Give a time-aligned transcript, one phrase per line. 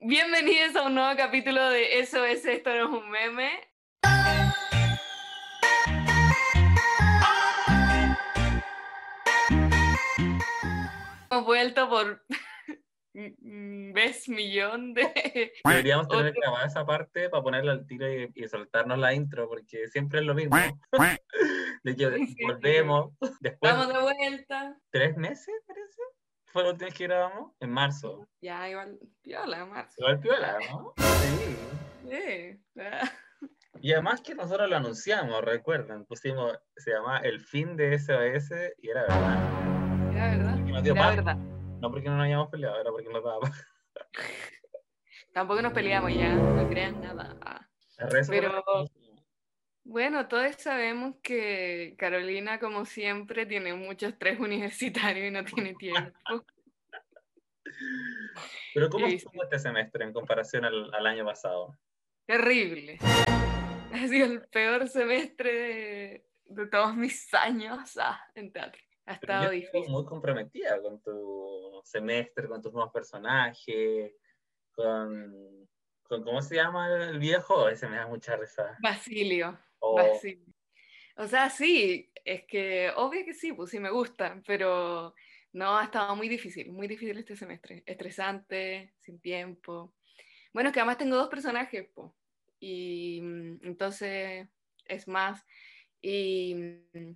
[0.00, 3.50] Bienvenidos a un nuevo capítulo de Eso es Esto no es un meme.
[11.30, 12.22] Hemos vuelto por
[13.14, 15.52] vez millón de...
[15.64, 19.48] Deberíamos tener Otro- grabada esa parte para ponerla al tiro y, y soltarnos la intro,
[19.48, 20.56] porque siempre es lo mismo.
[21.82, 22.06] De que
[22.44, 24.76] volvemos después Estamos de de vuelta.
[24.90, 26.02] tres meses, parece.
[26.52, 28.28] Fue la última vez que grabamos, en marzo.
[28.40, 29.94] Ya, igual, piola, marzo.
[29.98, 30.94] Igual piola, ¿no?
[30.96, 31.56] Sí.
[32.08, 32.60] Sí.
[33.82, 38.90] Y además que nosotros lo anunciamos, recuerdan, pusimos, se llamaba El fin de SOS y
[38.90, 40.12] era verdad.
[40.12, 40.56] Era verdad.
[40.66, 41.36] Y nos dio Era verdad.
[41.36, 43.40] No porque no nos hayamos peleado, era porque nos daba.
[45.32, 47.70] Tampoco nos peleamos ya, no crean nada.
[48.28, 48.62] Pero-
[49.90, 56.12] Bueno, todos sabemos que Carolina, como siempre, tiene mucho estrés universitario y no tiene tiempo.
[58.72, 61.76] Pero ¿cómo estuvo este semestre en comparación al, al año pasado?
[62.26, 62.98] Terrible.
[63.92, 68.80] Ha sido el peor semestre de, de todos mis años ah, en teatro.
[69.04, 69.90] Ha estado yo difícil.
[69.90, 74.14] muy comprometida con tu semestre, con tus nuevos personajes,
[74.70, 75.68] con,
[76.04, 77.68] con ¿cómo se llama el viejo?
[77.68, 78.78] Ese me da mucha risa.
[78.80, 80.46] Basilio, O- Basilio.
[81.16, 85.14] O sea, sí, es que obvio que sí, pues sí me gusta, pero
[85.52, 87.82] no, ha estado muy difícil, muy difícil este semestre.
[87.86, 89.94] Estresante, sin tiempo.
[90.52, 92.12] Bueno, es que además tengo dos personajes, pues.
[92.60, 94.48] Y mm, entonces
[94.86, 95.44] es más.
[96.02, 97.12] Y, mm,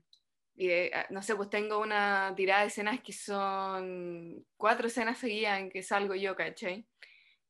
[0.57, 5.19] y, eh, ah, no sé, pues tengo una tirada de escenas que son cuatro escenas
[5.19, 6.87] seguidas en que salgo yo, ¿cachai?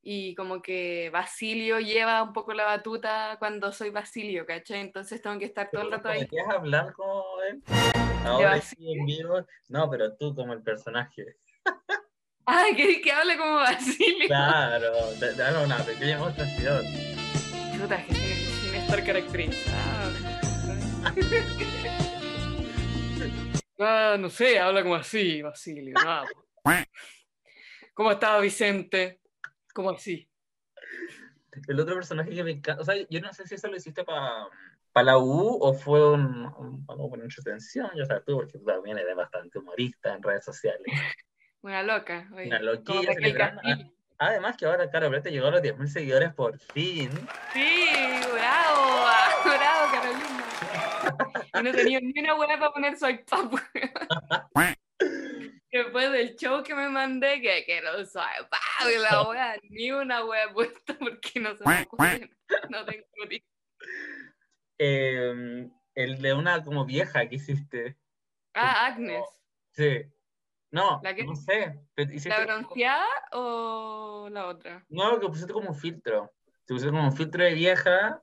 [0.06, 4.80] Y como que Basilio lleva un poco la batuta cuando soy Basilio, ¿cachai?
[4.80, 6.27] Entonces tengo que estar todo el ¿Pero rato ahí.
[6.27, 7.06] prometías hablar con
[7.50, 7.62] él?
[8.27, 8.92] Ahora Basilio.
[8.92, 9.46] sí en vivo.
[9.69, 11.36] No, pero tú como el personaje.
[12.46, 14.27] Ay, que, que hable como Basilio.
[14.27, 16.84] Claro, da- danos una pequeña demostración.
[17.80, 20.12] Puta, que sin, sin estar caracterizado.
[23.79, 25.95] Ah, no sé, habla como así, Basilio.
[26.05, 26.24] no.
[27.95, 29.20] ¿Cómo está Vicente?
[29.74, 30.27] ¿Cómo así?
[31.68, 34.05] El otro personaje que me encanta, o sea, yo no sé si eso lo hiciste
[34.05, 34.48] para
[35.02, 38.98] la U o fue un, un, algo por entretención, ya sabes tú, porque tú también
[38.98, 40.86] eres bastante humorista en redes sociales.
[41.62, 42.29] Una loca.
[42.35, 43.14] oye, Una como loquilla.
[43.36, 43.92] Castillo.
[44.18, 47.11] Además que ahora Caro Brete llegó a los 10.000 seguidores por fin.
[47.52, 47.91] Sí,
[48.33, 50.45] bravo, ah, bravo, Carolina.
[51.61, 53.51] Y no tenía ni una hueá para poner su iPad.
[55.74, 59.90] Después del show que me mandé, que, que no soy iPad y la hueá, ni
[59.90, 62.30] una hueá puesta porque no se me ocurre.
[62.70, 63.48] No tengo tiempo.
[64.79, 67.96] Eh, el de una como vieja que hiciste.
[68.55, 69.24] Ah, Agnes.
[69.73, 70.05] Sí.
[70.70, 71.80] No, no sé.
[72.29, 74.85] ¿La bronceada o la otra?
[74.89, 76.33] No, que pusiste como un filtro.
[76.67, 78.23] Te pusiste como un filtro de vieja.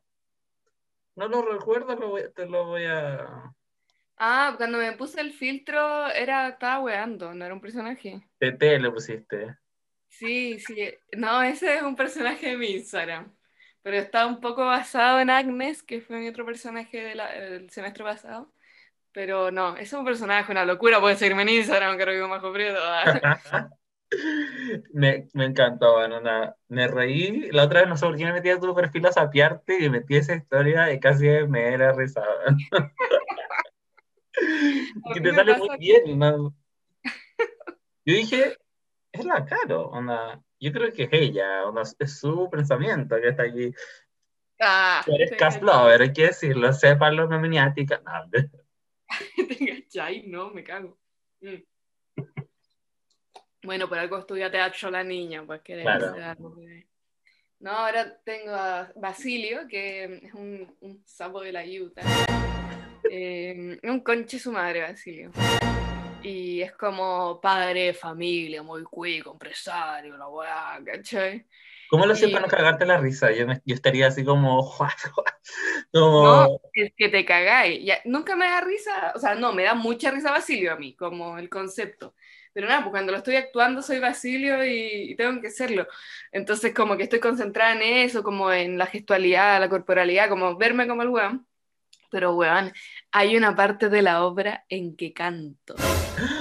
[1.16, 3.54] No lo recuerdo, lo voy- te lo voy a...
[4.24, 8.22] Ah, cuando me puse el filtro era, estaba weando, no era un personaje.
[8.40, 9.58] TT le pusiste.
[10.10, 10.76] Sí, sí.
[11.18, 13.34] No, ese es un personaje de mi Instagram.
[13.82, 17.70] Pero está un poco basado en Agnes, que fue mi otro personaje de la- del
[17.72, 18.54] semestre pasado.
[19.14, 21.02] Pero no, ese es un personaje, una locura.
[21.02, 22.80] Puedes seguirme en Instagram, que vivo Majo Prieto.
[22.82, 23.70] ah.
[24.94, 27.50] me, me encantó, bueno, nada, me reí.
[27.52, 29.90] La otra vez no sé por qué me metí a tu perfil a sapearte y
[29.90, 32.22] metí esa historia y casi me era risa.
[35.14, 36.20] Que te sale muy bien.
[36.20, 36.56] ¿no?
[38.06, 38.58] Yo dije,
[39.12, 40.42] es la Caro, onda.
[40.60, 43.74] Yo creo que es ella, onda, es su pensamiento que está aquí.
[44.60, 48.02] Ah, eres cast lover, hay que decirlo, sepan los meminiáticas.
[48.04, 48.12] No,
[49.48, 51.00] te cachai, no, me cago.
[51.42, 51.64] Mm.
[53.64, 56.14] Bueno, por algo estudia teatro la niña, pues que Claro.
[56.14, 56.88] ser algo que-
[57.60, 62.02] No, ahora tengo a Basilio, que es un, un sapo de la yuta.
[63.10, 65.32] Eh, un conche su madre, Basilio.
[66.24, 71.48] Y es como padre de familia, muy cuico, empresario, la weá, ¿cachai?
[71.90, 73.32] ¿Cómo lo hacías Y- para no cagarte la risa?
[73.32, 74.72] Yo, me- yo estaría así como,
[75.92, 77.84] como No, es que te cagáis.
[77.84, 80.96] Ya, nunca me da risa, o sea, no, me da mucha risa Basilio a mí,
[80.96, 82.16] como el concepto.
[82.54, 85.88] Pero nada, pues cuando lo estoy actuando soy Basilio y, y tengo que serlo.
[86.32, 90.88] Entonces como que estoy concentrada en eso, como en la gestualidad, la corporalidad, como verme
[90.88, 91.48] como el weón.
[92.12, 92.72] Pero weón,
[93.12, 95.76] hay una parte de la obra en que canto,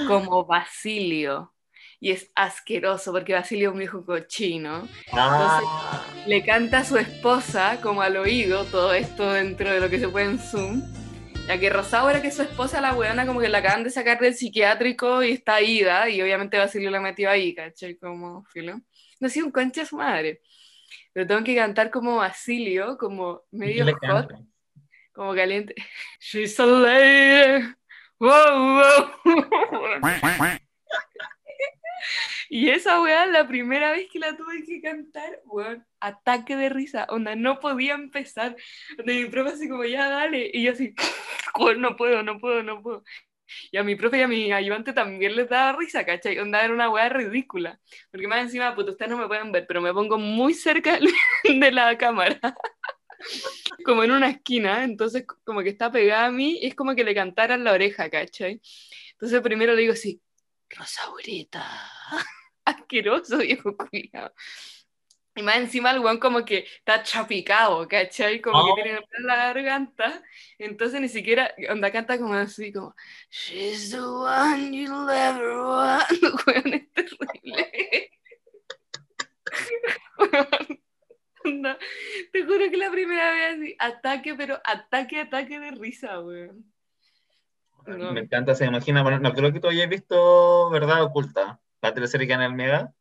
[0.07, 1.53] como Basilio.
[1.99, 4.87] Y es asqueroso porque Basilio es un viejo cochino.
[5.13, 9.99] Ah, Le canta a su esposa como al oído todo esto dentro de lo que
[9.99, 10.81] se puede en Zoom.
[11.47, 14.19] Ya que Rosado era que su esposa, la weona, como que la acaban de sacar
[14.19, 17.97] del psiquiátrico y está ida, y obviamente Basilio la metió ahí, ¿cachai?
[17.97, 18.79] Como filo.
[19.19, 20.41] no soy un concha su madre.
[21.13, 24.39] Pero tengo que cantar como Basilio, como medio hot, canta?
[25.13, 25.75] Como caliente.
[26.19, 27.65] She's a lady.
[28.19, 28.81] Wow,
[29.23, 30.59] wow.
[32.53, 37.05] Y esa weá, la primera vez que la tuve que cantar, weón, ataque de risa,
[37.07, 38.57] onda, no podía empezar.
[38.99, 40.51] Onda, mi profe así como, ya, dale.
[40.53, 40.93] Y yo así,
[41.57, 43.05] weón, no puedo, no puedo, no puedo.
[43.71, 46.39] Y a mi profe y a mi ayudante también les daba risa, ¿cachai?
[46.39, 47.79] Onda, era una weá ridícula.
[48.11, 50.99] Porque más encima, puto, ustedes no me pueden ver, pero me pongo muy cerca
[51.43, 52.39] de la cámara.
[53.85, 57.03] como en una esquina, entonces como que está pegada a mí y es como que
[57.03, 58.61] le cantara en la oreja, ¿cachai?
[59.13, 60.21] Entonces primero le digo así,
[60.69, 61.63] Rosaurita.
[62.65, 64.31] Asqueroso, viejo culiao.
[65.33, 68.41] Y más encima el weón como que está chapicado, ¿cachai?
[68.41, 68.75] Como Oh.
[68.75, 70.21] que tiene la garganta.
[70.57, 72.93] Entonces ni siquiera, onda canta como así, como
[73.29, 76.03] She's the one you'll ever want.
[76.47, 78.11] Weón, es terrible.
[81.43, 86.65] Te juro que la primera vez así, ataque, pero ataque, ataque de risa, weón.
[87.85, 88.11] No.
[88.11, 89.01] Me encanta, se imagina.
[89.01, 92.93] Bueno, no creo que tú hayas visto Verdad Oculta, la teleserie que en el Mega.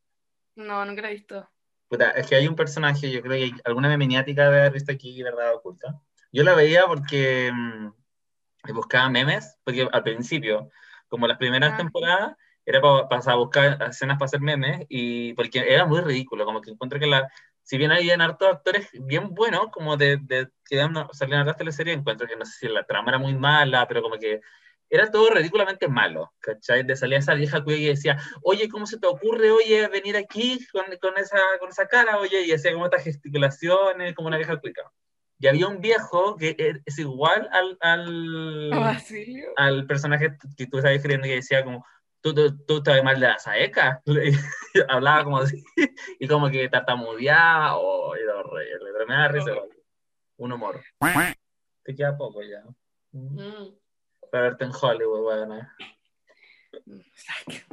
[0.57, 1.49] No, nunca la he visto.
[1.89, 4.93] Puta, es que hay un personaje, yo creo que hay alguna memeniática de haber visto
[4.93, 6.01] aquí, Verdad Oculta.
[6.33, 10.71] Yo la veía porque mm, buscaba memes, porque al principio,
[11.09, 11.77] como las primeras Ah.
[11.77, 16.71] temporadas, era para buscar escenas para hacer memes, y porque era muy ridículo, como que
[16.71, 17.29] encuentro que la,
[17.71, 21.97] si bien habían hartos actores bien buenos, como de, de que salían a las teleseries,
[21.97, 24.41] encuentro que no sé si la trama era muy mala, pero como que
[24.89, 26.83] era todo ridículamente malo, ¿cachai?
[26.83, 30.59] De salía esa vieja cuya y decía, oye, ¿cómo se te ocurre, oye, venir aquí
[30.73, 32.45] con, con esa, con esa cara, oye?
[32.45, 34.83] Y hacía como estas gesticulaciones, como una vieja cuica.
[35.39, 38.73] Y había un viejo que e- es igual al, al,
[39.57, 41.87] al personaje que tú estabas escribiendo que decía como,
[42.21, 44.03] tú, tú, tú estás mal de la saeca.
[44.07, 44.11] Y
[44.89, 45.63] Hablaba como así,
[46.19, 49.53] y como que tartamudeaba, o era horrible, pero me da risa,
[50.37, 50.81] un humor.
[51.83, 52.63] Te queda poco ya.
[53.13, 53.75] Mm.
[54.31, 55.69] Para verte en Hollywood, bueno.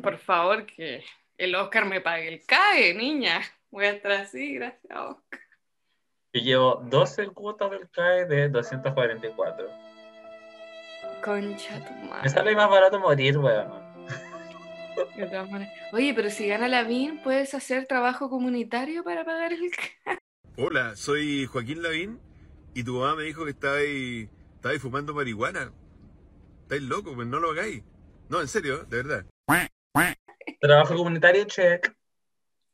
[0.02, 1.04] Por favor, que
[1.38, 3.42] el Oscar me pague el CAE, niña.
[3.70, 4.92] Voy a estar así, gracias.
[4.92, 5.40] Oscar.
[6.34, 9.70] Yo llevo 12 cuotas del CAE de 244.
[11.24, 12.30] Concha tu Me madre.
[12.30, 13.87] sale más barato morir, weón.
[15.16, 15.74] De todas maneras.
[15.94, 19.72] Oye, pero si gana la BIN, ¿puedes hacer trabajo comunitario para pagar el?
[20.58, 22.20] Hola, soy Joaquín Lavín
[22.74, 25.72] y tu mamá me dijo que estabais, estabais fumando marihuana.
[26.64, 27.84] Estáis locos, pues no lo hagáis.
[28.30, 29.26] No, en serio, de verdad.
[30.60, 31.96] Trabajo comunitario, check.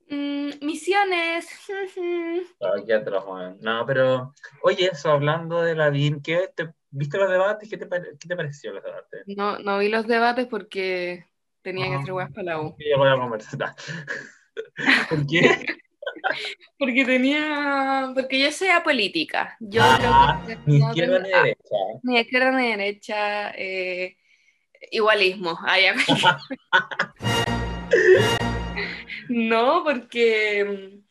[0.09, 1.47] Mm, misiones.
[2.61, 3.59] Ay, qué atroz.
[3.59, 7.69] No, pero, oye, eso, hablando de la BIN, ¿qué te, ¿viste los debates?
[7.69, 9.23] ¿Qué te, qué te pareció los debates?
[9.27, 11.27] No, no vi los debates porque
[11.63, 11.99] tenía que Ah.
[11.99, 12.75] hacer huevas para la U.
[12.77, 13.69] Llegó la conversación.
[15.09, 15.65] ¿Por qué?
[16.77, 18.11] Porque tenía.
[18.13, 19.57] Porque yo soy apolítica.
[19.59, 20.71] Yo Ah, creo que.
[20.71, 21.75] Ni no izquierda tengo- ni ah, derecha.
[22.03, 23.51] ni izquierda ni derecha.
[23.55, 24.17] eh,
[24.91, 25.57] igualismo.
[25.65, 25.95] Ah, ya.
[29.29, 30.65] no, porque.
[30.65, 31.03] mm,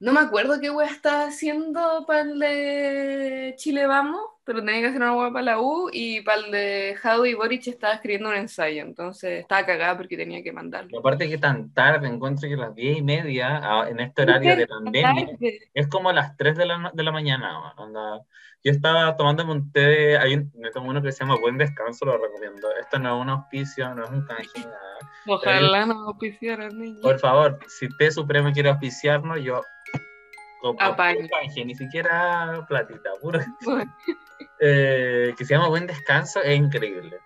[0.00, 4.86] No me acuerdo qué wea estaba haciendo para el de Chile Vamos, pero tenía que
[4.88, 8.28] hacer una wea para la U y para el de Jadwe y Boric estaba escribiendo
[8.28, 10.98] un ensayo, entonces estaba cagada porque tenía que mandarlo.
[10.98, 15.26] Aparte que tan tarde, encuentro que las 10 y media, en este horario de pandemia,
[15.26, 15.70] Tarde.
[15.72, 17.72] es como a las 3 de la, de la mañana.
[17.76, 18.22] onda.
[18.62, 22.16] Yo estaba tomándome un té, un, me tomo uno que se llama Buen Descanso, lo
[22.16, 22.68] recomiendo.
[22.80, 24.98] Esto no es un auspicio, no es un canje, nada.
[25.26, 27.02] Ojalá no auspiciaran niños.
[27.02, 29.62] Por favor, si Té Supremo quiere auspiciarnos, yo
[30.78, 31.16] Apaño.
[31.20, 33.40] puro canje, ni siquiera platita, puro.
[34.60, 37.18] Eh, que se llama Buen Descanso, es increíble.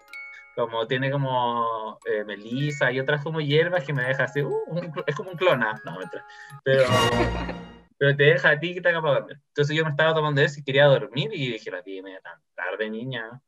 [0.54, 4.92] Como tiene como eh, melisa y otras como hierbas que me deja así, uh, un
[5.06, 6.24] es como un clona, no, mentira.
[6.64, 6.84] pero,
[7.98, 9.40] pero te deja a ti que te haga para dormir.
[9.48, 12.40] Entonces yo me estaba tomando eso y quería dormir y dije, la tía media tan
[12.54, 13.40] tarde, niña.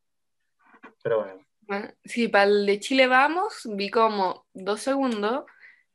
[1.02, 5.44] Pero bueno, Ah, Sí, para el de Chile Vamos, vi como dos segundos,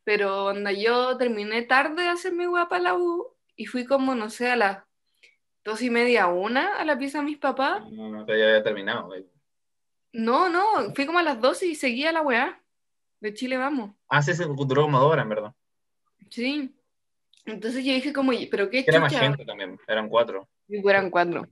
[0.03, 4.29] pero onda yo terminé tarde de hacer mi guapa la U y fui como, no
[4.29, 4.83] sé, a las
[5.63, 7.83] dos y media, una a la pieza de mis papás.
[7.91, 9.07] no, no, ya había terminado.
[9.07, 9.25] güey.
[10.13, 12.61] No, no, fui como a las 12 y seguía la weá
[13.19, 13.91] de Chile Vamos.
[14.07, 15.53] Ah, sí, se duró como dos horas, en verdad.
[16.29, 16.73] Sí.
[17.45, 20.47] Entonces yo dije como, pero qué Era más gente también, eran cuatro.
[20.67, 21.47] Y fueran cuatro.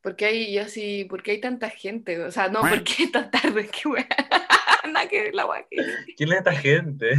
[0.00, 2.22] ¿Por qué hay, yo así, por qué hay tanta gente?
[2.24, 3.68] O sea, no, ¿por qué tan tarde?
[3.68, 4.06] Qué weá.
[4.90, 5.66] Nada que la weá
[6.16, 7.12] ¿Quién es esta gente?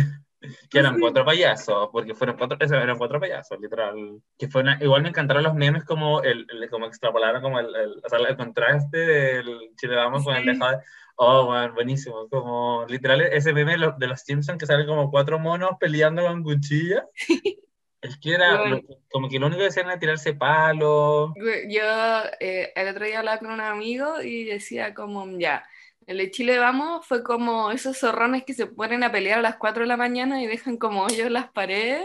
[0.70, 4.22] Que eran cuatro payasos, porque fueron cuatro, eran cuatro payasos, literal.
[4.38, 7.68] Que fue una- igual me encantaron los memes como el, el- como extrapolaron como el,
[7.76, 10.50] el, o sea, el contraste del Chile Vamos con el Sí.
[10.50, 10.84] de Jade.
[11.18, 12.28] Oh, bueno, buenísimo.
[12.30, 16.24] Como literal ese meme de los, de los Simpsons que salen como cuatro monos peleando
[16.26, 17.04] con cuchillas.
[18.02, 18.78] Es que era Bueno.
[18.78, 21.34] lo- como que lo único que hacían era tirarse palos.
[21.70, 25.64] Yo eh, el otro día hablaba con un amigo y decía como, ya,
[26.08, 29.56] el de Chile Vamos fue como esos zorrones que se ponen a pelear a las
[29.58, 32.04] 4 de la mañana y dejan como hoyos las paredes.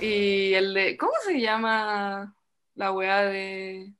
[0.00, 2.34] Y el de, ¿cómo se llama
[2.74, 3.92] la weá de...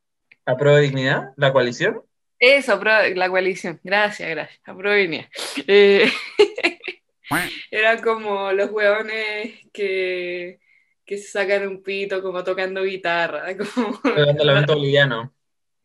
[0.44, 2.02] A prueba de dignidad, la coalición.
[2.38, 3.80] Eso, la coalición.
[3.82, 4.60] Gracias, gracias.
[4.64, 5.28] Aprovenía.
[5.66, 6.10] Eh,
[7.70, 10.60] era como los hueones que,
[11.04, 13.56] que se sacan un pito como tocando guitarra.
[13.74, 14.00] Como,
[14.44, 15.32] lamento boliviano.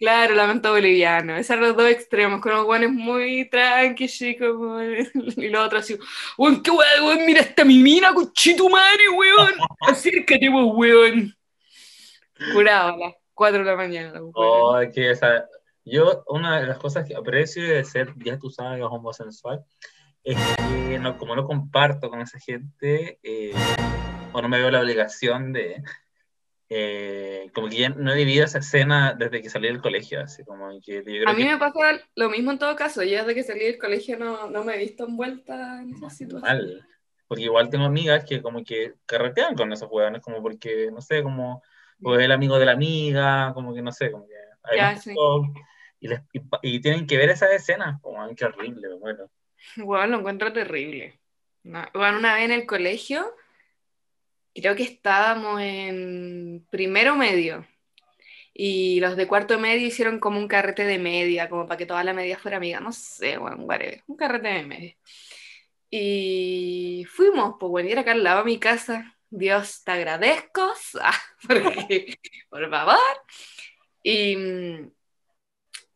[0.01, 1.38] Claro, lamento boliviano.
[1.38, 4.81] Esos eran los dos extremos, con los hueones muy tranqui, como...
[5.38, 5.98] Y los otros así,
[6.38, 9.53] weón, qué weón, weón, mira esta mi mina, conchito madre, weón.
[9.81, 11.36] Acércate, weón.
[12.51, 14.20] Curado a las 4 de la mañana.
[14.34, 15.48] Oh, que esa,
[15.86, 19.63] yo, una de las cosas que aprecio de ser, ya tú sabes, homosexual,
[20.24, 20.36] es
[20.88, 23.53] que no, como no comparto con esa gente, eh,
[24.34, 25.84] o no me veo la obligación de,
[26.71, 30.45] eh, como que ya no he vivido esa escena desde que salí del colegio, así
[30.45, 33.01] como que yo creo A mí que me pasa lo mismo en todo caso.
[33.03, 36.41] Yo desde que salí del colegio no, no me he visto envuelta en esa situación.
[36.41, 36.87] mal,
[37.27, 41.23] porque igual tengo amigas que como que carretean con esos hueones, como porque, no sé,
[41.23, 41.61] como,
[42.03, 45.25] o el amigo de la amiga, como que no sé, como que hay Ya, sí.
[45.99, 46.41] y, les- y
[46.77, 49.29] y tienen que ver esas escenas, como, qué horrible, muero.
[49.75, 51.19] Bueno, lo encuentro terrible.
[51.63, 53.33] No, bueno, una vez en el colegio,
[54.53, 57.65] creo que estábamos en primero medio.
[58.53, 62.03] Y los de cuarto medio hicieron como un carrete de media, como para que toda
[62.03, 62.79] la media fuera amiga.
[62.79, 64.03] No sé, bueno, whatever.
[64.08, 64.98] Un carrete de media.
[65.89, 69.17] Y fuimos, pues bueno, y era acá al lado de mi casa.
[69.29, 70.62] Dios, te agradezco.
[71.01, 71.17] Ah,
[71.48, 72.15] porque,
[72.50, 72.98] por favor.
[74.03, 74.91] Y, mm,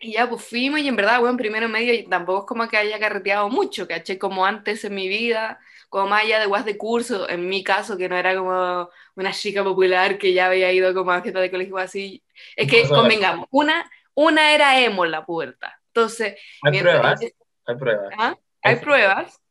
[0.05, 2.77] y ya, pues fuimos y en verdad, bueno, primero medio y tampoco es como que
[2.77, 5.59] haya carreteado mucho, caché como antes en mi vida,
[5.89, 9.31] como más allá de guas de curso, en mi caso, que no era como una
[9.31, 12.23] chica popular que ya había ido como a fiesta de colegio así.
[12.55, 15.79] Es que convengamos, una, una era emo en la puerta.
[15.87, 17.21] Entonces, Hay mientras- pruebas,
[17.67, 18.37] hay pruebas, ¿Ah?
[18.61, 19.41] hay pruebas.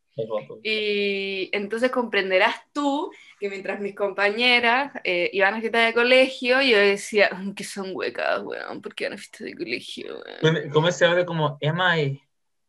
[0.63, 6.79] Y entonces comprenderás tú que mientras mis compañeras eh, iban a fiesta de colegio, yo
[6.79, 10.21] decía, "Mm, que son huecas, weón, ¿por qué van a fiesta de colegio?
[10.25, 12.23] weón?" ¿Cómo- ¿Cómo se habla como, am I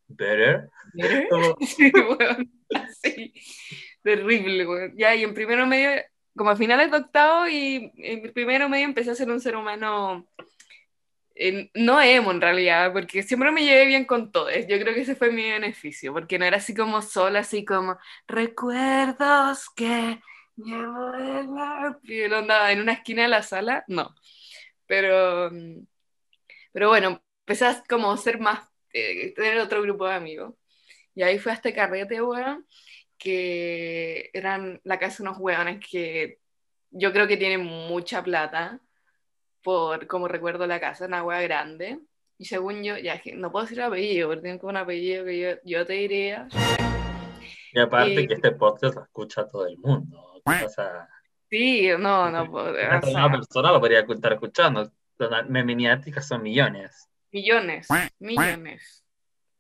[0.08, 0.70] better?
[1.30, 3.34] Como, Sí, weón, así.
[4.04, 4.94] Terrible, weón.
[4.98, 6.02] Ya, y en primero medio,
[6.36, 10.28] como a finales de octavo, y en primero medio empecé a ser un ser humano.
[11.38, 14.54] eh, no emo en realidad, porque siempre me llevé bien con todos.
[14.70, 17.98] Yo creo que ese fue mi beneficio, porque no era así como sola, así como
[18.28, 20.22] recuerdos que
[20.58, 24.14] llevo en la piel, onda, en una esquina de la sala, no.
[24.86, 25.86] Pero, mm,
[26.72, 28.60] pero bueno, empecé a como ser más,
[28.94, 30.54] eh, tener otro grupo de amigos.
[31.14, 32.66] Y ahí fue a este carrete, weón,
[33.18, 36.40] que eran la casa de unos weones que
[36.92, 38.80] yo creo que tienen mucha plata,
[39.64, 42.00] por como recuerdo la casa, una wea grande.
[42.38, 45.40] Y según yo, ya que no puedo decir apellido, porque tengo como un apellido que
[45.40, 46.48] yo, yo te diría.
[47.74, 50.35] y aparte Y- que este podcast lo escucha todo el mundo.
[50.46, 51.10] O sea,
[51.50, 52.72] Sí, no, no puedo.
[52.72, 54.92] o sea, una persona lo podría estar escuchando.
[55.18, 57.08] Las miniáticas son millones.
[57.32, 57.88] millones,
[58.20, 59.02] millones.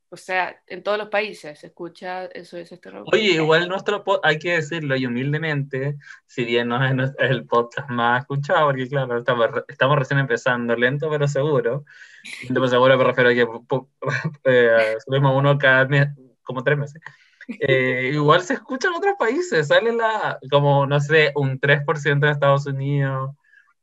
[0.09, 3.09] O sea, en todos los países se escucha eso es este rock.
[3.13, 7.89] Oye, igual nuestro podcast, hay que decirlo y humildemente, si bien no es el podcast
[7.89, 11.83] más escuchado, porque claro, estamos, re- estamos recién empezando, lento pero seguro.
[12.43, 13.45] Lento pero seguro me refiero a que
[14.45, 16.07] eh, subimos uno cada mes,
[16.43, 17.01] como tres meses.
[17.47, 22.31] Eh, igual se escucha en otros países, sale la, como, no sé, un 3% de
[22.31, 23.31] Estados Unidos.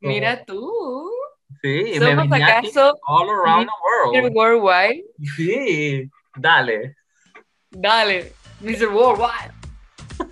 [0.01, 1.09] como- Mira tú,
[1.61, 4.31] Sí, ¿somos acaso all around the Mr.
[4.31, 4.61] world.
[4.63, 5.03] Worldwide?
[5.37, 6.97] Sí, dale.
[7.71, 8.87] Dale, Mr.
[8.89, 9.53] Worldwide,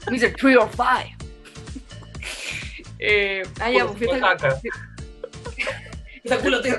[0.09, 0.33] Mr.
[0.35, 1.17] 305.
[2.99, 4.59] Eh, ah, ya, pues caca.
[6.23, 6.75] Esa culo tío.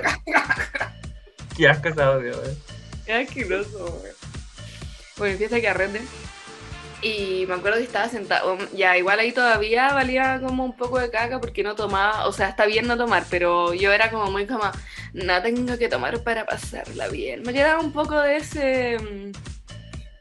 [1.57, 2.57] Qué asco ese audio, eh.
[3.05, 4.11] Es asqueroso, güey.
[5.17, 6.01] Bueno, fiesta que arrende.
[7.03, 11.11] Y me acuerdo que estaba sentado, ya igual ahí todavía valía como un poco de
[11.11, 14.47] caca porque no tomaba, o sea, está bien no tomar, pero yo era como muy
[14.47, 14.63] como,
[15.11, 17.43] no tengo que tomar para pasarla bien.
[17.43, 19.31] Me quedaba un poco de ese, mm,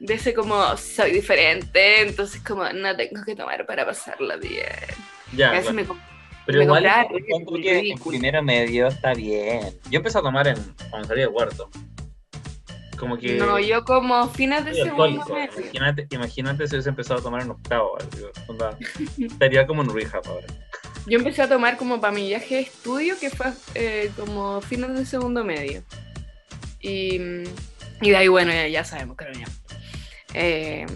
[0.05, 4.67] de ese como, soy diferente, entonces como, no tengo que tomar para pasarla bien.
[5.37, 9.73] Ya, me Pero me igual ridículo, que en primero medio está bien.
[9.89, 10.57] Yo empecé a tomar en,
[10.91, 11.71] cuando salí de cuarto.
[13.03, 13.35] Como que.
[13.35, 15.51] No, yo como fines de segundo medio.
[15.59, 17.99] Imagínate, imagínate si hubiese empezado a tomar en octavo.
[18.47, 18.79] onda,
[19.19, 20.47] estaría como en rehab ahora.
[21.09, 24.97] Yo empecé a tomar como para mi viaje de estudio, que fue eh, como fines
[24.97, 25.83] de segundo medio.
[26.79, 27.21] Y,
[28.01, 29.49] y de ahí, bueno, ya, ya sabemos, Carolina.
[30.35, 30.87] Eh,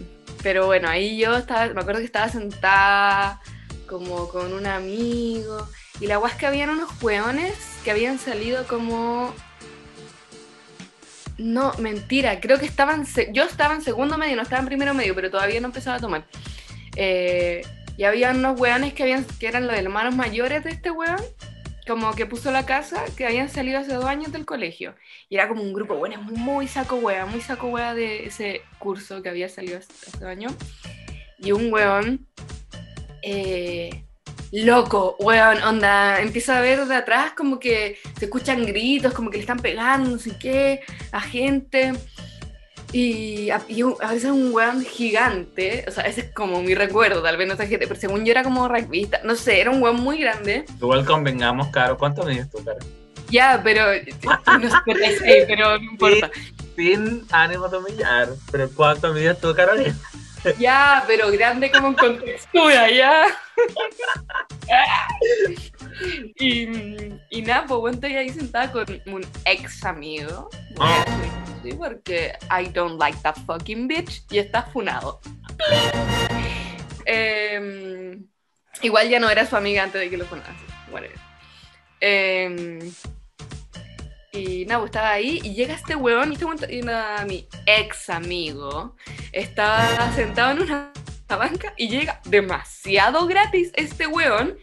[0.45, 3.41] pero bueno, ahí yo estaba, me acuerdo que estaba sentada
[3.89, 5.69] como con un amigo.
[5.99, 9.35] Y la guas que habían unos hueones que habían salido como.
[11.39, 13.05] No, mentira, creo que estaban.
[13.33, 16.01] Yo estaba en segundo medio, no estaba en primero medio, pero todavía no empezaba a
[16.01, 16.25] tomar.
[16.97, 17.63] Eh,
[17.97, 21.21] y había unos hueones que, habían, que eran los hermanos mayores de este hueón,
[21.87, 24.95] como que puso la casa, que habían salido hace dos años del colegio.
[25.29, 28.63] Y era como un grupo, bueno, muy, muy saco hueá, muy saco hueá de ese
[28.79, 30.55] curso que había salido hace, hace dos años.
[31.39, 32.27] Y un hueón,
[33.23, 34.06] eh,
[34.53, 39.39] loco, weón, onda, empieza a ver de atrás como que se escuchan gritos, como que
[39.39, 40.81] le están pegando, no sé qué,
[41.13, 41.93] a gente.
[42.93, 47.21] Y a, y a veces un weón gigante, o sea, ese es como mi recuerdo,
[47.21, 49.83] tal vez no sé gente, pero según yo era como rugbyista, no sé, era un
[49.83, 50.65] weón muy grande.
[50.81, 51.99] Igual convengamos, Caro.
[51.99, 52.79] ¿Cuánto mides tú, Caro?
[53.29, 53.83] Ya, pero
[54.61, 56.31] no sé, pero, no importa.
[56.77, 58.29] Sin ánimo de humillar.
[58.53, 59.97] Pero ¿cuánto mides tú, Carolina?
[60.59, 63.27] Ya, pero grande como en contextura, ya.
[66.39, 66.69] y,
[67.31, 70.49] y nada, pues bueno, estoy ahí sentada con un ex amigo.
[70.77, 75.21] Voy a decir Sí, porque I don't like that fucking bitch y está funado.
[77.05, 78.25] Em,
[78.83, 80.53] igual ya no era su amiga antes de que lo funase.
[80.93, 81.19] whatever.
[82.01, 82.79] Em,
[84.37, 88.11] y nada, pues estaba ahí y llega este weón y este y nada, mi ex
[88.11, 88.95] amigo
[89.33, 90.93] estaba sentado en una
[91.29, 94.57] banca y llega demasiado gratis este weón,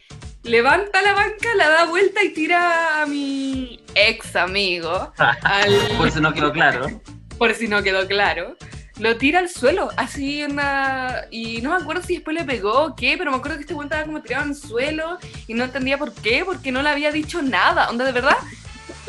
[0.44, 5.12] levanta la banca, la da vuelta y tira a mi ex amigo,
[5.42, 7.02] al, Por si no quedó claro.
[7.38, 8.56] por si no quedó claro,
[9.00, 11.26] lo tira al suelo, así una...
[11.32, 13.74] Y no me acuerdo si después le pegó o qué, pero me acuerdo que este
[13.74, 16.90] weón estaba como tirado en el suelo y no entendía por qué, porque no le
[16.90, 18.38] había dicho nada, onda de verdad,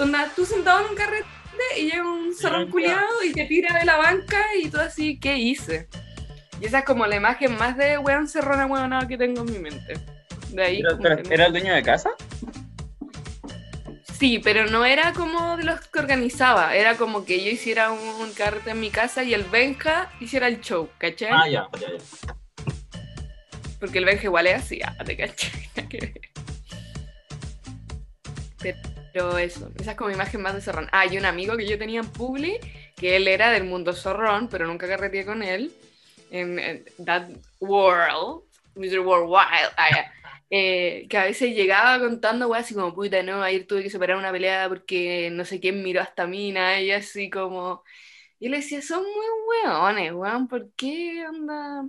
[0.02, 1.26] onda tú sentado en un carrete
[1.78, 5.36] y llega un zorrón culiado y te tira de la banca y tú así, ¿qué
[5.38, 5.88] hice?
[6.60, 9.58] Y esa es como la imagen más de weón cerrona weonado que tengo en mi
[9.58, 9.94] mente.
[10.50, 12.10] De ahí Pero, pero, que- ¿Era el dueño de casa?
[14.18, 17.98] Sí, pero no era como de los que organizaba, era como que yo hiciera un,
[17.98, 21.30] un carrete en mi casa y el Benja hiciera el show, ¿cachai?
[21.32, 22.36] Ah, ya, ya, ya.
[23.80, 25.16] Porque el Benja igual es así, ah, te
[25.88, 25.98] que
[28.62, 28.76] ver.
[29.14, 30.88] Pero eso, esa es como imagen más de zorrón.
[30.90, 32.58] Ah, y un amigo que yo tenía en Publi,
[32.96, 35.72] que él era del mundo zorrón, pero nunca carreteé con él.
[36.32, 37.28] En, That
[37.60, 38.42] World,
[38.74, 38.98] Mr.
[38.98, 40.10] Worldwide, ah.
[40.50, 44.16] Eh, que a veces llegaba contando, weá, así como, puta, no, ayer tuve que separar
[44.16, 47.84] una pelea porque no sé quién miró a esta mina, y así como...
[48.40, 49.26] Y le decía, son muy
[49.64, 51.84] weones, weón, ¿por qué onda?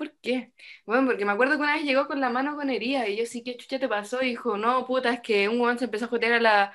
[0.00, 0.50] ¿Por qué?
[0.86, 3.26] Bueno, porque me acuerdo que una vez llegó con la mano con herida y yo
[3.26, 4.22] sí, ¿qué chucha te pasó?
[4.22, 6.72] Y dijo, no, puta, es que un weón se empezó a jotear a la,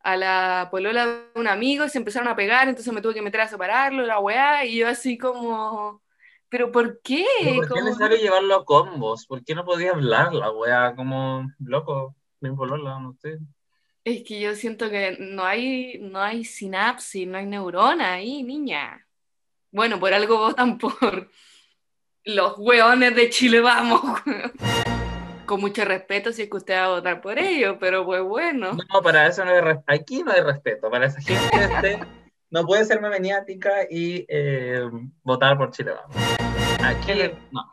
[0.00, 3.20] a la polola de un amigo y se empezaron a pegar, entonces me tuve que
[3.20, 6.00] meter a separarlo, la weá, y yo así como,
[6.48, 7.26] ¿pero por qué?
[7.42, 9.26] Pero ¿Por qué es necesario llevarlo a combos?
[9.26, 12.16] ¿Por qué no podía hablar la wea como loco?
[12.40, 13.36] Bien polola, no sé.
[14.02, 19.06] Es que yo siento que no hay, no hay sinapsis, no hay neurona ahí, niña.
[19.70, 21.28] Bueno, por algo votan por
[22.24, 24.00] los hueones de Chile Vamos.
[25.46, 28.72] Con mucho respeto si es que usted va a votar por ellos, pero pues bueno.
[28.92, 30.88] No, para eso no hay res- aquí no hay respeto.
[30.90, 32.00] Para esa gente este,
[32.50, 34.88] no puede ser memeniática y eh,
[35.22, 35.92] votar por Chile.
[35.92, 36.16] Vamos.
[36.84, 37.12] Aquí
[37.50, 37.70] no,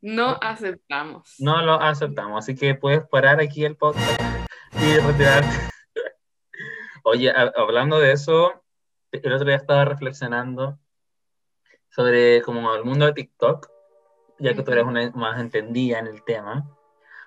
[0.00, 1.34] No aceptamos.
[1.38, 2.38] no lo aceptamos.
[2.38, 4.20] Así que puedes parar aquí el podcast
[4.80, 5.56] y retirarte.
[7.04, 8.62] Oye, a- hablando de eso,
[9.10, 10.78] el otro día estaba reflexionando
[11.90, 13.68] sobre como el mundo de TikTok,
[14.42, 16.66] ya que tú eres una más entendida en el tema.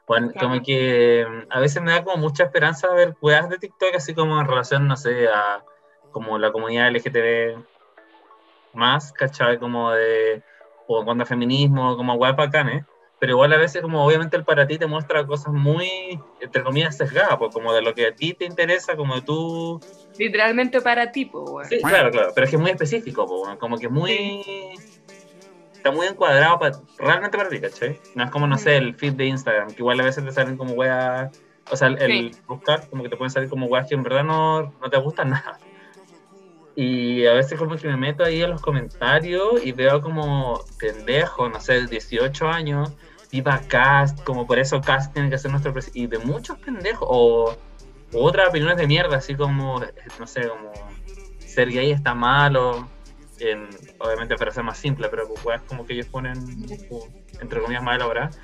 [0.07, 0.49] Bueno, Claro.
[0.49, 4.13] como que mm, a veces me da como mucha esperanza ver weas de TikTok, así
[4.13, 5.63] como en relación, no sé, a
[6.11, 7.57] como la comunidad LGTB
[8.73, 9.57] más, ¿cachai?
[9.57, 10.43] Como de,
[10.87, 12.85] o en cuanto a feminismo, como weas bacanes,
[13.19, 16.97] pero igual a veces como obviamente el para ti te muestra cosas muy, entre comillas,
[16.97, 19.79] sesgadas, pues como de lo que a ti te interesa, como de tú...
[20.19, 21.69] Literalmente para ti, pues.
[21.69, 24.43] Sí, claro, claro, pero es que es muy específico, po, como que muy...
[25.85, 28.01] Está muy encuadrado para, realmente para ti, ¿cachai?
[28.15, 30.57] No es como, no sé, el feed de Instagram, que igual a veces te salen
[30.57, 31.29] como weas...
[31.69, 32.41] O sea, el, Sí.
[32.47, 35.29] buscar, como que te pueden salir como weas que en verdad no, no te gustan
[35.29, 35.59] nada.
[36.75, 41.49] Y a veces como que me meto ahí en los comentarios y veo como pendejo,
[41.49, 42.91] no sé, 18 años,
[43.31, 45.99] viva Cast, como por eso Cast tiene que ser nuestro presidente.
[45.99, 47.55] Y de muchos pendejos, o,
[48.11, 49.79] o otras opiniones de mierda, así como,
[50.19, 50.71] no sé, como
[51.37, 52.89] ser gay está malo,
[53.39, 53.69] en,
[53.99, 56.37] obviamente para ser más simple, pero pues es como que ellos ponen,
[57.41, 58.39] entre comillas, más elaboradas.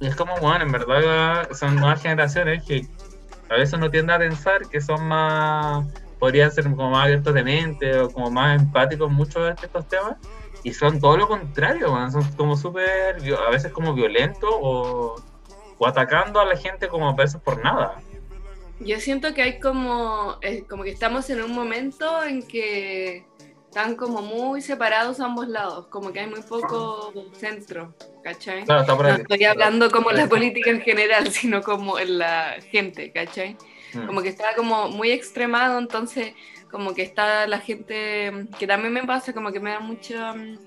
[0.00, 2.86] Y es como, bueno, en verdad son nuevas generaciones que
[3.48, 5.86] a veces uno tiende a pensar que son más,
[6.18, 10.16] podrían ser como más abiertos de mente o como más empáticos muchos de estos temas.
[10.62, 12.12] Y son todo lo contrario, man.
[12.12, 15.16] son como súper, a veces como violentos o,
[15.78, 18.00] o atacando a la gente como a veces por nada.
[18.80, 23.26] Yo siento que hay como, eh, como que estamos en un momento en que
[23.70, 28.64] están como muy separados ambos lados, como que hay muy poco centro, ¿cachai?
[28.64, 29.12] Claro, está por ahí.
[29.12, 33.56] No estoy hablando como la política en general, sino como en la gente, ¿cachai?
[33.94, 34.06] Mm.
[34.06, 36.32] Como que está como muy extremado, entonces
[36.68, 40.58] como que está la gente, que también me pasa, como que me da mucha mm,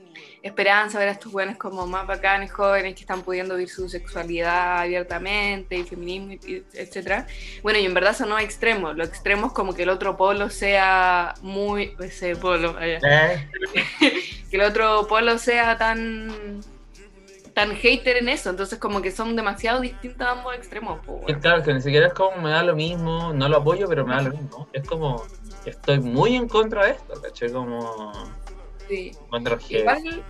[0.43, 4.81] esperanza ver a estos jóvenes como más bacanes, jóvenes que están pudiendo vivir su sexualidad
[4.81, 6.33] abiertamente y feminismo,
[6.73, 7.25] etcétera.
[7.63, 10.49] Bueno, y en verdad son no extremos, lo extremo es como que el otro polo
[10.49, 12.99] sea muy, ese polo, allá
[13.33, 13.49] Eh,
[14.51, 16.61] que el otro polo sea tan
[17.53, 20.99] tan hater en eso, entonces como que son demasiado distintos ambos extremos.
[21.05, 21.39] po, es weón.
[21.39, 24.15] claro, que ni siquiera es como me da lo mismo, no lo apoyo, pero me
[24.15, 24.67] da lo mismo.
[24.73, 25.23] Es como,
[25.63, 27.51] estoy muy en contra de esto, ¿cachai?
[27.51, 28.11] Como,
[28.97, 29.11] Sí.
[29.75, 30.23] el Igual,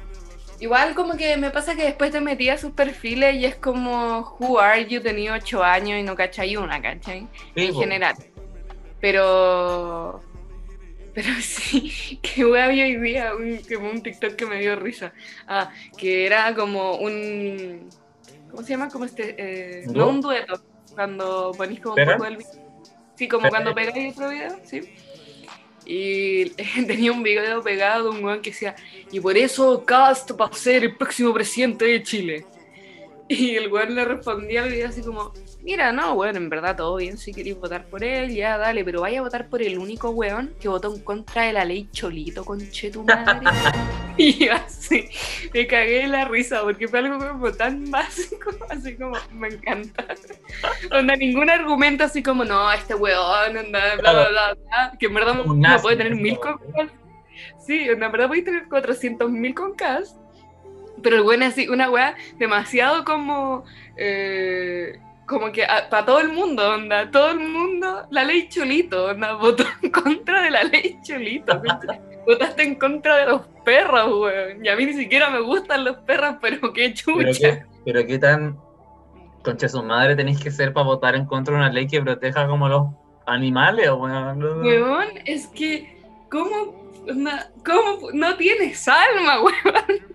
[0.60, 4.36] igual como que me pasa que después te metí a sus perfiles y es como
[4.40, 5.02] Who are you?
[5.02, 7.28] Tenía 8 años y no cachai una, ¿cachai?
[7.56, 7.80] Sí, en po.
[7.82, 8.16] general.
[9.02, 10.22] Pero.
[11.14, 15.14] Pero sí, que wea vi hoy día un, como un TikTok que me dio risa.
[15.48, 17.90] Ah, que era como un.
[18.50, 18.90] ¿Cómo se llama?
[18.90, 19.36] Como este.
[19.38, 20.62] eh, ¿Un no un dueto.
[20.96, 22.46] Cuando ponís como un poco del vi-
[23.16, 24.82] Sí, como cuando pegáis otro video, sí.
[25.86, 26.50] Y
[26.88, 28.76] tenía un video pegado de un weón que decía,
[29.12, 32.46] y por eso Cast va a ser el próximo presidente de Chile.
[33.28, 36.98] Y el weón le respondía al video así como, mira, no, weón, en verdad todo
[36.98, 40.10] bien, si queréis votar por él, ya dale, pero vaya a votar por el único
[40.10, 43.40] weón que votó en contra de la ley Cholito, conche tu madre.
[44.18, 45.10] y yo así,
[45.54, 50.06] me cagué la risa, porque fue algo como tan básico, así como, me encanta.
[50.92, 55.14] Onda, ningún argumento así como, no, este weón, onda, bla, bla, bla, bla, que en
[55.14, 56.60] verdad no puede tener mil con.
[57.66, 60.23] Sí, en verdad puede tener 400 mil con Cast.
[61.04, 63.66] Pero el weón es así, una weá demasiado como.
[63.98, 69.34] eh, como que para todo el mundo, onda, todo el mundo, la ley Cholito, onda,
[69.42, 70.96] votó en contra de la ley.
[70.98, 71.44] ¿cachai?
[72.26, 74.66] Votaste en contra de los perros, weón.
[74.66, 77.34] Y a mí ni siquiera me gustan los perros, pero qué Pero chucha.
[77.60, 78.58] qué, pero qué tan
[79.44, 82.48] concha su madre tenéis que ser para votar en contra de una ley que proteja
[82.48, 82.88] como los
[83.26, 84.42] animales, weón.
[84.42, 85.98] Weón, es que,
[86.30, 86.92] ¿cómo,
[87.66, 90.13] cómo no tienes alma, weón?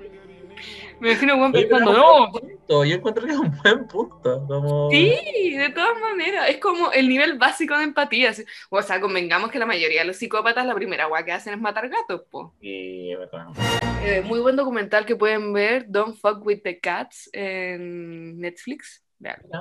[1.01, 4.45] Me imagino pero pensando, no, buen punto, Yo encuentro que es un buen punto.
[4.47, 4.91] Como...
[4.91, 8.33] Sí, de todas maneras, es como el nivel básico de empatía.
[8.71, 11.61] O sea, convengamos que la mayoría de los psicópatas la primera guay que hacen es
[11.61, 12.55] matar gatos, po.
[12.61, 19.05] Eh, muy buen documental que pueden ver, Don't Fuck With The Cats, en Netflix.
[19.19, 19.41] Vean.
[19.53, 19.61] ¿ya?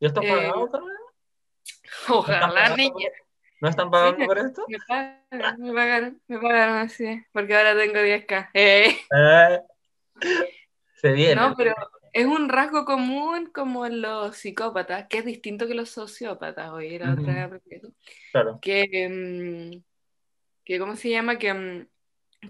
[0.00, 0.90] ¿Ya está Eh, pagado, Carmen?
[2.08, 3.08] Ojalá, pagando niña.
[3.60, 4.26] ¿No están pagando Sí.
[4.26, 4.64] por esto?
[4.68, 8.50] Me pagaron, me pagaron, me pagaron así, porque ahora tengo 10k.
[8.54, 9.60] Eh, Eh,
[11.02, 11.34] se viene.
[11.34, 11.74] no, pero
[12.12, 16.70] es un rasgo común como en los psicópatas, que es distinto que los sociópatas.
[16.70, 17.22] Hoy era Ujú.
[17.22, 17.80] otra aprendí.
[18.32, 18.58] Claro.
[18.62, 19.82] que, mm,
[20.64, 21.38] que ¿cómo se llama?
[21.38, 21.88] Que, mm,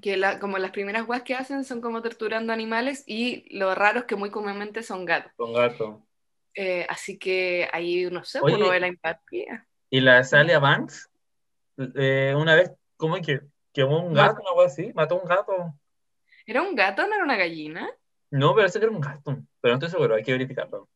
[0.00, 4.00] que la- como las primeras guas que hacen son como torturando animales y lo raro
[4.00, 5.32] es que muy comúnmente son gatos.
[5.36, 6.06] Con gato.
[6.54, 8.56] Eh, así que ahí, no sé, Oye.
[8.56, 9.66] uno ve la empatía.
[9.90, 11.10] Y la Salia Banks,
[11.96, 13.40] eh, una vez, ¿cómo es que
[13.72, 14.92] quemó un gato, una cosa así?
[14.94, 15.74] ¿Mató un gato?
[16.46, 17.90] ¿Era un gato no era una gallina?
[18.32, 19.38] No, parece que era un gato.
[19.60, 20.88] Pero no estoy seguro, hay que verificarlo.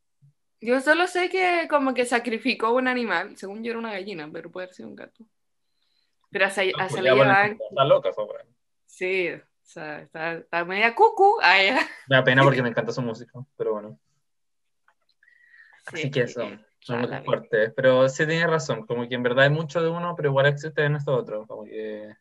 [0.61, 4.51] Yo solo sé que como que sacrificó un animal, según yo era una gallina, pero
[4.51, 5.25] puede haber sido un gato.
[6.31, 8.45] Pero a, Sa- a Pues bueno, Banks, está loca weá.
[8.87, 11.37] sí, o sea, está, está media cucu.
[11.43, 11.87] Ah, ya.
[12.09, 13.99] Me da pena porque me encanta su música, pero bueno.
[15.87, 16.41] Así Sí, que eso,
[16.81, 17.73] son muy fuertes.
[17.77, 20.85] Pero sí tienes razón, como que en verdad hay mucho de uno, pero igual existe
[20.85, 21.47] en esto otro.
[21.47, 22.15] Como que,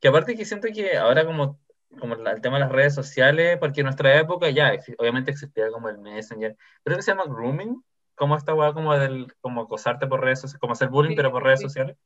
[0.00, 1.60] que aparte que siento que ahora como,
[1.98, 5.70] como la- el tema de las redes sociales, porque en nuestra época ya, obviamente existía
[5.70, 7.82] como el Messenger, creo que se llama grooming,
[8.14, 11.30] como esta weá como del, como acosarte por redes sociales, como hacer bullying Sí, pero
[11.32, 11.66] por redes sí.
[11.68, 11.96] sociales.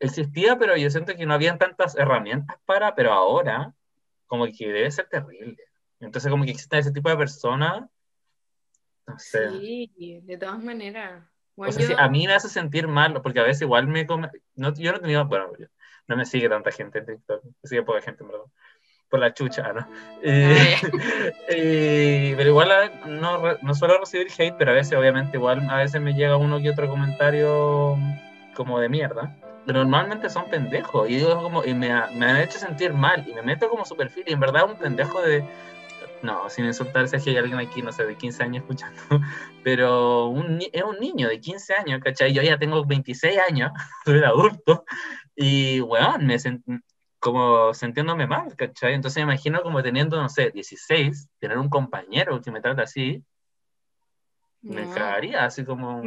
[0.00, 3.74] Existía, pero yo siento que no habían tantas herramientas para, pero ahora,
[4.26, 5.56] como que debe ser terrible.
[6.00, 7.84] Entonces como que existen ese tipo de personas,
[9.06, 9.48] no sé.
[9.50, 11.24] Sí, de todas maneras.
[11.24, 13.86] O Bueno, sea, sí, yo- a mí me hace sentir mal, porque a veces igual
[13.86, 14.30] me come...
[14.56, 15.66] no, yo no he tenido, bueno, yo-
[16.08, 18.44] no me sigue tanta gente en TikTok, me sigue poca gente, en verdad,
[19.14, 19.86] por la chucha, ¿no?
[20.24, 20.74] Eh,
[21.48, 25.76] eh, pero igual a- no, no suelo recibir hate, pero a veces, obviamente, igual a
[25.76, 27.96] veces me llega uno que otro comentario
[28.56, 29.32] como de mierda.
[29.66, 31.08] normalmente son pendejos.
[31.08, 33.24] Y, digo como, y me, me han hecho sentir mal.
[33.28, 34.24] Y me meto como su perfil.
[34.26, 35.44] Y en verdad un pendejo de.
[36.22, 39.00] No, sin insultarse si hay alguien aquí, no sé, de 15 años escuchando.
[39.62, 42.32] Pero un, es un niño de 15 años, ¿cachai?
[42.32, 43.70] Yo ya tengo 26 años,
[44.04, 44.84] soy adulto.
[45.36, 46.64] Y, weón, me sent-
[47.24, 48.92] como sintiéndome mal, ¿cachai?
[48.92, 53.22] Entonces me imagino como teniendo, no sé, 16, tener un compañero que me trata así,
[54.60, 54.90] me No.
[54.94, 56.02] cagaría, así como...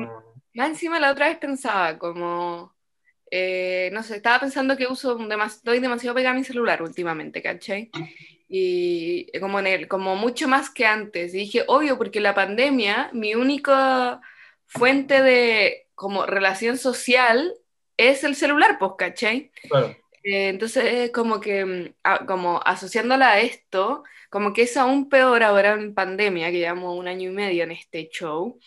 [0.54, 2.72] Más encima la otra vez pensaba como,
[3.32, 7.42] eh, no sé, estaba pensando que uso demas- doy demasiado pegada a mi celular últimamente,
[7.42, 7.90] ¿cachai?
[8.48, 11.34] Y como en el, como mucho más que antes.
[11.34, 14.22] Y dije, obvio, porque la pandemia, mi única
[14.68, 17.56] fuente de como relación social
[17.98, 19.52] es el celular, pues, ¿cachai?
[19.68, 19.96] Claro.
[20.24, 25.10] Eh, entonces, es como que, mm, a- como asociándola a esto, como que es aún
[25.10, 28.60] peor ahora en pandemia, que llevamos un año y medio en este show,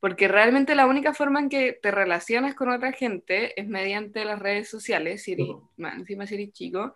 [0.00, 4.38] porque realmente la única forma en que te relacionas con otra gente es mediante las
[4.40, 5.68] redes sociales, si eres, Ujú.
[5.76, 6.94] más encima si eres chico,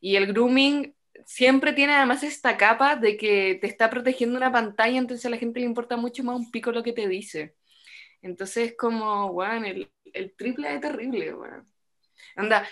[0.00, 0.94] y el grooming
[1.26, 5.38] siempre tiene además esta capa de que te está protegiendo una pantalla, entonces a la
[5.38, 7.54] gente le importa mucho más un pico lo que te dice.
[8.22, 11.68] Entonces es como, weón, el, el triple de terrible, weón.
[12.36, 12.66] Anda,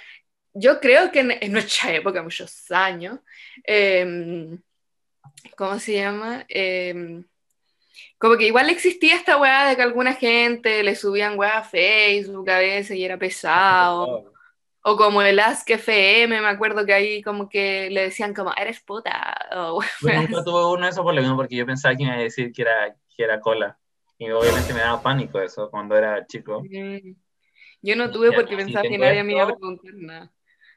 [0.54, 3.18] yo creo que en, en nuestra época, muchos años,
[3.64, 4.60] em,
[5.56, 6.44] ¿cómo se llama?
[6.48, 7.24] Em,
[8.18, 12.48] como que igual existía esta weá de que alguna gente le subían weá a Facebook
[12.48, 14.32] a veces y era pesado.
[14.86, 18.80] O como el Ask FM, me acuerdo que ahí como que le decían como, eres
[18.80, 19.34] puta.
[19.56, 22.10] O, Yo nunca tuve uno de esos por lo mismo, porque yo pensaba que me
[22.10, 23.78] iba a decir que era, que era cola.
[24.18, 26.62] Y obviamente me daba pánico eso cuando era chico.
[27.82, 30.32] Yo no tuve porque pensaba que nadie me iba a preguntar nada.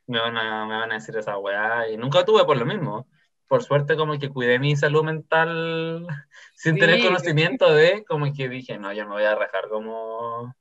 [0.08, 1.90] Me van a, me van a decir esa weá.
[1.90, 3.08] Y nunca tuve por lo mismo.
[3.48, 6.08] Por suerte, como que cuidé mi salud mental
[6.56, 6.80] sin Sí.
[6.80, 10.56] tener conocimiento de, como que dije, no, yo me voy a rajar como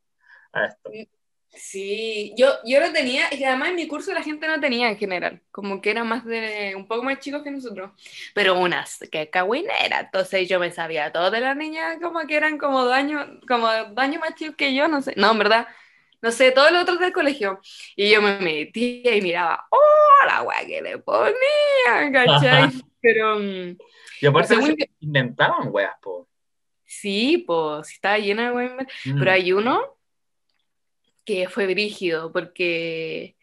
[0.52, 0.90] a esto.
[1.48, 4.98] Sí, yo, yo lo tenía, y además en mi curso la gente no tenía en
[4.98, 7.92] general, como que era más de, un poco más chicos que nosotros,
[8.34, 12.58] pero unas que cagüinera, entonces yo me sabía todo de las niñas como que eran
[12.58, 15.66] como dos años, como dos años más chicos que yo, no sé, no, en verdad,
[16.22, 17.60] no sé, todos los otros del colegio,
[17.94, 22.70] y yo me metía y miraba, oh, la weá que le ponía, ¿cachai?
[23.00, 23.76] Pero mm,
[24.20, 26.28] Y aparte, Según se inventaban weas, po.
[26.84, 29.18] sí, pues, estaba llena de weá, Mm.
[29.18, 29.96] Pero hay uno
[31.24, 33.36] que fue brígido, porque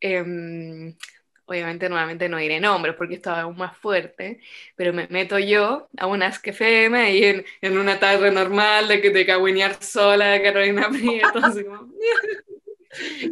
[0.00, 0.94] em,
[1.46, 4.40] obviamente nuevamente no diré nombres porque estaba aún más fuerte,
[4.76, 9.00] pero me meto yo a un Ask FM y en, en una tarde normal de
[9.00, 11.88] que te cagüinear sola de Carolina Prieto, así como,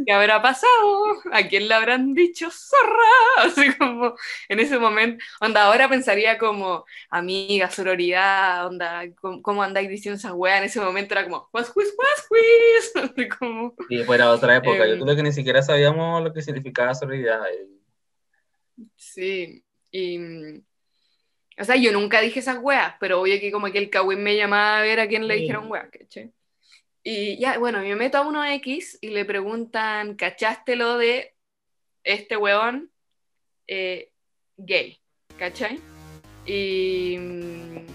[0.07, 1.16] ¿qué habrá pasado?
[1.33, 2.92] ¿A quién le habrán dicho zorra?
[3.38, 4.14] Así como
[4.48, 10.35] en ese momento, onda, ahora pensaría como amiga, sororidad, onda, ¿cómo, cómo andáis diciendo esa
[10.35, 10.59] weá?
[10.59, 14.85] En ese momento era como, was, was, was, was", así como, Sí, fuera otra época.
[14.85, 14.98] Em.
[14.98, 17.42] Yo creo que ni siquiera sabíamos lo que significaba solidaridad.
[18.96, 20.62] Sí, y, mm,
[21.58, 24.36] o sea, yo nunca dije esas weas, pero obvio que como que el Kawin me
[24.36, 25.40] llamaba a ver a quién le Sí.
[25.42, 26.32] dijeron weas, ¿cachai?
[27.04, 31.34] Y ya, bueno, me meto a uno X y le preguntan, ¿cachaste lo de
[32.04, 32.90] este weón
[33.66, 34.10] eh,
[34.56, 35.00] gay?
[35.38, 35.80] ¿Cachai?
[36.46, 37.86] Y, mm,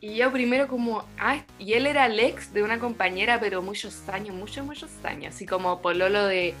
[0.00, 4.08] y yo primero como, ah, y él era el ex de una compañera, pero muchos
[4.08, 6.54] años, muchos, muchos años, así como pololo de,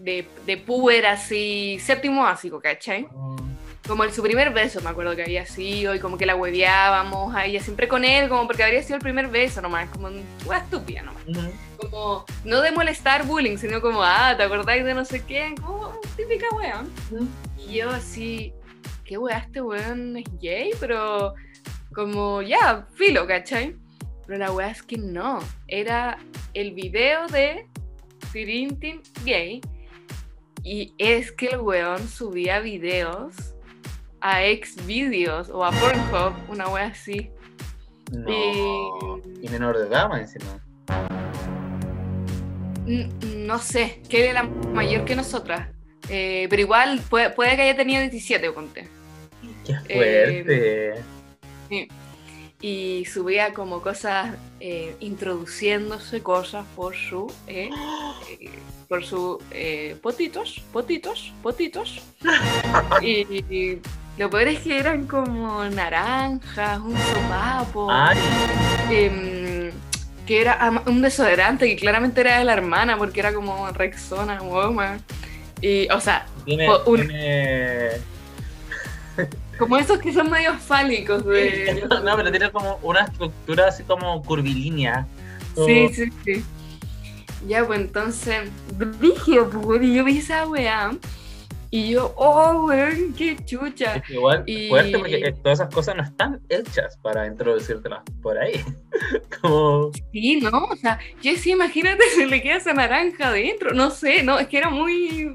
[0.00, 3.06] de, de puber, así, séptimo básico, ¿cachai?
[3.86, 7.34] Como el, su primer beso, me acuerdo que había sido, y como que la hueveábamos
[7.34, 10.58] a ella siempre con él, como porque habría sido el primer beso nomás, como una
[10.58, 11.22] estúpida nomás.
[11.26, 11.52] Ujú.
[11.76, 15.56] Como, no de molestar bullying, sino como, ah, ¿te acordáis de no sé quién?
[15.56, 16.84] Como típica wea.
[17.58, 18.52] Y yo así,
[19.04, 20.70] ¿qué wea este weón es gay?
[20.78, 21.34] Pero
[21.94, 23.74] como, ya, filo, ¿cachai?
[24.26, 26.18] Pero la wea es que no, era
[26.54, 27.66] el video de
[28.32, 29.60] Tirintin gay.
[30.62, 33.34] Y es que el weón subía videos
[34.20, 37.30] a Xvideos o a Pornhub, una wea así.
[38.12, 38.28] No.
[38.30, 40.60] Y- Y menor de edad, encima.
[43.46, 45.68] No sé, que era mayor que nosotras.
[46.08, 48.88] Eh, pero igual puede, puede que haya tenido 17, ponte.
[49.64, 51.02] Qué fuerte.
[52.60, 57.70] Y subía como cosas, eh, introduciéndose cosas por su, eh,
[58.40, 58.50] eh,
[58.90, 62.02] por su eh, potitos, potitos, potitos.
[63.00, 63.08] y,
[63.54, 63.80] y
[64.18, 67.86] lo peor es que eran como naranjas, un sopapo.
[67.88, 68.18] Ay,
[68.90, 69.70] em,
[70.26, 75.00] que era un desodorante que claramente era de la hermana porque era como Rexona, Woman.
[75.62, 77.90] Y, o sea, tiene, O un- tiene-
[79.58, 81.86] como esos que son medio fálicos de...
[82.04, 85.06] No, pero tiene como una estructura así como curvilínea.
[85.54, 86.44] Como- Sí, sí, sí.
[87.46, 90.92] Ya, pues entonces, brígido, pues, y yo vi esa weá.
[91.72, 93.94] Y yo, oh, weón, qué chucha.
[93.96, 98.00] Es que igual Y- fuerte porque eh, todas esas cosas no están hechas para introducírtelas
[98.20, 98.60] por ahí.
[99.40, 100.64] como Sí, ¿no?
[100.64, 103.72] O sea, yo sí, imagínate si le queda esa naranja adentro.
[103.72, 105.32] No sé, no, es que era muy.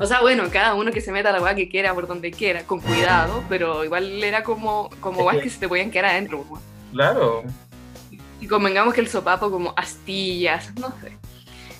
[0.00, 2.62] O sea, bueno, cada uno que se meta la weá que quiera por donde quiera,
[2.62, 6.46] con cuidado, pero igual era como, como Es que- que se te podían quedar adentro,
[6.48, 6.62] weón.
[6.92, 7.42] claro.
[8.40, 11.16] Y convengamos que el sopapo como astillas, no sé.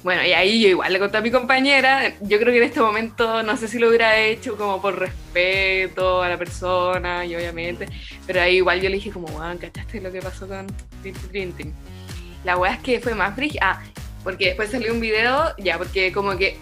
[0.04, 2.80] Bueno, y ahí yo igual le conté a mi compañera, yo creo que en este
[2.80, 7.88] momento no sé si lo hubiera hecho como por respeto a la persona y obviamente,
[8.24, 10.68] pero ahí igual yo le dije como, weón, ¿cachaste lo que pasó con
[11.02, 11.74] Tintin?
[12.44, 13.82] La weá es que fue más frígida, ah,
[14.22, 16.56] porque después salió un video, ya, porque como que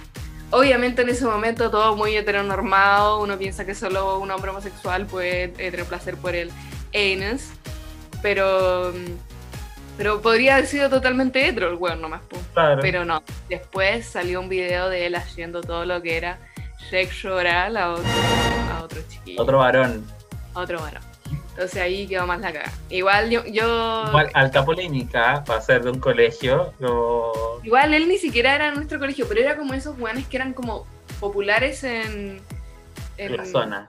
[0.50, 5.44] obviamente en ese momento todo muy heteronormado, uno piensa que solo un hombre homosexual puede
[5.44, 6.50] eh, tener placer por el
[6.94, 7.48] anus,
[8.22, 8.94] pero...
[9.96, 12.20] Pero podría haber sido totalmente hetero el weón nomás.
[12.52, 12.82] Claro.
[12.82, 13.22] Pero no.
[13.48, 16.38] Después salió un video de él haciendo todo lo que era
[16.90, 18.04] sexo oral a otro,
[18.78, 20.04] a otro chiquillo, Otro varón.
[20.54, 21.02] a otro varón.
[21.50, 22.70] Entonces ahí quedó más la caga.
[22.90, 26.74] Igual yo, yo Igual, alta polémica para ser de un colegio.
[27.64, 30.87] igual él ni siquiera era nuestro colegio, pero era como esos weones que eran como
[31.18, 32.42] populares en,
[33.16, 33.88] en la zona.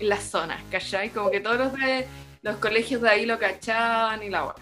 [0.00, 1.10] en las zonas, ¿cachai?
[1.10, 2.08] Como que todos los de
[2.42, 4.54] los colegios de ahí lo cachaban y la weá.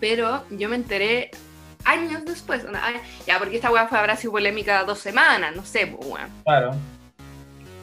[0.00, 1.30] Pero yo me enteré
[1.84, 2.64] años después,
[3.26, 6.30] ya porque esta weá fue habrá sido polémica dos semanas, no sé, pues weón.
[6.44, 6.74] Claro.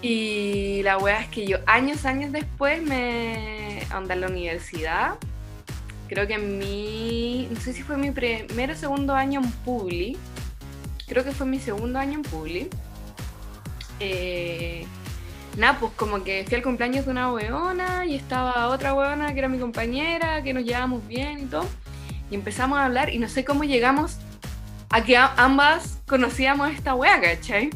[0.02, 5.16] Y la weá es que yo años, años después me onda en la universidad.
[6.08, 7.48] Creo que en mi.
[7.52, 10.18] No sé si fue mi primero o segundo año en Publi.
[11.08, 12.70] Creo que fue mi segundo año en Publi.
[14.00, 14.86] Eh,
[15.58, 19.40] nada, pues como que fui al cumpleaños de una weona y estaba otra weona que
[19.40, 21.66] era mi compañera, que nos llevábamos bien y todo.
[22.30, 24.18] Y empezamos a hablar y no sé cómo llegamos
[24.90, 27.70] a que ambas conocíamos a esta wea, ¿cachai?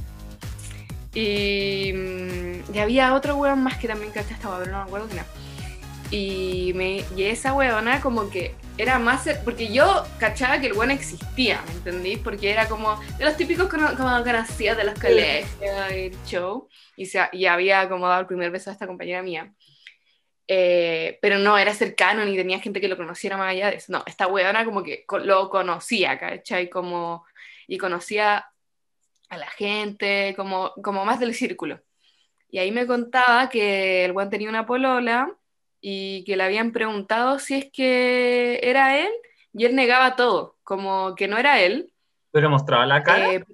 [1.13, 4.83] Y, mm, y había otro weón más que también cachai esta wea, pero no me
[4.85, 5.27] acuerdo quién era.
[6.11, 9.25] Y, me, y esa weona como que era más...
[9.27, 12.17] cer- Porque yo cachaba que el weón existía, ¿me entendí?
[12.17, 15.51] Porque era como de los típicos cono- como conocidos de los colegios,
[15.91, 16.67] el show.
[16.95, 19.53] Y, se, y había como dado el primer beso a esta compañera mía.
[20.51, 23.91] Eh, pero no era cercano ni tenía gente que lo conociera más allá de eso.
[23.91, 26.71] No, esta weona como que lo conocía, ¿cachai?
[26.71, 27.23] Como,
[27.67, 28.47] y conocía
[29.29, 31.79] a la gente, como, como más del círculo.
[32.49, 35.31] Y ahí me contaba que el weón tenía una polola
[35.81, 39.11] y que le habían preguntado si es que era él
[39.53, 41.93] y él negaba todo, como que no era él.
[42.31, 43.35] Pero mostraba la cara.
[43.35, 43.45] Eh,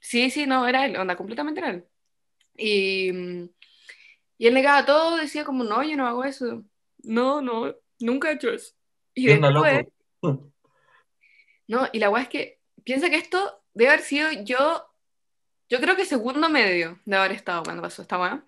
[0.00, 1.84] sí, sí, no, era él, onda, completamente era él.
[2.56, 3.48] Y, mm,
[4.38, 6.64] y él negaba todo, decía como, no, yo no hago eso.
[7.02, 8.74] No, no, nunca he hecho eso.
[9.14, 9.86] Y ¿Qué onda, después,
[10.22, 10.52] loco?
[11.68, 14.84] no, y la weá es que piensa que esto debe haber sido yo,
[15.68, 18.44] yo creo que segundo medio de haber estado cuando pasó esta weá.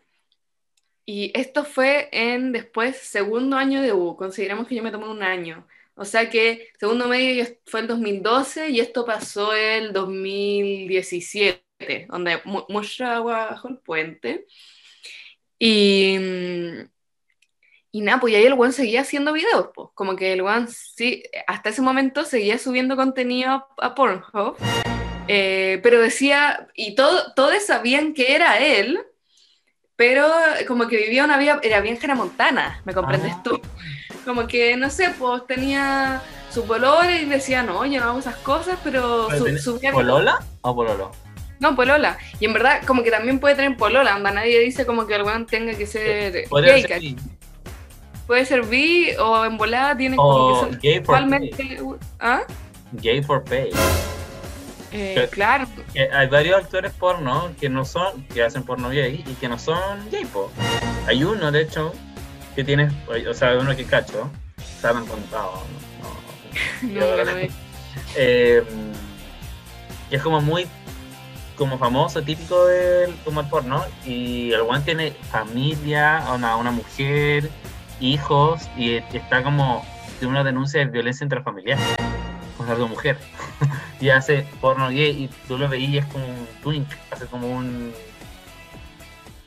[1.04, 5.22] Y esto fue en después segundo año de U, consideramos que yo me tomé un
[5.22, 5.66] año.
[5.94, 12.64] O sea que segundo medio fue el 2012 y esto pasó el 2017, donde mu-
[12.68, 14.46] mucha agua bajo el puente.
[15.58, 16.88] Y, mm,
[17.90, 19.88] y nada, pues ahí el weón seguía haciendo videos, pues.
[19.94, 24.56] Como que el weón sí, hasta ese momento seguía subiendo contenido a, Pornhub.
[25.26, 28.98] eh, pero decía, y todo, todos sabían que era él,
[29.96, 30.26] pero
[30.68, 33.40] como que vivía una vida, era bien Montana, ¿me comprendes Ah.
[33.42, 33.60] tú?
[34.24, 38.36] Como que, no sé, pues tenía su polola y decía, no, yo no hago esas
[38.36, 41.10] cosas, pero Pero su, ¿Polola o pololo?
[41.60, 42.16] No, polola.
[42.40, 45.22] Y en verdad, como que también puede tener polola, anda, nadie dice como que el
[45.22, 47.16] weón tenga que ser gay.
[48.26, 51.24] Puede ser bi o en volada tiene como O que ser gay for pay.
[51.24, 51.78] igualmente...
[52.20, 52.42] ¿Ah?
[52.92, 53.70] Gay for pay.
[54.92, 55.66] Eh, claro.
[55.92, 59.58] Que hay varios actores porno que no son, que hacen porno gay y que no
[59.58, 60.50] son gay, po.
[61.06, 61.92] Hay uno, de hecho,
[62.54, 62.90] que tiene,
[63.28, 64.30] o sea, uno que cacho,
[64.80, 65.62] se me han contado,
[66.82, 67.38] no, no, No, no, no.
[68.16, 68.62] eh,
[70.08, 70.66] que es como muy
[71.58, 77.50] como famoso, típico del como el porno, y el one tiene familia, una, una mujer,
[78.00, 79.84] hijos, y está como
[80.20, 81.78] de una denuncia de violencia intrafamiliar
[82.56, 83.18] con algo mujer.
[84.00, 87.92] y hace porno gay y tú lo veías como un twink, hace como un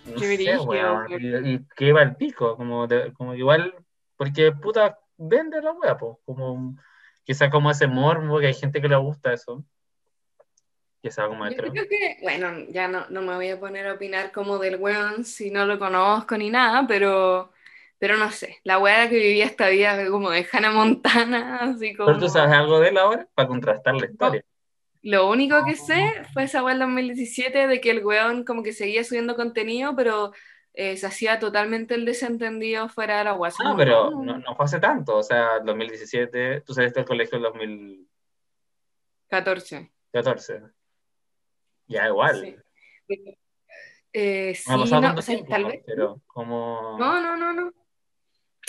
[0.05, 1.21] no Qué sé, weón, weón.
[1.45, 3.73] y, y que va el pico, como, de- como igual,
[4.17, 6.75] porque puta, vende la wea, pues, como
[7.23, 9.63] quizá como ese morbo, que hay gente que le gusta eso,
[11.01, 11.71] quizá como Yo hetero.
[11.71, 15.25] creo que, bueno, ya no, no me voy a poner a opinar como del weón
[15.25, 17.51] si no lo conozco ni nada, pero,
[17.97, 22.07] Pero no sé, la weá que vivía esta vida como de Hannah Montana, así como...
[22.07, 23.27] ¿Pero tú sabes algo de él ahora?
[23.35, 24.43] Para contrastar la historia.
[25.03, 28.73] Lo único que sé fue esa weá del 2017 de que el weón como que
[28.73, 30.31] seguía subiendo contenido, pero
[30.73, 33.51] eh, se hacía totalmente el desentendido fuera de la weá.
[33.63, 37.43] Ah, pero no, no fue hace tanto, o sea, 2017, tú saliste del colegio en
[37.43, 39.91] 2014.
[40.11, 40.61] 14.
[41.87, 42.57] Ya, igual.
[43.07, 43.37] Sí.
[44.13, 45.83] Eh, sí, No no, tanto o sea, tiempo, tal vez.
[45.85, 46.97] pero como...
[46.99, 47.73] No, no, no, no.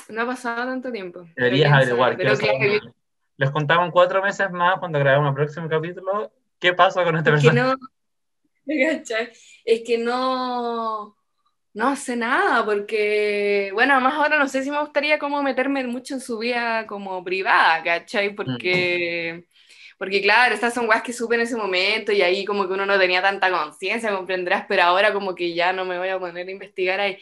[0.08, 1.26] No ha pasado tanto tiempo.
[1.36, 2.16] Deberías averiguar.
[2.16, 2.92] Pero claro, yo-
[3.36, 6.32] Les contaban cuatro meses más cuando grabamos el próximo capítulo.
[6.58, 7.76] ¿Qué pasa con esta es que persona?
[9.64, 11.16] Es que no,
[11.74, 16.14] no hace nada, porque, bueno, además ahora no sé si me gustaría como meterme mucho
[16.14, 18.34] en su vida como privada, ¿cachai?
[18.34, 19.46] Porque,
[20.02, 22.84] porque claro, estas son guas que supe en ese momento y ahí como que uno
[22.84, 26.48] no tenía tanta conciencia, comprenderás, pero ahora como que ya no me voy a poner
[26.48, 27.18] a investigar ahí.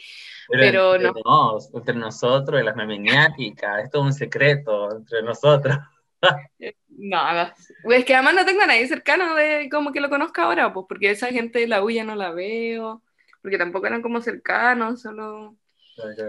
[0.49, 1.53] pero entre no.
[1.53, 5.77] nos, entre nosotros, y las memeniáticas, esto es un secreto entre nosotros.
[6.89, 7.55] Nada.
[7.83, 10.73] Pues es que además no tengo a nadie cercano de como que lo conozca ahora,
[10.73, 13.03] pues porque esa gente de la U ya no la veo,
[13.43, 15.55] porque tampoco eran como cercanos, solo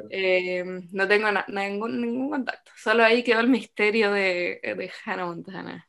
[0.09, 2.73] eh, no tengo ningún, ningún contacto.
[2.75, 5.87] Solo ahí quedó el misterio de, de Hannah Montana.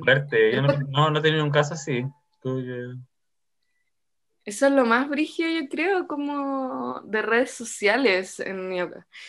[0.00, 2.04] Fuerte, yo no, no, no he tenido un caso así.
[4.44, 8.78] Eso es lo más brígido, yo creo, como de redes sociales en mi.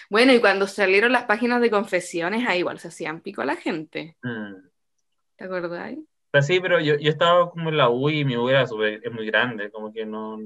[0.09, 3.55] Bueno, y cuando salieron las páginas de confesiones, ahí igual se hacían pico a la
[3.57, 4.17] gente.
[4.23, 4.55] Mm.
[5.35, 5.99] ¿Te acordáis?
[6.31, 9.01] Pero sí, pero yo, yo estaba como en la U y mi U era súper-
[9.03, 10.37] es muy grande, como que no...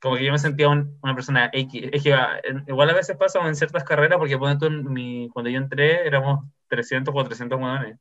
[0.00, 1.90] Como que yo me sentía un- una persona X.
[1.92, 5.50] Es que ah, igual a veces pasa en ciertas carreras, porque tú en mi, cuando
[5.50, 7.98] yo entré éramos 300 o 400 hueones.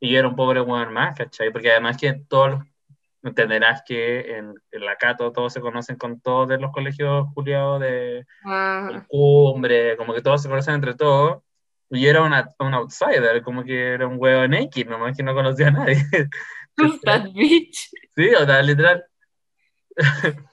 [0.00, 1.50] Y yo era un pobre hueón más, ¿cachai?
[1.50, 2.60] Porque además que todos
[3.22, 7.80] entenderás que en, en la Cato todos se conocen con todos de los colegios juliados
[7.80, 11.42] de Ah, cumbre, como que todos se conocen entre todos.
[11.90, 15.34] Y yo era una, un outsider, como que era un hueón X, nomás que no
[15.34, 15.96] conocía a nadie.
[17.04, 17.90] that bitch.
[18.14, 19.04] Sí, o sea, literal.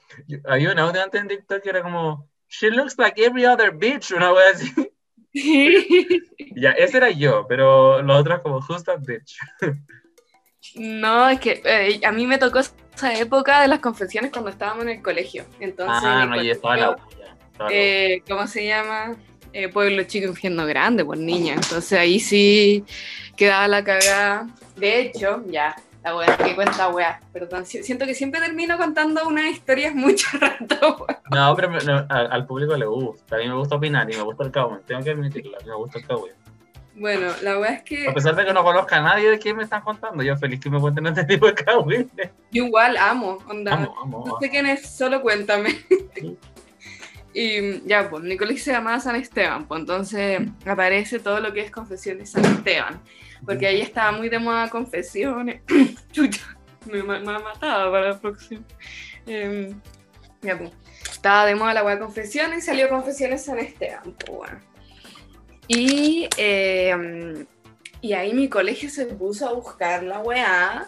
[0.46, 4.12] Había un audio antes en TikTok que era como, She looks like every other bitch,
[4.12, 4.72] una wea así.
[6.54, 9.36] Ya, ese era yo, pero los otros como, that bitch?
[10.74, 14.84] No, es que eh, a mí me tocó esa época de las confesiones cuando estábamos
[14.84, 15.44] en el colegio.
[15.60, 19.16] Entonces, ah, en no, estaba la colegio, estaba la eh, ¿cómo se llama?
[19.52, 21.54] Eh, Pueblo Chico Infierno Grande, pues niña.
[21.54, 22.84] Entonces ahí sí
[23.36, 24.48] quedaba la cagada.
[24.76, 25.74] De hecho, ya,
[26.06, 27.20] la wea que cuenta wea.
[27.32, 31.06] Perdón, si- siento que siempre termino contando unas historias mucho rato.
[31.30, 33.36] No, pero me- no, al, al público le gusta.
[33.36, 34.80] A mí me gusta opinar y me gusta el cagüen.
[34.86, 36.34] Tengo que admitirlo, a mí me gusta el cagüen.
[36.98, 39.56] Bueno, la wea es que A pesar de que no conozca a nadie de quién
[39.56, 42.10] me están contando, yo feliz que me cuenten este tipo de cagüen.
[42.50, 43.72] yo igual amo, onda.
[43.72, 44.28] Vamos, vamos.
[44.28, 45.74] No sé quién es, solo cuéntame.
[47.34, 51.70] y ya, pues, colegio se llamaba San Esteban, pues entonces aparece todo lo que es
[51.70, 52.98] confesión de San Esteban,
[53.46, 55.62] porque ahí estaba muy de moda confesiones.
[56.12, 58.62] Chucha, me, ma- me mataba para la próxima.
[59.26, 59.80] Em,
[60.42, 60.70] ya, pues,
[61.10, 64.60] estaba de moda la de confesiones y salió confesiones San Esteban, pues bueno.
[65.68, 67.46] Y, em,
[68.00, 70.86] y ahí mi colegio se puso a buscar la weá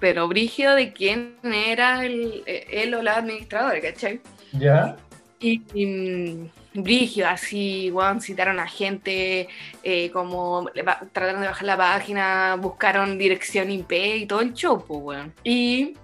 [0.00, 4.20] pero brígido de quién era el, él o la administradora, ¿cachai?
[4.52, 4.96] ¿Ya?
[5.40, 9.48] Y, y, mm, brígido, así, weón, citaron a gente,
[9.82, 10.70] eh, como
[11.12, 15.34] trataron de bajar la página, buscaron dirección IP y todo el pues, weón.
[15.44, 15.94] Y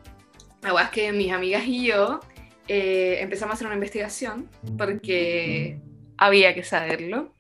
[0.62, 2.20] la weá es que mis amigas y yo
[2.68, 5.78] eh, empezamos a hacer una investigación porque
[6.16, 7.32] había que saberlo.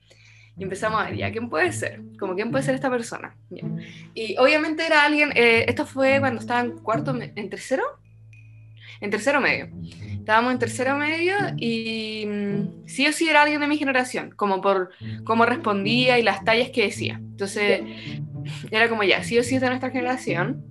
[0.56, 2.00] Y empezamos a ver, ya, ¿quién puede ser?
[2.16, 3.36] Como, ¿quién puede ser esta persona?
[4.14, 7.82] Y obviamente era alguien, eh, esto fue cuando estaba en cuarto, en tercero,
[9.00, 9.68] en tercero medio.
[10.24, 14.60] Estábamos en tercero medio y mm, sí o sí era alguien de mi generación, como
[14.60, 14.90] por
[15.24, 17.16] cómo respondía y las tallas que decía.
[17.16, 17.82] Entonces
[18.70, 20.64] era como ya, sí o sí es de nuestra generación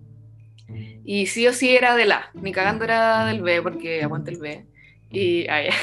[1.06, 2.30] y sí o sí era de la.
[2.34, 4.66] Ni cagando era del B porque aguanta el B.
[5.10, 5.74] Y ah, ya.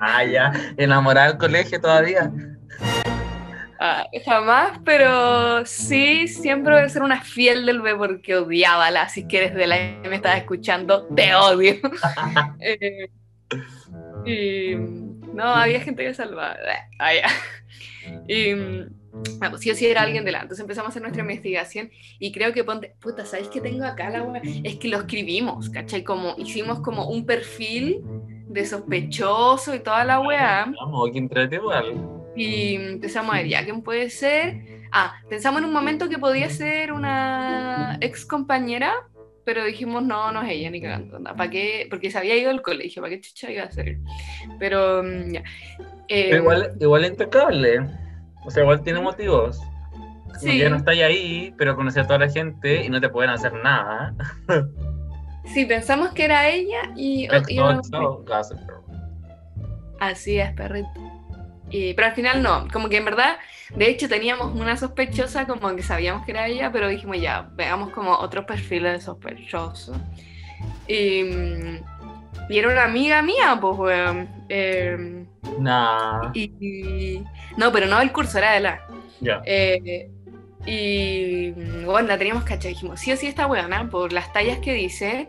[0.00, 0.52] Ah, ya.
[0.76, 2.32] Enamorada del colegio todavía.
[3.80, 9.08] Ah, jamás, pero sí, siempre voy a ser una fiel del B porque odiaba la.
[9.08, 11.76] Si que eres de la y me estás escuchando, te odio.
[12.60, 13.08] Eh,
[14.26, 14.74] y
[15.32, 16.56] no, había gente que salvaba.
[16.98, 17.12] Ah.
[18.26, 18.52] Y
[19.40, 20.40] ah, pues sí era alguien de la.
[20.40, 24.10] Entonces empezamos a hacer nuestra investigación y creo que ponte, puta, ¿sabéis qué tengo acá
[24.10, 24.42] la wea?
[24.64, 26.02] Es que lo escribimos, ¿cachai?
[26.04, 28.02] Como hicimos como un perfil
[28.48, 30.72] de sospechoso y toda la weá.
[30.78, 32.17] Vamos, que entrete igual.
[32.36, 34.62] Y empezamos a ver, ya, ¿quién puede ser?
[34.92, 38.92] Ah, pensamos en un momento que podía ser una ex compañera,
[39.44, 41.22] pero dijimos, no, no es ella, ni cagando.
[41.22, 41.86] ¿Para qué?
[41.90, 43.98] Porque se había ido al colegio, ¿para qué chucha iba a ser?
[44.58, 45.42] Pero, mm, ya.
[46.08, 47.80] Eh, Pero igual, igual es impecable.
[48.44, 49.60] O sea, igual tiene motivos.
[50.40, 50.58] Sí.
[50.58, 53.52] ya no estáis ahí, pero conocí a toda la gente y no te pueden hacer
[53.54, 54.14] nada.
[55.54, 57.24] Sí, pensamos que era ella y...
[57.24, 58.82] y Gossip Girl.
[59.98, 61.07] Así es, perrito.
[61.70, 63.36] Y, pero al final no, como que en verdad,
[63.74, 67.90] de hecho teníamos una sospechosa como que sabíamos que era ella, pero dijimos ya, veamos
[67.90, 69.96] como otros perfiles de sospechosos.
[70.86, 71.20] Y,
[72.48, 74.28] y era una amiga mía, pues, weón.
[74.48, 75.24] Eh,
[75.58, 77.24] Nah, y, y-
[77.56, 78.86] no, pero no del curso, era de la.
[79.20, 79.40] ya.
[79.44, 80.10] Eh,
[80.66, 81.50] y
[81.84, 82.68] bueno, la teníamos cachada.
[82.68, 85.28] Dijimos, sí o sí está buena por las tallas que dice,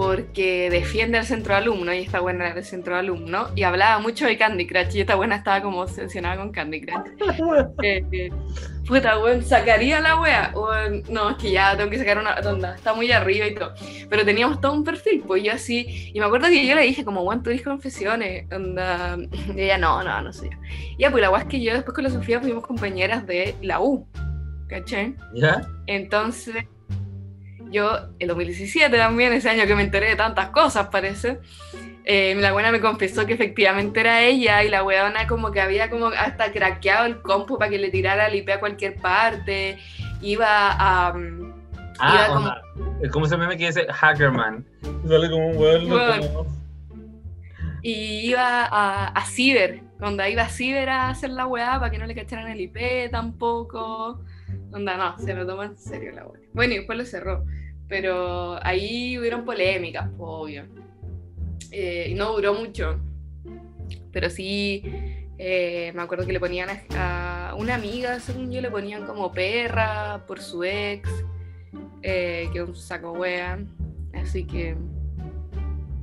[0.00, 4.24] porque defiende al centro alumno, y esta buena era del centro alumno, y hablaba mucho
[4.24, 6.96] de Candy Crush, y esta buena estaba como obsesionada con Candy Crush.
[7.82, 8.30] Eh, eh,
[8.86, 10.52] puta, weón, sacaría la wea.
[10.54, 13.74] Weón, no, es que ya tengo que sacar una onda, está muy arriba y todo.
[14.08, 17.04] Pero teníamos todo un perfil, pues yo así, y me acuerdo que yo le dije,
[17.04, 19.18] como, weón, tú eres confesiones, onda.
[19.54, 20.48] Y ella, no, no, no sé
[20.98, 23.80] ya, pues la wea es que yo después con la Sofía fuimos compañeras de la
[23.80, 24.06] U,
[24.66, 25.14] ¿cachai?
[25.34, 25.60] ¿Ya?
[25.86, 26.64] Entonces,
[27.70, 31.38] yo, el 2017 también, ese año que me enteré de tantas cosas, parece,
[32.04, 35.88] eh, la buena me confesó que efectivamente era ella y la weona como que había
[35.90, 39.78] como hasta craqueado el compu para que le tirara el IP a cualquier parte,
[40.20, 41.12] iba a...
[41.12, 41.50] mm,
[42.02, 42.62] Ah, Iba como- onda.
[43.02, 44.64] Es como ese meme que dice Hackerman.
[45.06, 45.88] Sale como un weón.
[45.88, 46.46] Como-
[47.82, 51.98] y iba a, a Ciber, donde iba a Ciber a hacer la weá para que
[51.98, 54.20] no le cacharan el IP tampoco.
[54.72, 56.40] Onda, no, se lo tomó en serio la weá.
[56.52, 57.44] Bueno, y después lo cerró.
[57.90, 60.64] Pero ahí hubieron polémicas, obvio.
[61.72, 63.00] Eh, y no duró mucho.
[64.12, 64.84] Pero sí,
[65.36, 70.24] eh, me acuerdo que le ponían a, una amiga, según yo, le ponían como perra
[70.28, 71.10] por su ex,
[72.02, 73.58] eh, que un saco wea.
[74.14, 74.76] Así que,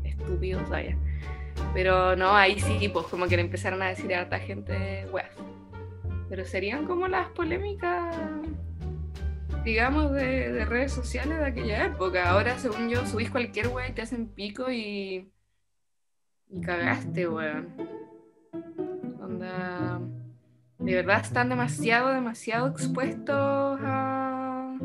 [0.03, 0.97] estúpidos, vaya.
[1.73, 5.31] Pero no, ahí sí, pues como que le empezaron a decir a harta gente, weas.
[6.27, 8.13] Pero serían como las polémicas,
[9.67, 12.29] digamos, de, de redes sociales de aquella época.
[12.29, 15.29] Ahora, según yo, subís cualquier wea y te hacen pico y.
[16.49, 17.75] y cagaste, weón.
[19.21, 19.99] Onda.
[20.79, 24.77] De verdad están demasiado, demasiado expuestos a.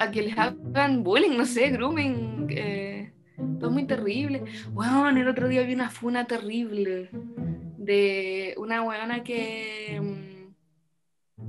[0.00, 2.48] a que les hagan bullying, no sé, grooming.
[2.50, 3.12] eh,
[3.60, 4.42] todo muy terrible.
[4.72, 7.08] Weón, el otro día vi una funa terrible
[7.78, 10.25] de una weona que.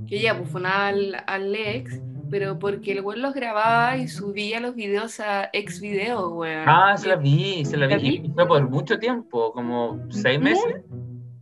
[0.08, 2.00] Que ella pues funaba al, al ex,
[2.30, 6.64] pero porque el weón los grababa y subía los videos a ex videos, weón.
[6.66, 8.22] Ah, se la vi, se la ¿La vi.
[8.24, 10.82] Y fue por mucho tiempo, como seis meses.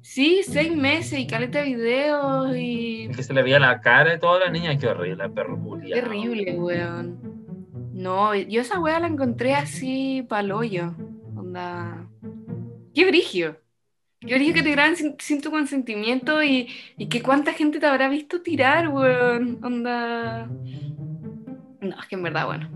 [0.02, 3.08] Sí, seis meses y caleta de videos y.
[3.14, 4.78] Que se le veía la cara de toda la niña.
[4.78, 5.58] Qué horrible, perro.
[5.82, 7.18] Terrible, weón.
[7.92, 10.94] No, yo esa weá la encontré así paloyo.
[11.34, 12.06] Onda.
[12.94, 13.56] Qué brigio.
[14.26, 17.86] Qué brigio que te graben sin, sin tu consentimiento y, y que cuánta gente te
[17.86, 19.58] habrá visto tirar, weón.
[19.62, 20.46] Onda.
[21.80, 22.70] No, es que en verdad, bueno.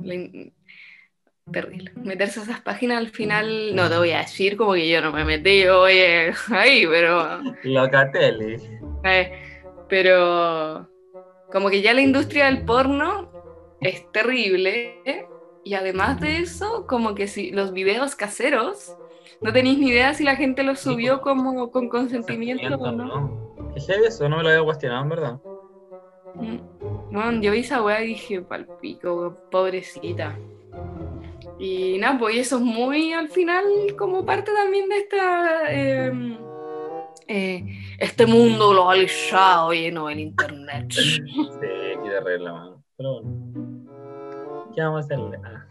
[1.52, 1.92] Terrible.
[1.96, 5.10] Meterse a esas páginas al final, no te voy a decir como que yo no
[5.12, 7.40] me metí, oye, ahí, pero.
[7.64, 8.56] Locatelli.
[9.04, 9.32] Eh,
[9.88, 10.88] pero
[11.50, 13.30] como que ya la industria del porno
[13.80, 15.26] es terrible ¿eh?
[15.64, 18.96] y además de eso, como que si los videos caseros,
[19.40, 23.04] no tenéis ni idea si la gente los subió como con consentimiento o no.
[23.04, 23.72] ¿no?
[23.72, 24.28] ¿Qué es eso?
[24.28, 25.40] No me lo había cuestionado, en verdad.
[26.34, 26.58] Mm.
[27.10, 30.36] No, yo vi esa weá y dije, palpico, pobrecita.
[31.58, 33.64] Y nada, pues eso es muy al final
[33.98, 36.38] como parte también de esta eh,
[37.26, 37.64] eh,
[37.98, 40.86] este mundo globalizado lleno del internet.
[40.90, 41.20] Sí,
[41.60, 42.74] qué terrible, man.
[42.96, 43.50] Pero bueno.
[44.74, 45.38] ¿Qué vamos a hacerle?
[45.44, 45.66] Ah,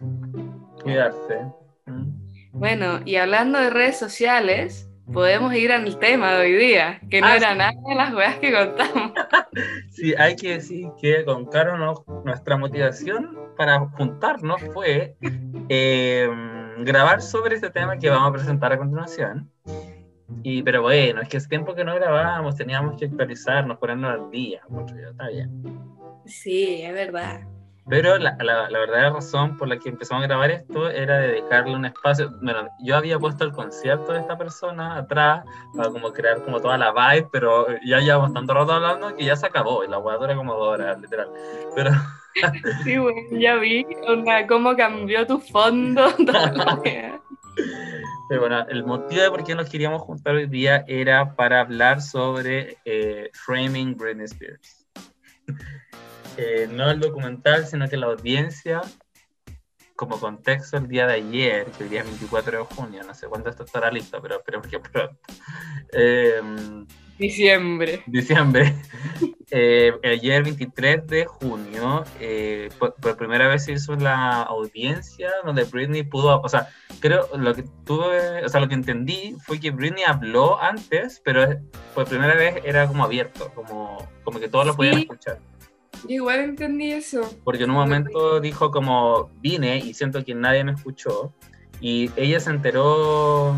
[0.83, 1.45] Cuidarse.
[1.85, 2.18] Mm.
[2.51, 7.27] Bueno, y hablando de redes sociales, podemos ir al tema de hoy día, que no
[7.27, 7.57] Ah, era sí.
[7.57, 9.11] nada de las weas que contamos.
[9.89, 15.17] Sí, hay que decir que con Caro no- nuestra motivación para juntarnos fue
[15.67, 16.29] eh,
[16.77, 19.51] grabar sobre este tema que vamos a presentar a continuación.
[20.43, 24.31] Y, pero bueno, es que hace tiempo que no grabábamos, teníamos que actualizarnos, ponernos al
[24.31, 24.61] día.
[25.09, 25.49] está bien.
[26.25, 27.41] Sí, es verdad.
[27.89, 31.75] Pero la, la, la verdadera razón por la que empezamos a grabar esto era dedicarle
[31.75, 32.31] un espacio.
[32.41, 35.43] Bueno, yo había puesto el concierto de esta persona atrás
[35.75, 39.35] para como crear como toda la vibe, pero ya llevamos tanto rato hablando que ya
[39.35, 41.29] se acabó y la hueá dura como dos horas, literal.
[41.75, 41.91] Pero
[42.83, 46.13] Sí, bueno, ya vi onda, cómo cambió tu fondo.
[48.29, 52.01] Pero bueno, el motivo de por qué nos queríamos juntar hoy día era para hablar
[52.01, 54.87] sobre eh, Framing Britney Spears.
[56.41, 58.81] Eh, no el documental, sino que la audiencia
[59.93, 63.49] como contexto, el día de ayer, que el día 24 de junio, no sé cuándo
[63.49, 65.19] esto estará listo, pero esperemos que pronto.
[65.91, 66.41] Eh,
[67.19, 68.03] Diciembre.
[68.07, 68.75] Diciembre.
[69.51, 76.03] Eh, ayer, 23 de junio, eh, por, primera vez se hizo la audiencia donde Britney
[76.03, 76.69] pudo, o sea,
[76.99, 81.47] creo lo que tuve, o sea, lo que entendí fue que Britney habló antes, pero
[81.95, 85.39] por primera vez era como abierto, como, como que todos lo podían escuchar.
[86.07, 87.21] Igual entendí eso.
[87.43, 91.33] Porque en un momento dijo como vine y siento que nadie me escuchó
[91.81, 93.55] y ella se enteró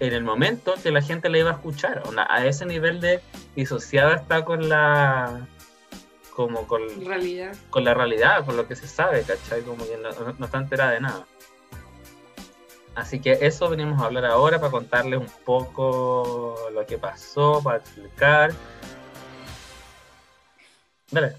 [0.00, 2.02] en el momento que la gente le iba a escuchar.
[2.28, 3.20] a ese nivel de
[3.56, 5.46] disociada está con la
[6.34, 7.56] como con, realidad.
[7.68, 9.62] con la realidad, con lo que se sabe, ¿cachai?
[9.62, 10.10] Como que no,
[10.44, 11.26] está enterada de nada.
[12.94, 17.78] Así que eso venimos a hablar ahora para contarles un poco lo que pasó, para
[17.78, 18.52] explicar.
[21.10, 21.34] Dale.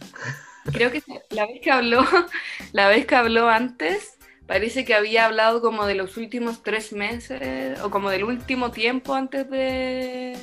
[0.72, 2.06] Creo que la vez que habló,
[2.74, 7.80] la vez que habló antes, parece que había hablado como de los últimos tres meses
[7.82, 10.38] o como del último tiempo antes de,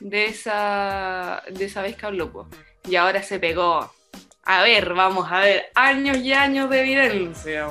[0.00, 2.48] de, esa, de esa vez que habló.
[2.88, 3.92] Y ahora se pegó.
[4.44, 7.68] A ver, vamos a ver, años y años de evidencia,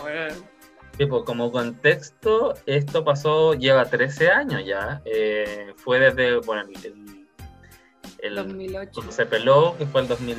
[0.97, 5.01] Tipo, como contexto, esto pasó, lleva 13 años ya.
[5.05, 7.00] Eh, fue desde, bueno, el,
[8.21, 9.11] el 2008.
[9.11, 10.37] Se peló, que fue el 2000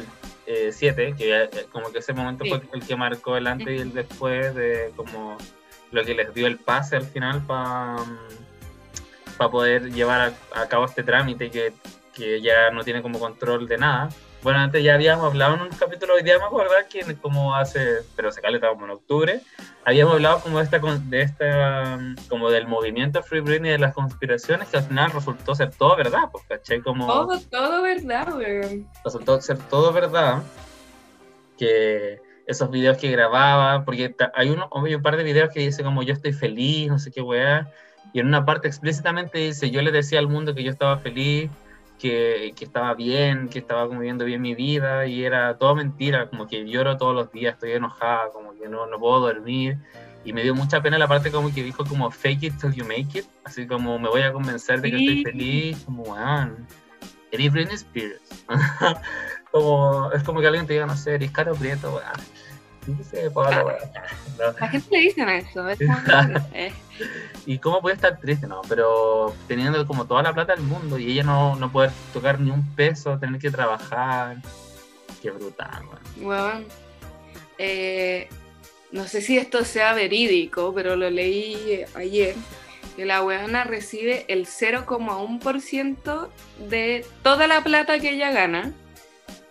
[0.70, 3.93] 7, que eh, como que ese momento fue el que marcó el antes y el
[3.93, 5.39] después de como
[5.91, 7.97] lo que les dio el pase al final para
[9.37, 11.72] para poder llevar a, cabo este trámite que,
[12.14, 14.09] que ya no tiene como control de nada.
[14.43, 17.99] Bueno, antes ya habíamos hablado en un capítulo, hoy día me acuerdo que como hace,
[18.16, 19.40] pero se caleta como en octubre,
[19.84, 23.95] habíamos hablado como de esta, de esta, como del movimiento Free Britney y de las
[23.95, 26.82] conspiraciones que al final resultó ser todo verdad, pues, ¿caché?
[26.82, 27.07] Como...
[27.07, 28.84] Todo, todo verdad, güey.
[29.05, 30.43] Resultó ser todo verdad,
[31.57, 35.84] que esos videos que grababa, porque hay, uno, hay un par de videos que dice
[35.84, 37.70] como yo estoy feliz, no sé qué weá,
[38.12, 41.49] y en una parte explícitamente dice yo le decía al mundo que yo estaba feliz,
[42.03, 46.48] que, que, estaba bien, que estaba viviendo bien mi vida y era todo mentira, como
[46.48, 49.78] que lloro todos los días, estoy enojada, como que no, no puedo dormir.
[50.24, 52.84] Y me dio mucha pena la parte como que dijo como fake it till you
[52.84, 56.66] make it, así como me voy a convencer de que estoy feliz, como weón,
[57.30, 58.44] eres Britney Spears.
[59.53, 62.41] como, es como que alguien te diga, no sé, eres Caro Prieto, weón
[64.39, 65.68] la gente le dice eso.
[66.55, 66.72] Eh.
[67.47, 68.47] ¿Y cómo puede estar triste?
[68.47, 72.41] No, pero teniendo como toda la plata del mundo y ella no, no poder tocar
[72.41, 74.37] ni un peso, tener que trabajar.
[75.20, 75.85] Qué brutal,
[76.16, 76.64] bueno.
[77.59, 78.28] Eh,
[78.91, 82.35] no sé si esto sea verídico, pero lo leí ayer.
[82.97, 86.28] Que la weona recibe el 0,1%
[86.68, 88.72] de toda la plata que ella gana.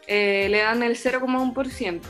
[0.08, 2.02] Eh, le dan el 0,1%.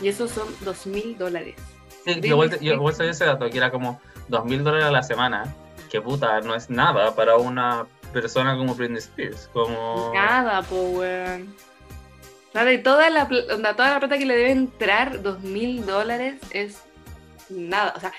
[0.00, 1.56] Y esos son dos mil dólares.
[2.04, 5.54] Sí, yo igual sabía ese dato, que era como dos mil dólares a la semana.
[5.90, 9.50] Que puta, no es nada para una persona como Britney Spears.
[9.52, 10.12] Como...
[10.14, 11.54] Nada, po, weón.
[12.82, 16.82] toda la, toda la plata que le debe entrar, dos mil dólares, es
[17.50, 17.92] nada.
[17.96, 18.12] O sea,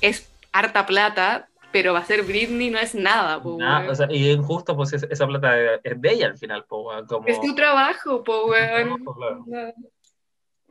[0.00, 4.30] es harta plata, pero va a ser Britney no es nada, po, o sea, y
[4.30, 7.06] injusto, pues esa plata es de ella al final, po, weón.
[7.06, 7.26] Como...
[7.26, 9.02] Es tu trabajo, po, weón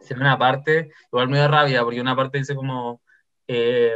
[0.10, 3.02] en una parte, igual me da rabia, porque una parte dice como,
[3.48, 3.96] eh,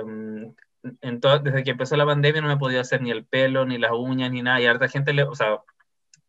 [1.02, 3.92] en desde que empezó la pandemia no me podía hacer ni el pelo, ni las
[3.92, 5.60] uñas, ni nada, y harta gente le, o sea,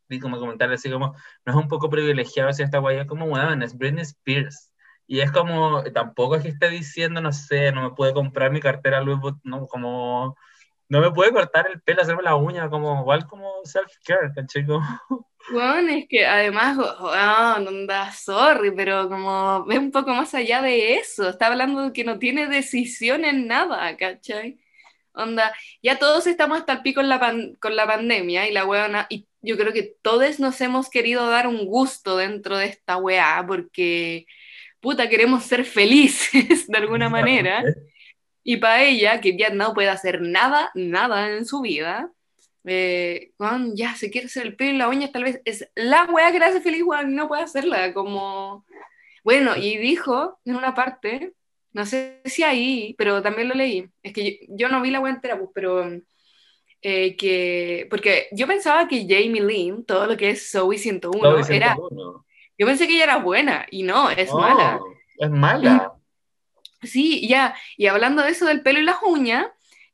[0.08, 1.14] vi como comentar así como,
[1.44, 4.72] no es un poco privilegiado si esta guaya como, bueno, es Britney Spears.
[5.08, 8.60] Y es como, tampoco es que esté diciendo, no sé, no me puede comprar mi
[8.60, 10.36] cartera Louis Vuitton, no, como,
[10.88, 14.64] no me puede cortar el pelo, hacerme la uña, como, igual como self-care, ¿cachai?
[15.50, 20.62] Bueno, es que además, oh, no da sorry, pero como ve un poco más allá
[20.62, 24.58] de eso, está hablando de que no tiene decisión en nada, ¿cachai?
[25.12, 27.18] Onda, ya todos estamos hasta el pico con la,
[27.58, 31.46] con la pandemia y la weona, y yo creo que todos nos hemos querido dar
[31.46, 34.26] un gusto dentro de esta weá, porque,
[34.80, 37.64] puta, queremos ser felices de alguna manera,
[38.48, 42.12] y para ella, que ya no puede hacer nada, nada en su vida,
[42.64, 43.32] eh,
[43.74, 46.38] ya se quiere hacer el pelo y la uña, tal vez es la weá que
[46.38, 48.64] le hace feliz, Juan, no puede hacerla, como,
[49.24, 51.32] bueno, y dijo en una parte,
[51.72, 55.12] no sé si ahí, pero también lo leí, es que yo, no vi la weá
[55.12, 55.84] entera, pues, pero
[56.82, 61.76] eh, que, porque yo pensaba que Jamie Lynn, todo lo que es Zoe 101, era,
[62.56, 64.78] yo pensé que ella era buena, y no, es mala.
[65.18, 65.95] Es mala.
[66.82, 69.46] Sí, ya, y hablando de eso del pelo y las uñas,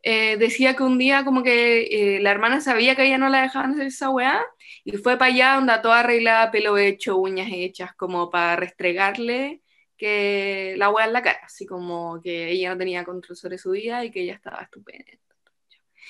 [0.03, 3.43] eh, decía que un día como que eh, la hermana sabía que ella no la
[3.43, 4.45] dejaban hacer esa weá
[4.85, 9.63] y fue para allá donde toda arreglada, pelo hecho, uñas hechas, como para restregarle
[9.97, 13.71] que la wea en la cara, así como que ella no tenía control sobre su
[13.71, 15.13] vida y que ella estaba estupenda.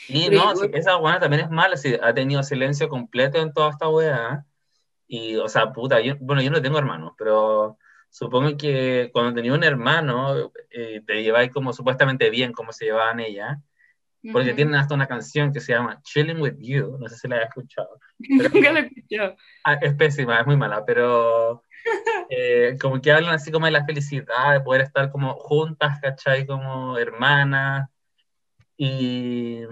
[0.09, 3.71] Y Pero no, esa buena también es mala, sí, ha tenido silencio completo en toda
[3.71, 4.47] esta weá.
[5.07, 7.77] Y, o sea, puta, yo, bueno, yo no tengo hermanos, pero
[8.13, 13.21] supongo que cuando tenía un hermano, eh, te lleváis como supuestamente bien como se llevaban
[13.21, 13.59] ella,
[14.31, 14.57] porque Ujú.
[14.57, 17.49] tienen hasta una canción que se llama Chilling with You, no sé si la has
[17.49, 17.99] escuchado.
[18.19, 19.37] Nunca lo he escuchado.
[19.65, 21.63] Ah, es pésima, es muy mala, pero
[22.29, 26.47] eh, como que hablan así como de la felicidad, de poder estar como juntas, ¿cachai?
[26.47, 27.89] Como hermanas.
[28.77, 29.63] Y,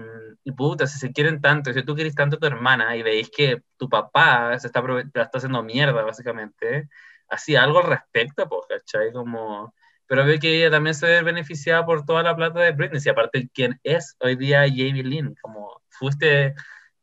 [0.43, 3.29] y puta, si se quieren tanto, si tú quieres tanto a tu hermana y veis
[3.29, 6.89] que tu papá se está, la está haciendo mierda, básicamente,
[7.31, 9.11] así algo al respecto, pues, ¿cachai?
[9.11, 9.73] Como,
[10.05, 13.09] pero veo que ella también se ve beneficiada por toda la plata de Britney, y
[13.09, 15.35] aparte, ¿quién es hoy día Jamie Lynn?
[15.41, 16.53] Como, fuiste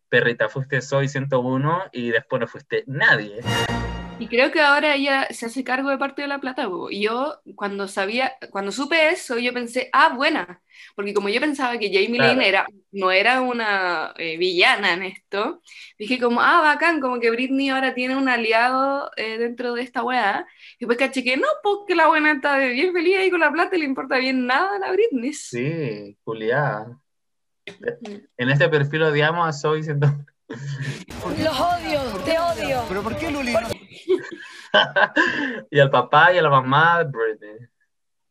[0.08, 3.40] perrita, fuiste Soy 101 y después no fuiste nadie.
[4.20, 6.68] Y creo que ahora ella se hace cargo de parte de la plata.
[6.90, 10.60] Y yo, cuando sabía, cuando supe eso, yo pensé, ah, buena.
[10.96, 12.32] Porque como yo pensaba que Jamie Claro.
[12.32, 15.62] Lynn era, no era una eh, villana en esto,
[15.98, 20.02] dije como, ah, bacán, como que Britney ahora tiene un aliado eh, dentro de esta
[20.02, 20.46] weá.
[20.78, 23.76] Y después caché que no, porque la buena está bien feliz ahí con la plata
[23.76, 25.32] y le importa bien nada a la Britney.
[25.32, 27.00] Sí, Julián.
[28.36, 30.26] En este perfil odiamos a Soy 101.
[30.48, 32.84] Los odio, te odio.
[32.88, 33.54] ¿Pero por qué, Luli?
[35.70, 37.68] y al papá y a la mamá de Britney.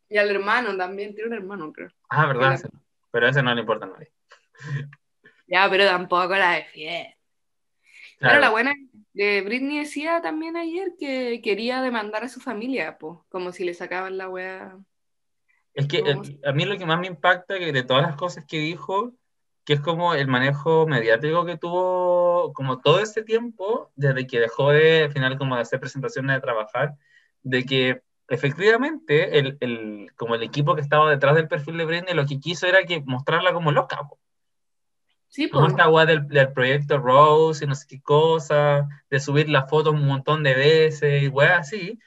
[0.10, 1.90] Y al hermano también, tiene un hermano, creo.
[2.10, 2.54] Ah, ¿verdad?
[2.54, 2.82] Ese no.
[3.12, 4.12] Pero ese no le importa a nadie.
[5.50, 7.16] Ya, pero tampoco la defiende.
[8.20, 8.74] Claro, la buena
[9.14, 13.74] de Britney decía también ayer que quería demandar a su familia, pues, como si le
[13.74, 14.76] sacaban la wea.
[15.74, 16.22] Es que No.
[16.22, 19.14] el- a mí lo que más me impacta que de todas las cosas que dijo,
[19.68, 24.72] que es como el manejo mediático que tuvo como todo este tiempo, desde que dejó
[24.72, 26.96] de, al final, como de hacer presentaciones de trabajar,
[27.44, 32.14] de que efectivamente el, el- como el equipo que estaba detrás del perfil de Britney
[32.14, 34.18] lo que quiso era que mostrarla como loca, po.
[35.28, 35.74] Sí, como pues.
[35.74, 39.94] esta weá del, del proyecto Rose y no sé qué cosa, de subir las fotos
[39.94, 42.00] un montón de veces y weá así,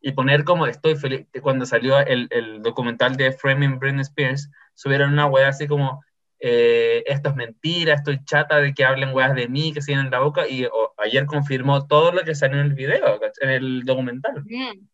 [0.00, 1.26] y poner como estoy feliz.
[1.42, 6.04] Cuando salió el, el documental de Framing Britney Spears, subieron una weá así como,
[6.40, 10.10] eh, esto es mentira, estoy chata de que hablen weas de mí, que se llenen
[10.10, 13.50] la boca, y o- ayer confirmó todo lo que salió en el video, ¿cach- en
[13.50, 14.42] el documental.
[14.44, 14.86] Mm.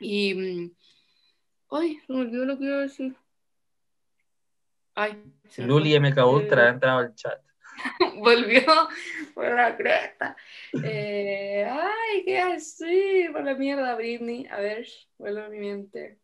[0.00, 0.34] Y.
[0.34, 0.70] mm,
[1.74, 3.14] Ay, se me olvidó lo que iba a decir.
[4.94, 5.94] Ay, se Luli.
[5.98, 7.40] MK Ultra ha entrado al chat.
[8.18, 8.62] Volvió
[9.34, 10.36] por la cresta.
[10.84, 13.24] Eh, ay, ¿qué así?
[13.32, 14.46] Por la mierda, Britney.
[14.48, 16.18] A ver, vuelvo a mi mente.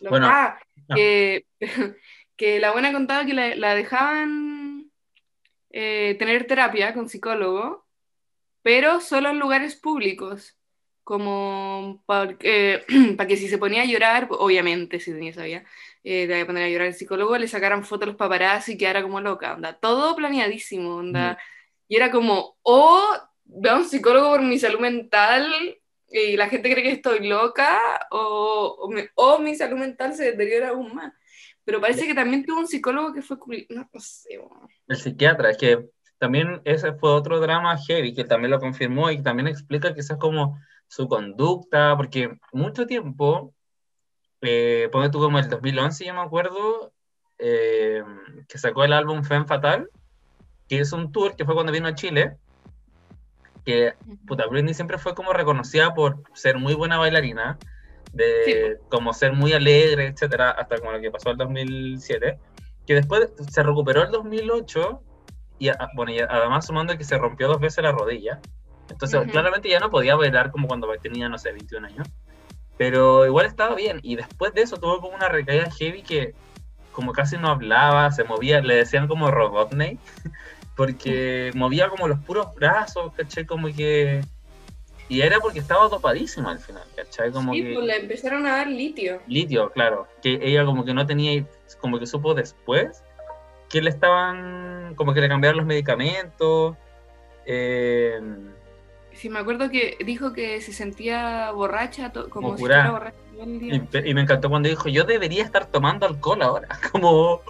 [0.00, 0.58] Lo- Bueno, ah,
[0.88, 0.94] no.
[0.96, 1.46] que,
[2.38, 4.92] que la buena contaba que la, la dejaban
[5.70, 7.86] eh, tener terapia con psicólogo,
[8.62, 10.56] pero solo en lugares públicos.
[11.04, 15.64] Como para que si se ponía a llorar, obviamente, si tenía sabía,
[16.04, 19.02] eh, a poner a llorar el psicólogo, le sacaran fotos a los paparazzi y quedara
[19.02, 19.74] como loca, onda.
[19.80, 21.38] Todo planeadísimo, onda.
[21.88, 23.02] Y era como, o
[23.44, 25.52] veo a un psicólogo por mi salud mental
[26.10, 27.78] y la gente cree que estoy loca,
[28.10, 31.12] o, o, me- o mi salud mental se deteriora aún más.
[31.68, 33.36] Pero parece que también tuvo un psicólogo que fue,
[33.68, 34.66] no, no sé, bueno.
[34.86, 39.22] El psiquiatra, es que también ese fue otro drama heavy que también lo confirmó y
[39.22, 43.52] también explica quizás como su conducta, porque mucho tiempo,
[44.40, 46.94] eh, ponte tú como el 2011, yo me acuerdo,
[47.36, 48.02] eh,
[48.48, 49.90] que sacó el álbum Femme Fatal,
[50.70, 52.38] que es un tour que fue cuando vino a Chile,
[53.66, 53.92] que
[54.26, 57.58] puta, Britney siempre fue como reconocida por ser muy buena bailarina,
[58.12, 58.54] de Sí,
[58.88, 62.38] como ser muy alegre, etcétera, hasta como lo que pasó el 2007,
[62.86, 65.02] que después se recuperó el 2008
[65.58, 68.40] y bueno, y además sumando que se rompió dos veces la rodilla.
[68.88, 69.30] Entonces, Ujú.
[69.30, 72.06] claramente ya no podía bailar como cuando tenía, no sé, 21 años.
[72.76, 73.98] Pero igual estaba bien.
[74.02, 76.34] Y después de eso tuvo como una recaída heavy que
[76.92, 80.00] como casi no hablaba, se movía, le decían como Robotnik,
[80.76, 83.46] porque movía como los puros brazos, ¿cachai?
[83.46, 84.24] Como que...
[85.08, 87.30] Y era porque estaba dopadísima al final, ¿cachai?
[87.32, 87.72] Como Sí, que...
[87.74, 89.20] pues le empezaron a dar litio.
[89.26, 90.06] Litio, claro.
[90.22, 91.44] Que ella como que no tenía,
[91.80, 93.02] como que supo después
[93.70, 96.76] que le estaban, como que le cambiaron los medicamentos.
[97.46, 98.20] eh,
[99.14, 103.16] Sí, me acuerdo que dijo que se sentía borracha, to- como Como si estuviera borracha
[103.32, 103.74] todo el día.
[104.04, 107.40] y, y me encantó cuando dijo, yo debería estar tomando alcohol ahora, como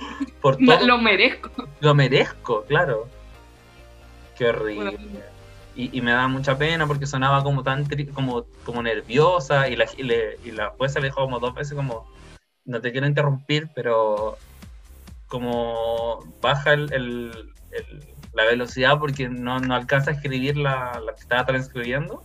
[0.41, 1.51] por todo Lo merezco.
[1.81, 3.07] lo merezco, claro.
[4.39, 4.93] Qué horrible.
[4.97, 5.21] Bueno.
[5.79, 9.77] Y, y me da mucha pena porque sonaba como tan tri- como, como nerviosa y
[9.77, 12.05] la, y, le- y la jueza le dijo como dos veces como
[12.65, 14.37] no te quiero interrumpir, pero
[15.29, 18.03] como baja el, el- el-
[18.33, 22.25] la velocidad porque no, no alcanza a escribir la, la que estaba transcribiendo.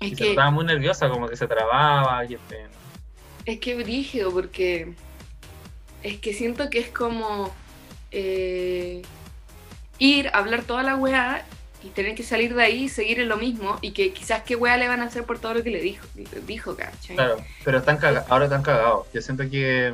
[0.00, 2.24] Y se que, estaba muy nerviosa, como que se trababa.
[2.24, 2.66] Y este,
[3.44, 4.94] es que brígido, porque
[6.02, 7.52] es que siento que es como
[8.10, 9.02] eh,
[10.02, 11.44] ir, hablar toda la weá
[11.82, 14.54] y tener que salir de ahí y seguir en lo mismo y que quizás qué
[14.56, 16.06] weá le van a hacer por todo lo que le dijo,
[16.46, 17.16] dijo ¿cachai?
[17.16, 19.06] Claro, pero están caga- ahora están cagados.
[19.12, 19.92] Yo siento que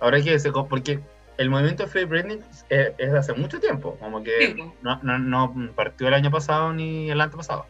[0.00, 0.50] ahora que se...
[0.52, 1.00] Porque
[1.38, 5.54] el movimiento Free Britney es, es de hace mucho tiempo, como que no, no, no
[5.74, 7.66] partió el año pasado ni el antepasado.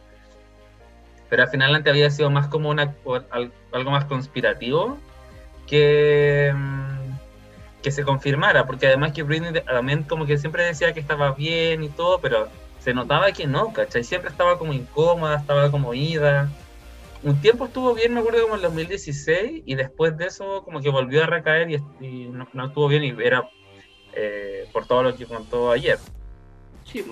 [1.29, 2.93] Pero al final antes había sido más como una,
[3.71, 4.97] algo más conspirativo
[5.67, 7.00] que, mm,
[7.81, 11.83] que se confirmara, porque además que Britney también como que siempre decía que estaba bien
[11.83, 12.47] y todo, pero
[12.79, 14.03] se notaba que no, ¿cachai?
[14.03, 16.49] Siempre estaba como incómoda, estaba como ida.
[17.23, 20.81] Un tiempo estuvo bien, me acuerdo como en el 2016, y después de eso como
[20.81, 23.47] que volvió a recaer y, y no, no estuvo bien y era
[24.13, 25.99] eh, por todo lo que contó ayer.
[26.85, 27.05] Sí.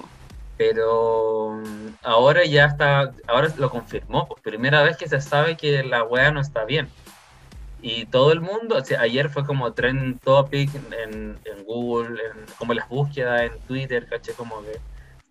[0.58, 5.84] Pero mm, ahora ya está, ahora lo confirmó, por primera vez que se sabe que
[5.84, 6.90] la wea no está bien.
[7.82, 12.46] Y todo el mundo, o sea, ayer fue como trend topic en, en Google, en,
[12.58, 14.80] como las búsquedas en Twitter, caché, como que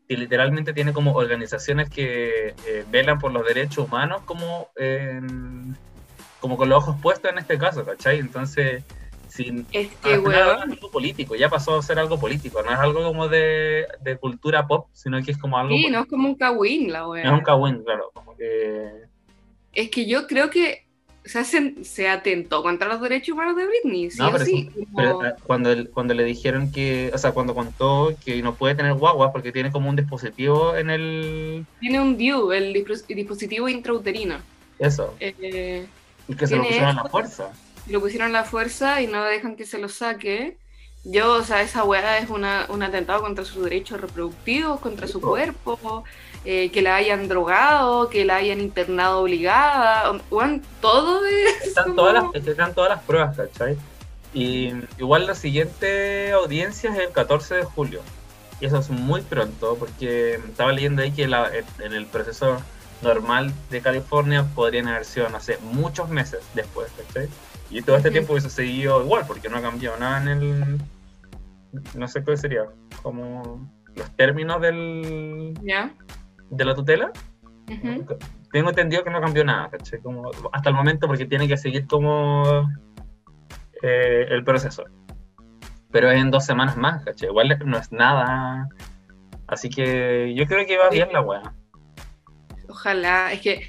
[0.09, 4.68] y literalmente tiene como organizaciones que eh, velan por los derechos humanos como,
[6.40, 8.18] como con los ojos puestos en este caso, ¿cachai?
[8.18, 8.82] Entonces,
[9.28, 13.03] sin, Es que, weón, algo político, ya pasó a ser algo político, no es algo
[13.05, 15.74] como de, de cultura pop, sino que es como algo...
[15.74, 15.99] sí, político.
[15.99, 17.24] no es como un cagüín la No weá.
[17.24, 18.90] es un cagüín, claro, como que...
[19.74, 20.88] Es que yo creo que
[21.29, 24.68] se, hacen, se atentó contra los derechos humanos de Britney, sí No, pero sí.
[24.70, 28.55] eso- como- Pero eh, cuando, cuando le dijeron que, o sea, cuando contó que no
[28.55, 31.66] puede tener guagua porque tiene como un dispositivo en el...
[31.81, 34.39] Tiene un DIU, el dispos- dispositivo intrauterino.
[34.79, 35.87] Eso, Eh,
[36.29, 37.53] y que se lo pusieron a la fuerza.
[37.89, 40.57] lo pusieron a la fuerza y no dejan que se lo saque.
[41.05, 45.20] Yo, o sea, esa weá es una, un atentado contra sus derechos reproductivos, contra su
[45.20, 46.05] cuerpo,
[46.45, 52.14] eh, que la hayan drogado, que la hayan internado obligada, weón, todo es Están todas
[52.14, 53.76] las, están todas las pruebas, ¿cachai?
[54.34, 58.01] Y igual la siguiente audiencia es el 14 de julio.
[58.61, 62.61] Y eso es muy pronto, porque estaba leyendo ahí que la- en el proceso
[63.03, 67.28] normal de California podrían haber sido, no sé, muchos meses después, ¿cachai?
[67.70, 70.78] Y todo este tiempo hubiese seguido igual, porque no ha cambiado nada en el...
[71.95, 72.64] No sé qué sería,
[73.03, 75.91] como los términos del, ¿Ya?
[76.51, 77.11] De la tutela.
[78.51, 79.70] Tengo entendido que no cambió nada.
[80.03, 82.68] Como, hasta el momento, porque tiene que seguir como
[83.82, 84.84] eh, el proceso.
[85.90, 87.28] Pero es en dos semanas más, ¿cachai?
[87.28, 88.68] Igual no es nada.
[89.46, 91.55] Así que yo creo que va bien la weá.
[92.68, 93.61] Ojalá, es que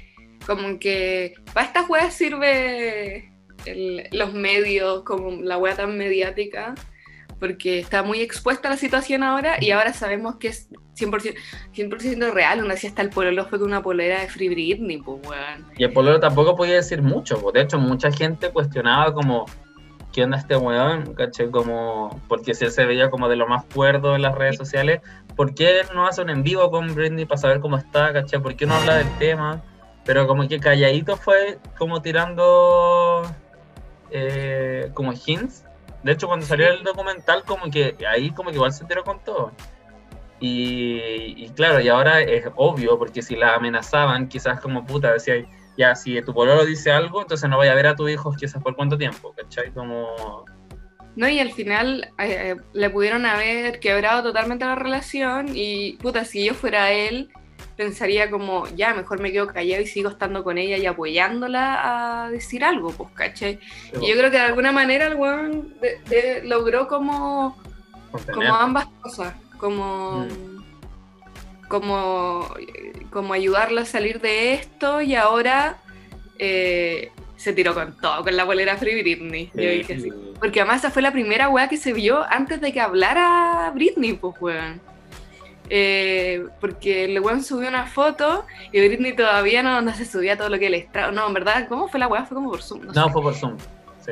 [0.46, 3.32] como que para estas weas sirve
[3.66, 6.74] el- los medios, como la wea tan mediática,
[7.40, 11.34] porque está muy expuesta a la situación ahora y ahora sabemos que es 100%,
[11.72, 12.62] 100 real.
[12.62, 15.66] Una decía hasta el pololo fue con una polera de Free Britney, pues weón.
[15.76, 17.40] Y el pololo tampoco podía decir mucho.
[17.40, 17.54] pues.
[17.54, 19.46] De hecho, mucha gente cuestionaba como,
[20.12, 21.14] ¿qué onda este weón?
[21.14, 21.50] ¿Cachai?
[21.50, 25.00] Como, porque si él se veía como de lo más cuerdo en las redes sociales,
[25.34, 28.12] ¿por qué no hace un en vivo con Britney para saber cómo está?
[28.12, 28.42] ¿Cachai?
[28.42, 29.62] ¿Por qué no habla del tema?
[30.04, 33.22] Pero como que calladito fue como tirando
[34.10, 35.64] eh, como hints.
[36.02, 39.22] De hecho, cuando salió el documental, como que ahí como que igual se enteró con
[39.22, 39.52] todo.
[40.40, 45.34] Y, y claro, y ahora es obvio, porque si la amenazaban, quizás como puta, decía,
[45.76, 48.62] ya, si tu pololo dice algo, entonces no vaya a ver a tu hijo quizás
[48.62, 49.70] por cuánto tiempo, ¿cachai?
[49.72, 50.44] Como...
[51.16, 56.44] No, y al final eh, le pudieron haber quebrado totalmente la relación y puta, si
[56.44, 57.30] yo fuera él,
[57.84, 62.30] pensaría como, ya, mejor me quedo callado y sigo estando con ella y apoyándola a
[62.30, 63.58] decir algo, pues, ¿cachai?
[64.02, 67.56] Y yo creo que de alguna manera el weón de- de- logró como,
[68.34, 70.26] como ambas cosas, como,
[71.68, 72.46] como,
[73.10, 75.78] como ayudarla a salir de esto y ahora
[76.38, 79.46] eh, se tiró con todo, con la bolera Free Britney.
[79.54, 80.12] Yo Sí, dije así.
[80.38, 84.12] Porque además esa fue la primera weá que se vio antes de que hablara Britney,
[84.14, 84.80] pues weón.
[85.72, 90.48] Eh, porque el weón subió una foto y Britney todavía no, no se subía todo
[90.48, 91.12] lo que le estaba.
[91.12, 92.24] No, en verdad, ¿cómo fue la weá?
[92.26, 92.86] Fue como por Zoom.
[92.86, 93.12] No, No, sé.
[93.12, 93.56] fue por Zoom.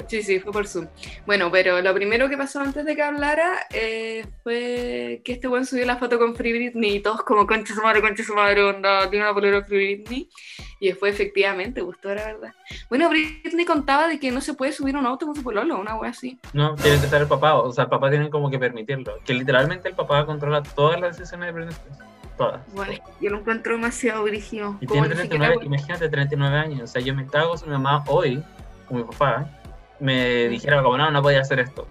[0.06, 0.16] Sí.
[0.18, 0.86] Sí, sí, fue por Zoom.
[1.26, 5.66] Bueno, pero lo primero que pasó antes de que hablara eh, fue que este weón
[5.66, 8.62] subió la foto con Free Britney y todos como concha su madre, concha su madre,
[8.62, 10.28] onda, tiene una polera Free Britney.
[10.80, 12.54] Y después efectivamente gustó, la verdad.
[12.88, 15.76] Bueno, Britney contaba de que no se puede subir a un auto con su pololo,
[15.78, 16.38] una wea así.
[16.52, 19.18] No, tiene que estar el papá, o sea, el papá tiene como que permitirlo.
[19.24, 21.76] Que literalmente el papá controla todas las decisiones de Britney.
[22.36, 22.60] Todas.
[22.72, 24.76] Bueno, yo lo encuentro demasiado brígido.
[24.80, 26.82] Y tiene ni siquiera- 39, imagínate 39 años.
[26.82, 28.40] O sea, yo me cago si mi mamá hoy,
[28.86, 29.48] con mi papá,
[30.00, 31.86] me dijera como, no, no podía hacer esto.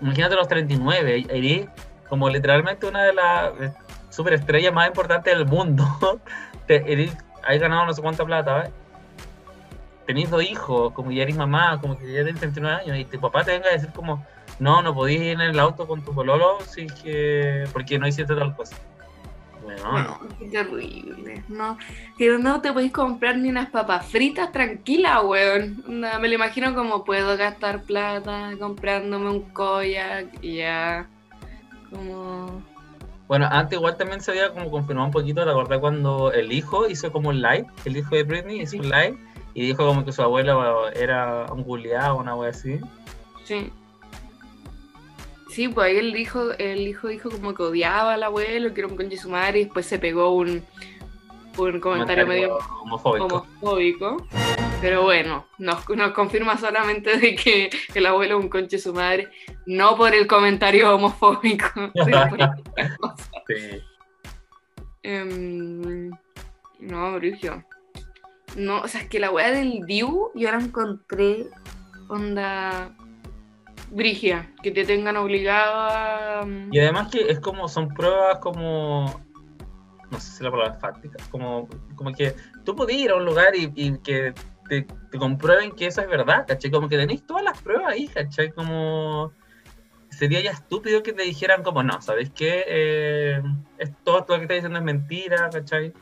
[0.00, 1.68] Imagínate los 39, eres
[2.08, 3.72] como literalmente una de las eh,
[4.10, 5.84] superestrellas más importantes del mundo.
[6.68, 7.16] Eres
[7.46, 8.70] hay ganado no sé cuánta plata, ¿eh?
[10.06, 13.20] tenéis dos hijos, como ya eres mamá, como que ya tienes 39 años, y tu
[13.20, 14.24] papá te venga a decir como,
[14.58, 18.34] no, no podías ir en el auto con tu pololo, si que, porque no hiciste
[18.34, 18.76] tal cosa.
[19.64, 21.42] Bueno, No, qué terrible.
[21.48, 21.78] No,
[22.18, 25.82] que no te podéis comprar ni unas papas fritas tranquila, weón.
[25.88, 31.08] Onda, me lo imagino como puedo gastar plata comprándome un koyak y ya.
[31.90, 32.62] Como.
[33.26, 36.88] Bueno, antes igual también se había como confirmado un poquito, ¿te acordás cuando el hijo
[36.88, 37.66] hizo como un live?
[37.86, 39.16] El hijo de Britney hizo un live
[39.54, 40.56] y dijo como que su abuela
[40.94, 42.78] era un guleado, una wea así.
[43.44, 43.72] Sí.
[45.54, 48.88] Sí, pues ahí el hijo, el hijo dijo como que odiaba al abuelo, que era
[48.88, 50.64] un conche su madre, y después se pegó un,
[51.56, 53.24] un comentario medio homofóbico.
[53.26, 54.26] homofóbico.
[54.80, 59.28] Pero bueno, nos, nos confirma solamente de que el abuelo es un conche su madre,
[59.64, 61.68] no por el comentario homofóbico,
[62.04, 62.38] sino por.
[63.46, 63.80] Sí.
[65.04, 66.10] Em,
[66.80, 67.64] no, Brigio.
[68.56, 71.46] No, o sea, es que la weá del Diu yo la encontré
[72.08, 72.92] onda
[73.90, 76.46] Brigia, que te tengan obligado a...
[76.70, 79.20] Y además que es como, son pruebas como,
[80.10, 83.24] no sé si la palabra es fáctica, como, como que tú podías ir a un
[83.24, 84.34] lugar y, y que
[84.68, 86.70] te, te comprueben que eso es verdad, ¿cachai?
[86.70, 88.50] Como que tenéis todas las pruebas ahí, ¿cachai?
[88.50, 89.32] Como
[90.10, 92.64] sería ya estúpido que te dijeran como, no, ¿sabes qué?
[92.66, 93.42] Eh,
[93.78, 95.92] es todo, todo lo que estás diciendo es mentira, ¿cachai?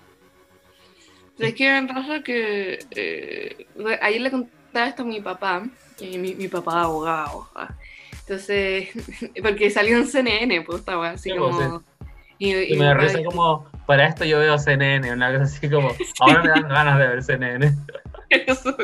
[1.38, 3.66] Es que me pasa que eh,
[4.00, 4.30] ayer le
[4.72, 5.62] contaba esto a mi papá,
[5.98, 7.46] que mi, mi papá es abogado.
[8.20, 8.88] Entonces,
[9.42, 11.82] porque salió en CNN, pues estaba así Sí, como...
[12.38, 15.92] Y, Y y me risa como, para esto yo veo CNN, una cosa así como,
[16.20, 17.76] ahora me dan ganas de ver CNN.
[18.30, 18.74] Eso.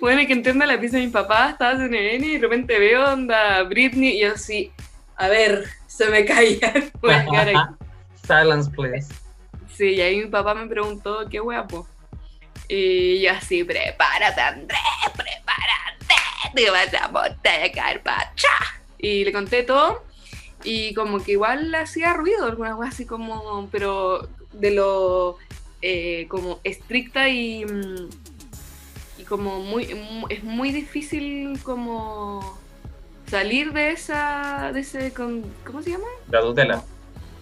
[0.00, 2.78] Bueno, y que entienda la pieza de mi papá, estaba en CNN y de repente
[2.78, 4.72] veo onda Britney y yo así,
[5.16, 6.74] a ver, se me caía.
[7.00, 7.74] Voy a quedar aquí.
[8.26, 9.14] Silence, please.
[9.72, 11.86] Sí, y ahí mi papá me preguntó, qué guapo.
[12.68, 14.78] Y yo así, prepárate Andrés,
[15.16, 16.14] prepárate,
[16.54, 18.48] te vas a botar pacha.
[18.98, 20.04] Y le conté todo
[20.64, 25.38] y como que igual hacía ruido, alguna cosa así como, pero de lo
[25.82, 28.08] eh, como estricta y, mm,
[29.18, 32.58] y como muy, mu- es muy difícil como
[33.30, 36.06] salir de esa, de ese, ¿cómo se llama?
[36.30, 36.82] La tutela.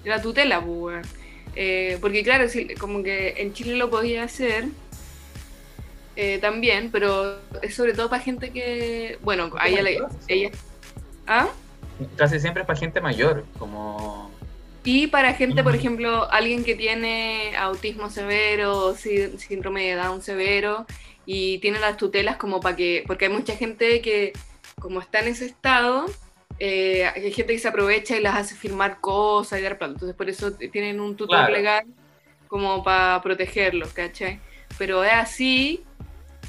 [0.05, 1.07] la tutela, pues.
[1.55, 2.47] Eh, porque claro,
[2.79, 4.67] como que en Chile lo podía hacer
[6.17, 9.99] eh, también, pero es sobre todo para gente que, bueno, a ella le...
[10.29, 10.51] Ella,
[11.27, 11.49] ¿Ah?
[12.17, 14.31] Casi siempre es para gente mayor, como...
[14.85, 15.81] Y para gente, por Ujú.
[15.81, 20.87] ejemplo, alguien que tiene autismo severo, sí- síndrome de Down severo,
[21.25, 24.33] y tiene las tutelas como para que, porque hay mucha gente que,
[24.79, 26.07] como está en ese estado,
[26.61, 29.95] eh, hay gente que se aprovecha y las hace firmar cosas y dar plata.
[29.95, 31.53] Entonces, por eso tienen un tutor Claro.
[31.55, 31.85] legal
[32.47, 34.39] como para protegerlos, ¿cachai?
[34.79, 35.86] Pero es así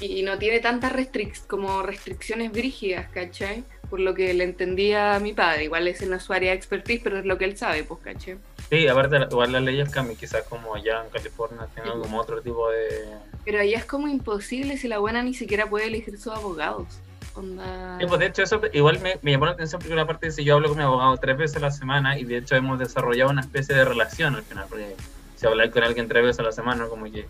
[0.00, 3.64] y no tiene tantas restric como restricciones brígidas, ¿cachai?
[3.90, 5.64] Por lo que le entendía a mi padre.
[5.64, 8.36] Igual es su área de expertise, pero es lo que él sabe, pues, ¿cachai?
[8.70, 11.98] Sí, aparte, igual las leyes cambian, quizás como allá en California tienen Sí.
[12.00, 13.06] como otro tipo de...
[13.44, 17.00] Pero ahí es como imposible si la buena ni siquiera puede elegir sus abogados.
[17.34, 17.96] Onda...
[17.98, 20.44] Sí, pues de hecho eso igual me, me llamó la atención porque una parte dice
[20.44, 23.30] yo hablo con mi abogado tres veces a la semana y de hecho hemos desarrollado
[23.30, 24.94] una especie de relación al final, porque
[25.36, 27.22] si hablar con alguien tres veces a la semana, como que...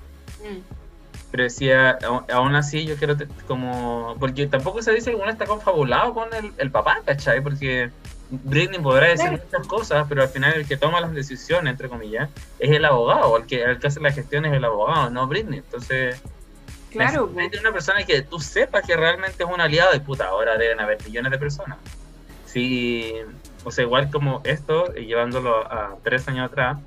[0.43, 0.88] Mm.
[1.31, 1.99] Pero decía,
[2.33, 3.15] aún- así yo quiero
[3.47, 4.17] como...
[4.19, 7.43] Porque tampoco se dice que uno está confabulado con el, el papá, ¿cachai?
[7.43, 7.91] Porque
[8.31, 9.43] Britney podrá decir Claro.
[9.45, 13.37] muchas cosas, pero al final el que toma las decisiones, entre comillas, es el abogado,
[13.37, 15.59] el que, el que hace la gestión es el abogado, no Britney.
[15.59, 16.21] Entonces,
[16.91, 17.61] Claro, necesitas pues.
[17.61, 20.97] una persona que tú sepas que realmente es un aliado y puta, ahora deben haber
[21.05, 21.77] millones de personas.
[22.47, 23.13] Sí,
[23.65, 26.79] o sea, igual como esto, y llevándolo a tres años atrás,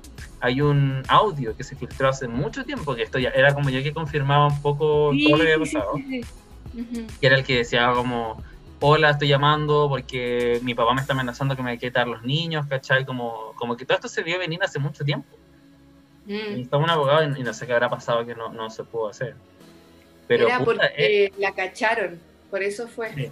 [0.42, 3.82] hay un audio que se filtró hace mucho tiempo, que esto ya era como ya
[3.82, 7.06] que confirmaba un poco Sí, todo lo que había pasado, sí, sí.
[7.20, 8.42] Que era el que decía como,
[8.80, 12.66] hola, estoy llamando porque mi papá me está amenazando que me quiere quitar los niños,
[12.66, 13.06] ¿cachai?
[13.06, 15.28] Como, como que todo esto se vio venir hace mucho tiempo.
[16.26, 16.30] Mm.
[16.32, 19.08] Necesitaba un abogado y, y no sé qué habrá pasado que no, no se pudo
[19.08, 19.36] hacer.
[20.26, 22.18] Pero, Era puta, porque es- la cacharon,
[22.50, 23.30] por eso fue.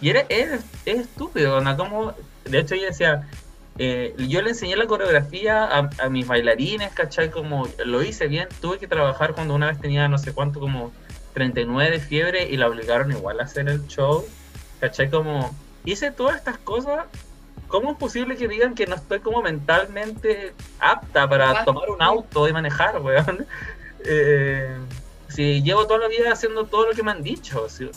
[0.00, 1.76] Y era, es, es estúpido, ¿no?
[1.76, 2.14] Como,
[2.44, 3.28] de hecho, ella decía,
[3.78, 7.30] eh, yo le enseñé la coreografía a, a mis bailarines, ¿cachai?
[7.30, 10.92] Como lo hice bien, tuve que trabajar cuando una vez tenía no sé cuánto, como
[11.34, 14.24] 39 de fiebre y la obligaron igual a hacer el show,
[14.80, 15.10] ¿cachai?
[15.10, 15.54] Como
[15.84, 17.06] hice todas estas cosas,
[17.66, 22.04] ¿cómo es posible que digan que no estoy como mentalmente apta para tomar un sí.
[22.04, 23.46] auto y manejar, weón?
[24.06, 24.68] Eh,
[25.28, 27.90] si llevo toda la vida haciendo todo lo que me han dicho, si-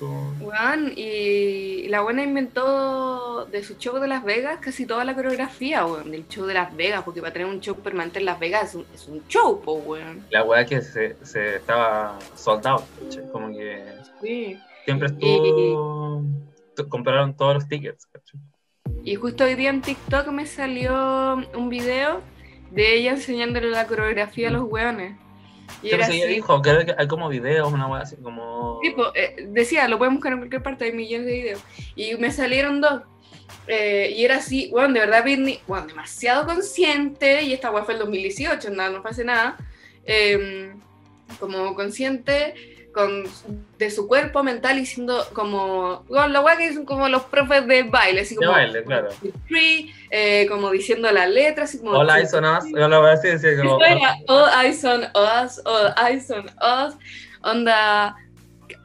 [0.00, 5.14] Como- Weón, y la buena inventó de su show de Las Vegas casi toda la
[5.14, 8.40] coreografía, weón, del show de Las Vegas, porque para tener un show permanente en Las
[8.40, 10.24] Vegas es un, es un show, po, weón.
[10.30, 12.84] La weá que se, se estaba soldado,
[13.30, 13.84] como que
[14.22, 14.58] Sí.
[14.84, 16.24] siempre estuvo.
[16.74, 18.40] t- Compraron todos los tickets, ¿cachai?
[19.04, 22.20] Y justo hoy día en TikTok me salió un video
[22.70, 25.16] de ella enseñándole la coreografía a los weones.
[25.82, 26.22] Y era así.
[26.26, 28.78] dijo, creo que hay como videos, una weá así como.
[28.82, 31.60] Tipo, eh, decía, lo pueden buscar en cualquier parte, hay millones de videos.
[31.96, 33.02] Y me salieron dos.
[33.66, 37.94] Eh, y era así, bueno, de verdad Britney, bueno, demasiado consciente, y esta weá fue
[37.94, 39.56] el 2018, nada, no pasa nada,
[40.04, 40.72] eh,
[41.38, 42.54] como consciente
[42.92, 43.24] con,
[43.78, 47.66] de su cuerpo mental y siendo como, bueno, la weá que son como los profes
[47.66, 49.08] de baile, así De como, baile, claro.
[49.46, 51.92] free, eh, como diciendo la letra, así como...
[51.92, 52.64] All eyes on us.
[52.74, 53.82] Yo la voy a decir, como.
[53.82, 56.94] Esto era All Eyes on Us, All Eyes on Us.
[57.42, 58.16] Onda,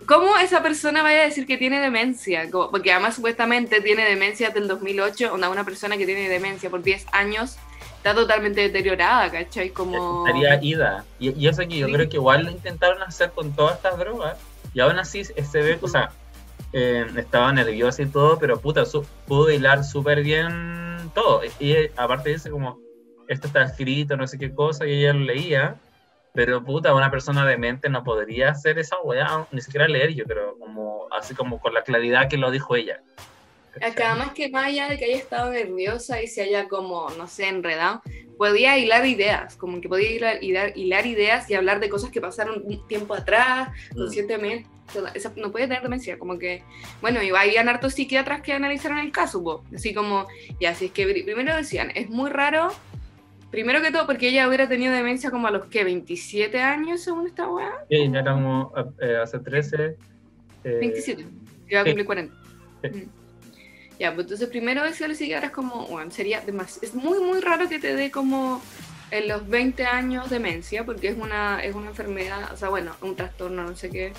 [0.07, 2.49] ¿cómo esa persona vaya a decir que tiene demencia?
[2.51, 5.33] Como- porque además supuestamente tiene demencia desde el 2008.
[5.33, 7.57] Onda, una persona que tiene demencia por 10 años
[8.05, 9.71] está totalmente deteriorada, ¿cachai?
[9.71, 10.25] Como...
[10.27, 11.03] Estaría ida.
[11.19, 11.93] Y, y eso que yo Sí.
[11.93, 14.37] creo que igual lo intentaron hacer con todas estas drogas.
[14.75, 16.11] Y aún así se ve, o sea,
[16.71, 21.41] eh, estaba nerviosa y todo, pero puta, su- pudo hilar súper bien todo.
[21.59, 22.77] Y, y aparte dice como,
[23.27, 25.75] esto está escrito, no sé qué cosa, y ella lo leía.
[26.33, 30.59] Pero puta, una persona demente no podría hacer esa weá, ni siquiera leer, yo creo,
[30.59, 32.99] como, así como con la claridad que lo dijo ella.
[33.81, 37.27] Acá además que más allá de que haya estado nerviosa y se haya como, no
[37.27, 38.01] sé, enredado,
[38.37, 42.21] podía hilar ideas, como que podía hilar, hilar, hilar ideas y hablar de cosas que
[42.21, 43.97] pasaron un tiempo atrás, Mm.
[43.97, 44.69] conscientemente.
[45.15, 46.63] Esa- no puede tener demencia, como que,
[47.01, 49.63] bueno, y habían hartos psiquiatras que analizaron el caso, po.
[49.73, 50.27] así como,
[50.59, 52.71] ya, así es que pri- primero decían, es muy raro,
[53.49, 57.25] primero que todo porque ella hubiera tenido demencia como a los que, 27 años según
[57.25, 58.71] esta weá, Sí, ya como
[59.01, 59.95] eh, hace 13.
[60.63, 61.25] eh, 27,
[61.69, 61.89] iba a sí.
[61.89, 62.35] cumplir 40.
[62.83, 62.89] Sí.
[62.89, 63.09] Mm.
[63.99, 67.39] Ya, pues entonces primero decía el psiquiatra es como, bueno, sería demasiado, es muy muy
[67.39, 68.61] raro que te dé como
[69.11, 73.15] en los 20 años demencia, porque es una, es una enfermedad, o sea, bueno, un
[73.15, 74.13] trastorno, no sé qué,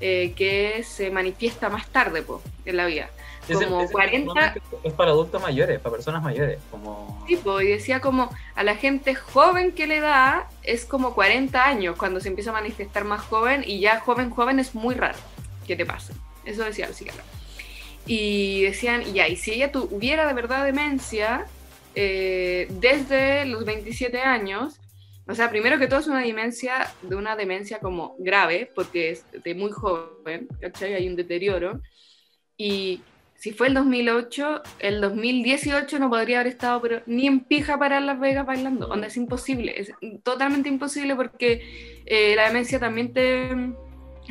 [0.00, 3.08] eh, que se manifiesta más tarde, pues, en la vida.
[3.48, 6.58] como ese 40 normalmente Es para adultos mayores, para personas mayores.
[6.70, 7.24] Como...
[7.26, 11.96] Tipo, y decía como a la gente joven que le da es como 40 años
[11.96, 15.18] cuando se empieza a manifestar más joven y ya joven, joven es muy raro
[15.66, 16.12] que te pase.
[16.44, 17.22] Eso decía el psiquiatra.
[18.06, 21.46] Y decían, ya, y si ella tuviera de verdad demencia
[21.94, 24.80] eh, desde los 27 años,
[25.26, 29.24] o sea, primero que todo es una demencia, de una demencia como grave, porque es
[29.44, 30.94] de muy joven, ¿cachai?
[30.94, 31.80] Hay un deterioro.
[32.56, 33.00] Y
[33.42, 38.00] si fue el 2008, el 2018 no podría haber estado pero ni en pija para
[38.00, 38.88] Las Vegas bailando.
[38.88, 39.92] Onda, es imposible, es
[40.22, 43.48] totalmente imposible porque eh, la demencia también te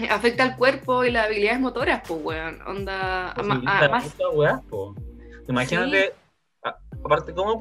[0.10, 2.62] afecta al cuerpo y las habilidades motoras, pues, weón.
[2.66, 3.62] Onda, ama-
[4.34, 4.96] weas, po.
[5.48, 6.14] Imagínate,
[6.64, 7.60] a- aparte, ¿cómo,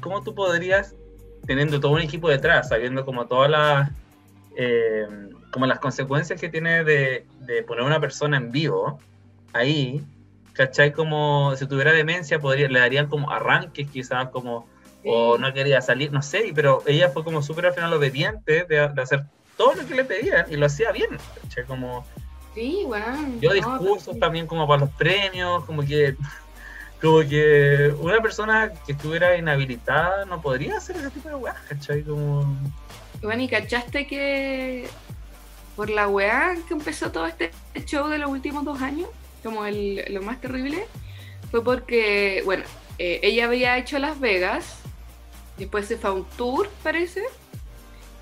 [0.00, 0.94] ¿cómo tú podrías,
[1.46, 3.90] teniendo todo un equipo detrás, sabiendo como todas las,
[4.56, 5.06] eh,
[5.50, 9.00] como las consecuencias que tiene de, de poner una persona en vivo
[9.52, 10.02] ahí,
[10.52, 10.92] ¿cachai?
[10.92, 14.68] Como si tuviera demencia, podría, le darían como arranques quizás, como,
[15.04, 15.42] o Sí.
[15.42, 19.02] no quería salir, no sé, pero ella fue como súper al final obediente de, de
[19.02, 19.24] hacer
[19.56, 21.10] todo lo que le pedían y lo hacía bien,
[21.42, 21.64] ¿cachai?
[21.64, 22.06] Como...
[22.54, 23.40] sí, weón.
[23.40, 26.16] Yo no, discursos pero- también como para los premios, como que
[27.00, 32.02] como que una persona que estuviera inhabilitada no podría hacer ese tipo de weas, ¿cachai?
[32.02, 32.56] Como...
[33.22, 34.88] Bueno, y cachaste que
[35.76, 37.50] por la weá que empezó todo este
[37.84, 39.08] show de los últimos dos años,
[39.42, 40.86] como el, lo más terrible,
[41.50, 42.64] fue porque, bueno,
[42.98, 44.76] eh, ella había hecho Las Vegas,
[45.58, 47.22] después se fue a un tour, parece,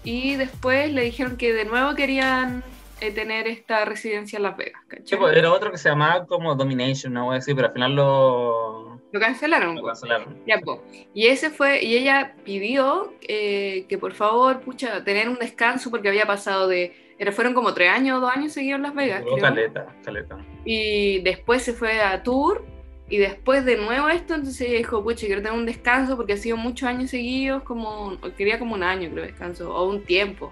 [0.04, 2.62] y después le dijeron que de nuevo querían
[3.00, 7.12] eh, tener esta residencia en Las Vegas, pues, era otro que se llamaba como Domination,
[7.12, 9.76] no voy a decir, pero al final lo, Lo cancelaron.
[9.76, 10.38] lo cancelaron.
[10.46, 10.82] Ya, po.
[11.14, 16.08] Y ese fue, y ella pidió eh, que por favor, pucha, tener un descanso porque
[16.08, 19.24] había pasado de, era, fueron como tres años o dos años seguidos en Las Vegas,
[19.40, 20.38] caleta, caleta.
[20.64, 22.64] Y después se fue a tour
[23.12, 26.38] y después de nuevo esto, entonces ella dijo, pucha, quiero tener un descanso porque ha
[26.38, 30.50] sido muchos años seguidos, como, quería como un año creo descanso, o un tiempo.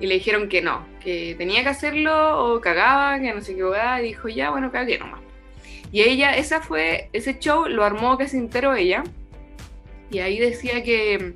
[0.00, 4.00] Y le dijeron que no, que tenía que hacerlo o cagaba, que no qué hueá,
[4.00, 5.20] y dijo, ya, bueno, cagué nomás.
[5.92, 9.04] Y ella, esa fue, ese show lo armó casi entero ella.
[10.10, 11.34] Y ahí decía que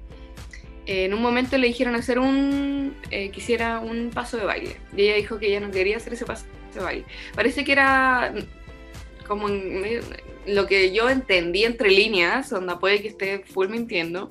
[0.87, 4.77] eh, en un momento le dijeron hacer un, eh, que hiciera un paso de baile.
[4.97, 7.05] Y ella dijo que ella no quería hacer ese paso de baile.
[7.35, 8.33] Parece que era
[9.33, 10.01] como en-
[10.47, 14.29] lo que yo entendí entre líneas, onda puede que esté full mintiendo,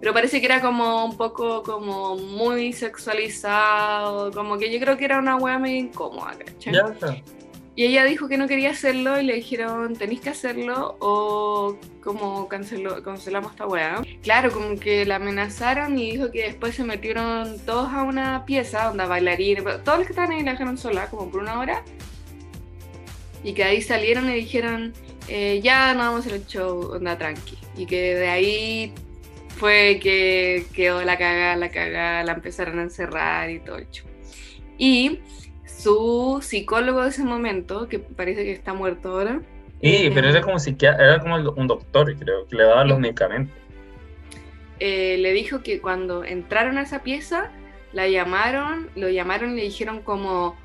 [0.00, 5.04] pero parece que era como un poco como muy sexualizado, como que yo creo que
[5.04, 6.74] era una wea medio incómoda, ¿cachai?
[6.74, 7.16] Ya está.
[7.74, 12.46] y ella dijo que no quería hacerlo y le dijeron, tenéis que hacerlo o como
[12.46, 14.02] canceló, cancelamos esta weá.
[14.22, 18.88] Claro, como que la amenazaron y dijo que después se metieron todos a una pieza,
[18.88, 21.82] donde bailarines, todos los que estaban ahí la dejaron sola como por una hora.
[23.44, 24.92] Y que ahí salieron y dijeron,
[25.28, 27.58] eh, ya no vamos a hacer el show, onda tranqui.
[27.76, 28.94] Y que de ahí
[29.56, 34.06] fue que quedó la cagada, la cagada, la empezaron a encerrar y todo el show.
[34.78, 35.20] Y
[35.64, 39.40] su psicólogo de ese momento, que parece que está muerto ahora.
[39.80, 43.56] Sí, pero era como, era como un doctor, creo, que le daba los medicamentos.
[44.78, 47.50] Eh, le dijo que cuando entraron a esa pieza,
[47.92, 50.56] la llamaron, lo llamaron y le dijeron como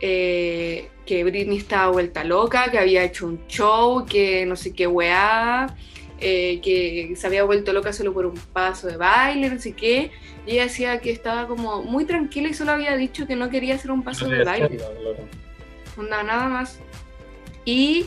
[0.00, 4.86] eh, que Britney estaba vuelta loca, que había hecho un show, que no sé qué
[4.86, 5.74] weá,
[6.20, 10.10] eh, que se había vuelto loca solo por un paso de baile, no sé qué.
[10.46, 13.74] Y ella decía que estaba como muy tranquila y solo había dicho que no quería
[13.74, 14.78] hacer un paso de baile.
[15.96, 16.78] nada más.
[17.64, 18.06] Y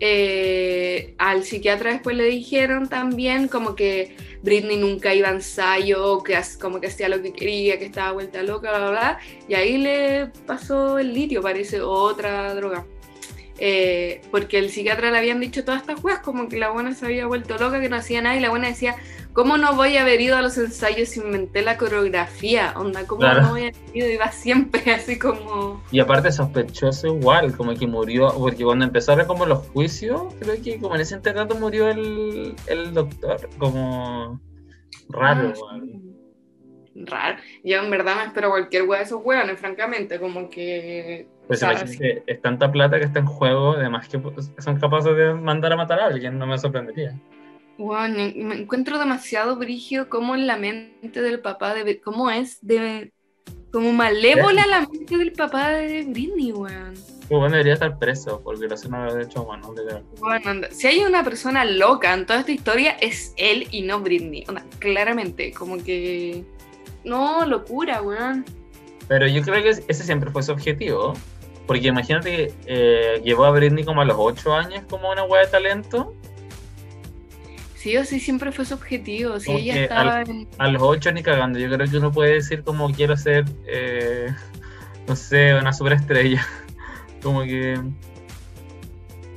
[0.00, 6.38] eh, al psiquiatra después le dijeron también como que Britney nunca iba a ensayo, que
[6.60, 9.18] como que hacía lo que quería, que estaba vuelta loca, bla, bla, bla.
[9.48, 12.86] Y ahí le pasó el litio, parece, otra droga.
[13.66, 17.06] Eh, porque el psiquiatra le habían dicho todas estas cosas, como que la buena se
[17.06, 18.96] había vuelto loca, que no hacía nada, y la buena decía,
[19.32, 22.74] ¿cómo no voy a haber ido a los ensayos si inventé la coreografía?
[22.76, 24.06] Onda, ¿cómo no voy a haber ido?
[24.06, 25.82] Iba siempre así como...
[25.90, 30.78] Y aparte sospechoso igual, como que murió, porque cuando empezaron como los juicios, creo que
[30.78, 34.42] como en ese internato murió el, el doctor, como
[35.08, 35.54] raro.
[35.70, 35.80] Ah,
[36.96, 37.38] raro.
[37.64, 42.22] Yo en verdad me espero cualquier hueá de esos hueones, francamente, como que pues imagínate,
[42.26, 45.76] es tanta plata que está en juego, además que pues, son capaces de mandar a
[45.76, 47.18] matar a alguien, no me sorprendería.
[47.76, 53.12] Me encuentro demasiado brigio como en la mente del papá de cómo es de
[53.74, 56.94] como malévola la mente del papá de Britney, weón.
[56.94, 59.74] Pues bueno, debería estar preso por violación no de hecho humano.
[60.20, 64.44] Bueno, si hay una persona loca en toda esta historia es él y no Britney.
[64.78, 66.44] claramente, como que
[67.02, 68.44] no, locura, weón.
[69.08, 71.14] Pero yo creo que ese siempre fue su objetivo.
[71.66, 75.44] Porque imagínate que eh, llevó a Britney como a los 8 años como una hueá
[75.44, 76.14] de talento.
[77.76, 79.38] Sí o sí, siempre fue su objetivo.
[79.40, 80.24] Sí, ella estaba
[80.58, 81.58] A los 8 ni cagando.
[81.58, 84.34] Yo creo que uno puede decir como quiero ser, eh,
[85.06, 86.46] no sé, una superestrella.
[87.22, 87.80] como que...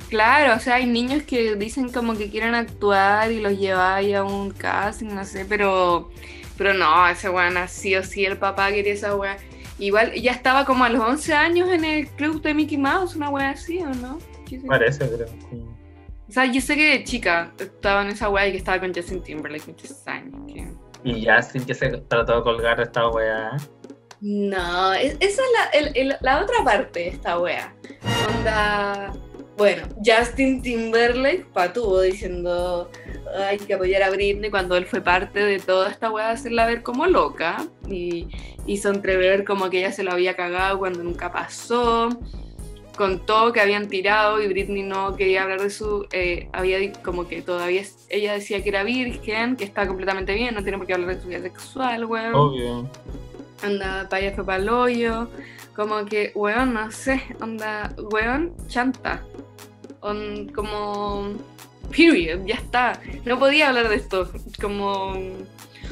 [0.08, 4.24] Claro, o sea, hay niños que dicen como que quieren actuar y los lleváis a
[4.24, 6.08] un casting, no sé, pero,
[6.56, 9.36] pero no, ese weón sí o sí el papá quería esa weá.
[9.78, 13.30] Igual ya estaba como a los 11 años en el club de Mickey Mouse, una
[13.30, 14.18] wea así, ¿o no?
[14.66, 15.28] Parece, creo.
[16.28, 18.92] O sea, yo sé que de chica estaba en esa wea y que estaba con
[18.92, 20.34] Justin Timberlake muchos años.
[21.04, 23.56] Y ya sin que se trató de colgar esta wea.
[24.20, 25.40] No, esa es
[25.94, 27.72] la, la otra parte de esta wea.
[28.36, 29.12] Onda.
[29.58, 32.88] Bueno, Justin Timberlake patuvo diciendo
[33.36, 36.64] hay que apoyar a Britney cuando él fue parte de toda esta wea de hacerla
[36.64, 38.28] ver como loca y
[38.66, 42.08] hizo entrever como que ella se lo había cagado cuando nunca pasó.
[42.96, 47.42] Contó que habían tirado y Britney no quería hablar de su eh, había como que
[47.42, 51.16] todavía ella decía que era virgen que está completamente bien no tiene por qué hablar
[51.16, 52.90] de su vida sexual weón obvio.
[53.62, 55.28] Anda para allá fue para el hoyo
[55.76, 59.22] como que weón no sé onda weón chanta
[60.54, 61.34] como
[61.90, 63.00] period, ya está.
[63.24, 64.30] No podía hablar de esto.
[64.60, 65.14] Como.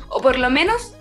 [0.09, 0.95] O por lo menos,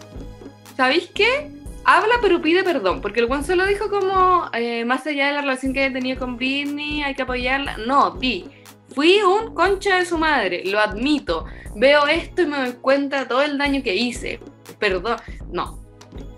[0.76, 1.52] ¿sabéis qué?
[1.88, 5.42] Habla pero pide perdón, porque el Juan lo dijo como, eh, más allá de la
[5.42, 7.78] relación que tenía con Britney, hay que apoyarla.
[7.78, 8.50] No, di,
[8.96, 11.46] fui un concha de su madre, lo admito.
[11.76, 14.40] Veo esto y me doy cuenta todo el daño que hice.
[14.80, 15.18] Perdón,
[15.52, 15.80] no.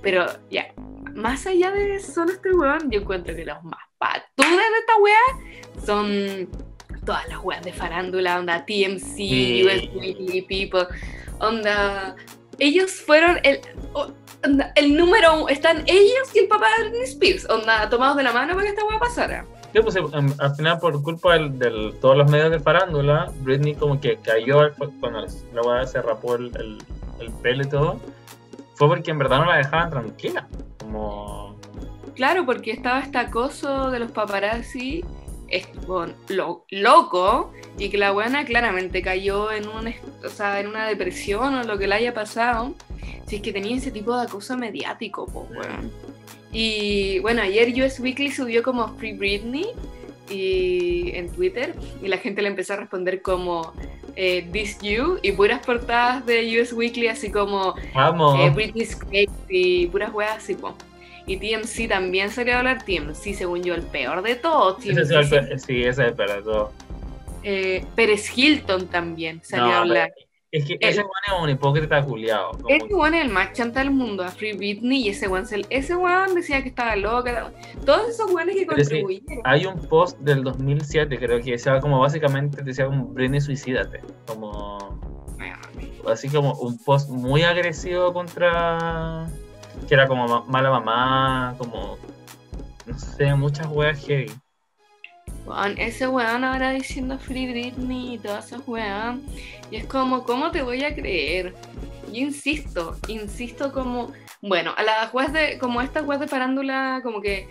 [0.01, 0.67] Pero ya,
[1.17, 5.85] más allá de solo este weón, yo encuentro que los más patudas de esta weá
[5.85, 6.49] son
[7.05, 10.87] todas las weas de farándula, onda TMC, US Weekly People,
[11.39, 12.15] onda.
[12.59, 13.59] Ellos fueron el,
[14.75, 18.33] el número uno, están ellos y el papá de Britney Spears, onda, tomados de la
[18.33, 19.45] mano para que esta wea pasara.
[19.73, 23.99] Sí, pues em, al final por culpa de todos los medios de farándula, Britney como
[23.99, 26.51] que cayó cuando la wea se rapó el,
[27.19, 27.99] el, pelo y todo,
[28.77, 30.47] fue porque en verdad no la dejaban tranquila,
[30.79, 31.57] como...
[32.15, 35.03] Claro, porque estaba este acoso de los paparazzi
[35.47, 39.93] es lo, loco y que la buena claramente cayó en, un,
[40.23, 42.75] o sea, en una depresión o lo que le haya pasado,
[43.25, 45.67] si es que tenía ese tipo de acoso mediático, pues.
[46.51, 49.67] Y bueno, ayer US Weekly subió como Free Britney
[50.29, 53.73] y, en Twitter y la gente le empezó a responder como
[54.15, 58.39] eh, This You y puras portadas de US Weekly así como Vamos.
[58.39, 58.97] Eh, Britney's
[59.49, 60.73] y puras weas así, pues.
[61.25, 62.83] Y TMC también salió a hablar.
[62.85, 64.77] TMC, según yo, el peor de todos.
[64.85, 66.71] Ese es TMC, el sí, ese es el peor de todo.
[67.43, 70.11] eh, Pérez Hilton también salió No, a hablar.
[70.57, 72.51] Es que ese weón es un hipócrita culiado.
[72.67, 75.95] Ese weón es el más chanta del mundo, a Free Britney, y ese se- ese
[75.95, 77.51] weón decía que estaba loca.
[77.85, 79.23] Todos esos weones que Pero sí.
[79.43, 84.77] Hay un post del 2007, creo que decía como básicamente decía como Britney suicídate, como
[86.09, 89.27] así como un post muy agresivo contra
[89.87, 91.97] que era como ma- mala mamá, como
[92.85, 94.31] no sé, muchas weas heavy.
[95.77, 99.23] Ese weón ahora diciendo Free Britney y todas esas weón.
[99.71, 101.53] Y es como, ¿cómo te voy a creer?
[102.11, 104.11] Yo insisto, insisto como,
[104.41, 107.47] bueno, a la juez de, como esta juez de farándula, como que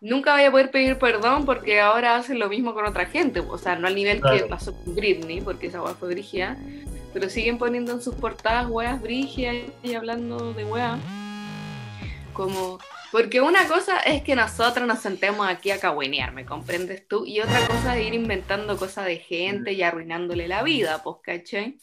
[0.00, 3.40] nunca vaya a poder pedir perdón porque ahora hacen lo mismo con otra gente.
[3.40, 6.56] O sea, no al nivel que pasó con Britney, porque esa weá fue brígida,
[7.12, 10.98] pero siguen poniendo en sus portadas weas brígidas y hablando de weas.
[12.32, 12.78] Como,
[13.12, 17.24] porque una cosa es que nosotros nos sentemos aquí a cagüenear, ¿me comprendes tú?
[17.26, 21.78] Y otra cosa es ir inventando cosas de gente y arruinándole la vida, pues, ¿cachai?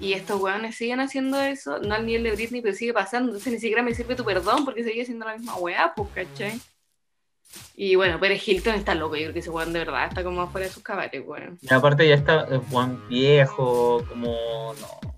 [0.00, 3.28] Y estos weones siguen haciendo eso, no al nivel de Britney, pero sigue pasando.
[3.28, 6.60] Entonces ni siquiera me sirve tu perdón porque sigue siendo la misma weá, pues, ¿cachai?
[7.76, 10.48] Y bueno, Pérez Hilton está loco, yo creo que ese weón de verdad está como
[10.50, 11.58] fuera de sus cabales, weón.
[11.62, 15.14] Y aparte ya está es buen viejo, como no.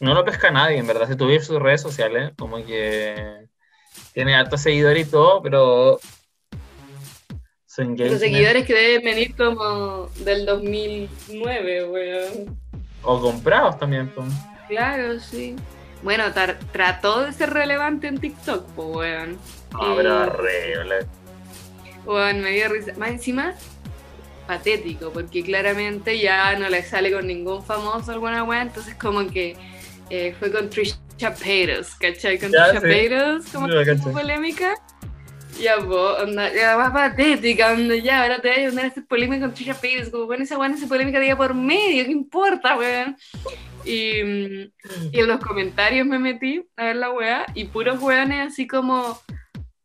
[0.00, 1.08] No lo pesca nadie, en verdad.
[1.08, 3.46] Si tuviera sus redes sociales, como que
[4.12, 5.98] tiene altos seguidores y todo, pero
[7.66, 12.60] su Los seguidores que deben venir como del 2009, weón.
[13.02, 14.08] o comprados también.
[14.14, 14.28] pues.
[14.68, 15.56] Claro, sí.
[16.02, 16.24] Bueno,
[16.72, 19.38] trató de ser relevante en TikTok, pues, weón.
[19.72, 21.06] No, Y- pero horrible.
[22.04, 22.92] Weón, me dio risa.
[22.96, 23.54] Más encima,
[24.46, 29.56] patético, porque claramente ya no le sale con ningún famoso alguna weá, entonces como que
[30.14, 32.38] eh, fue con Trisha Paytas, ¿cachai?
[32.38, 32.86] Con Ya, Trisha sí.
[32.86, 34.74] Paytas, como lo que polémica.
[35.60, 39.06] Ya, po, onda, ya más patética, onda, ya, ahora te voy a poner a hacer
[39.06, 42.76] polémica con Trisha Paytas, como bueno, esa no hace polémica día por medio, ¿qué importa,
[42.76, 43.16] weón?
[43.84, 48.66] Y, y en los comentarios me metí a ver la weá, y puros weones así
[48.68, 49.20] como,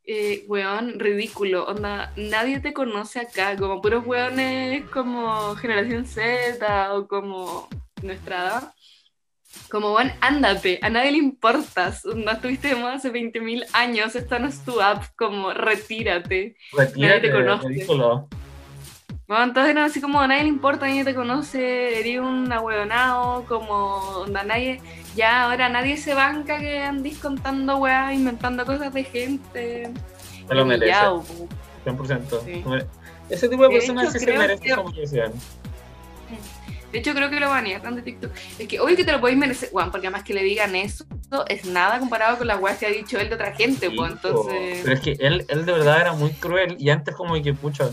[0.05, 7.07] eh, weón, ridículo, onda, nadie te conoce acá, como puros weones como generación Z o
[7.07, 7.67] como
[8.03, 8.73] nuestra edad.
[9.69, 14.39] Como, weón, ándate, a nadie le importas, no estuviste de moda hace 20.000 años, esta
[14.39, 16.55] no es tu app, como, retírate.
[16.73, 17.67] Retírate, conoce.
[17.67, 18.27] ridículo.
[19.27, 23.45] Bueno, entonces no, así como a nadie le importa, nadie te conoce, eres un ahueonado,
[23.45, 23.75] como
[24.21, 24.81] onda nadie,
[25.15, 29.93] ya ahora nadie se banca que andís contando weas, inventando cosas de gente.
[30.47, 31.47] Te lo merece, Humillado, po.
[31.85, 32.41] 100%.
[32.43, 32.63] Sí.
[33.29, 35.33] Ese tipo de De personas hecho, sí se merecen humillación.
[36.91, 38.31] De hecho, creo que lo banearon de TikTok.
[38.57, 41.05] Es que obvio que te lo podéis merecer, weón, porque además que le digan eso
[41.47, 44.11] es nada comparado con las weas que ha dicho él de otra gente, Sí, pues
[44.11, 44.79] entonces.
[44.83, 47.89] Pero es que él, él de verdad era muy cruel y antes como que, pucha,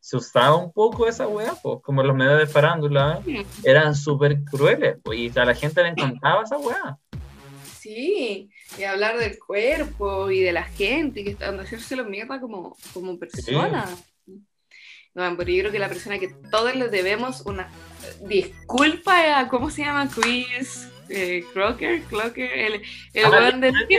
[0.00, 4.44] se usaba un poco esa weá, pues, como los medios de farándula Mm, eran súper
[4.44, 6.96] crueles, y a la gente le encantaba esa weá.
[7.76, 8.48] Sí,
[8.78, 13.18] y hablar del cuerpo y de la gente, y que están haciérselo mierda como, como
[13.18, 13.86] persona.
[15.16, 17.70] Bueno, pero yo creo que la persona que todos les debemos una
[18.28, 20.10] disculpa a, ¿cómo se llama?
[20.14, 22.82] Chris eh, Crocker, Clocker, el,
[23.14, 23.98] el weón de Britney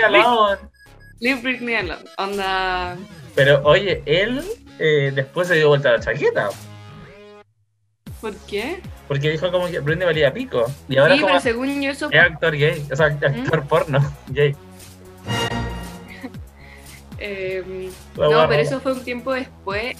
[1.20, 2.04] Leave Britney Alone.
[2.20, 2.98] Onda,
[3.34, 4.44] Pero oye, él
[4.78, 6.50] eh, después se dio vuelta la chaqueta,
[8.22, 8.80] ¿por qué?
[9.08, 10.72] porque dijo como que Britney valía pico.
[10.88, 14.00] Y ahora sí, como pero según yo eso es actor gay, o sea, actor porno
[14.28, 14.56] gay.
[17.20, 19.98] Eh, La no, pero eso fue un tiempo después.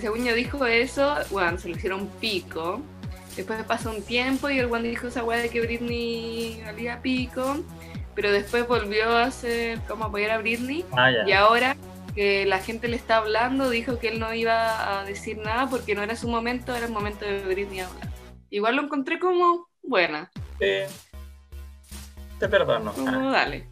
[0.00, 2.80] Según yo dijo eso, bueno, se lo hicieron pico.
[3.36, 7.58] Después pasó un tiempo y el Juan dijo esa weá de que Britney valía pico.
[8.14, 10.84] Pero después volvió a hacer como apoyar a Britney.
[10.96, 11.10] Ah.
[11.26, 11.76] Y ahora
[12.14, 15.94] que la gente le está hablando, dijo que él no iba a decir nada porque
[15.94, 18.08] no era su momento, era el momento de Britney hablar.
[18.48, 20.30] Igual lo encontré como buena.
[20.58, 22.92] Te perdono.
[22.92, 23.66] Como Ah, dale.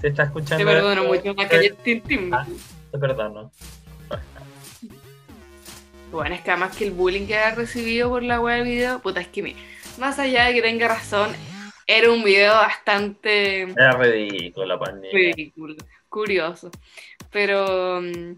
[0.00, 0.64] te está escuchando.
[0.64, 2.52] Te perdono mucho más que Justin Timberlake.
[2.90, 3.52] Te perdono.
[6.10, 8.98] Bueno, es que además que el bullying que ha recibido por la web del video,
[9.00, 9.58] puta, es que mira,
[9.98, 11.30] más allá de que tenga razón,
[11.86, 15.10] era un video bastante Era ridículo la pandemia.
[15.12, 15.74] ridículo,
[16.08, 16.70] curioso.
[17.30, 18.32] Pero mm,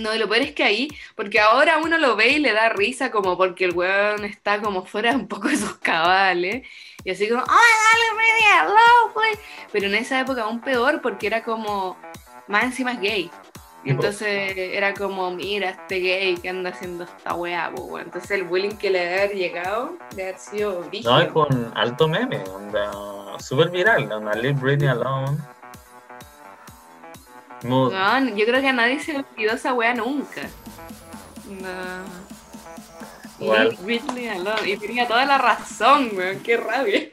[0.00, 3.10] no, lo peor es que ahí, porque ahora uno lo ve y le da risa
[3.10, 6.66] como porque el weón está como fuera un poco de sus cabales.
[7.04, 8.74] Y así como, ¡ay, dale, media,
[9.14, 9.38] pues!
[9.72, 11.96] Pero en esa época aún peor porque era como,
[12.48, 13.30] más encima es gay.
[13.86, 18.02] Entonces era como, mira, este gay que anda haciendo esta weá, weón.
[18.02, 21.12] Entonces el bullying que le haber llegado le haber sido brígido.
[21.12, 25.38] No, y con alto meme, onda, súper viral, onda, Leave Britney Alone.
[27.62, 30.42] No, yo creo que a nadie se le olvidó esa wea nunca.
[31.48, 32.26] No.
[33.38, 34.68] Leave Britney alone.
[34.68, 37.08] Y tenía toda la razón, weón, qué rabia.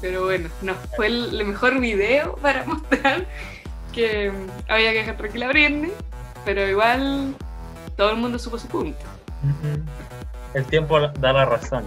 [0.00, 3.26] Pero bueno, no, fue el mejor video para mostrar
[3.94, 4.32] que
[4.68, 5.92] había que dejar tranquila a Britney,
[6.44, 7.34] pero igual
[7.96, 9.04] todo el mundo supo su punto.
[10.54, 11.84] El tiempo da la razón.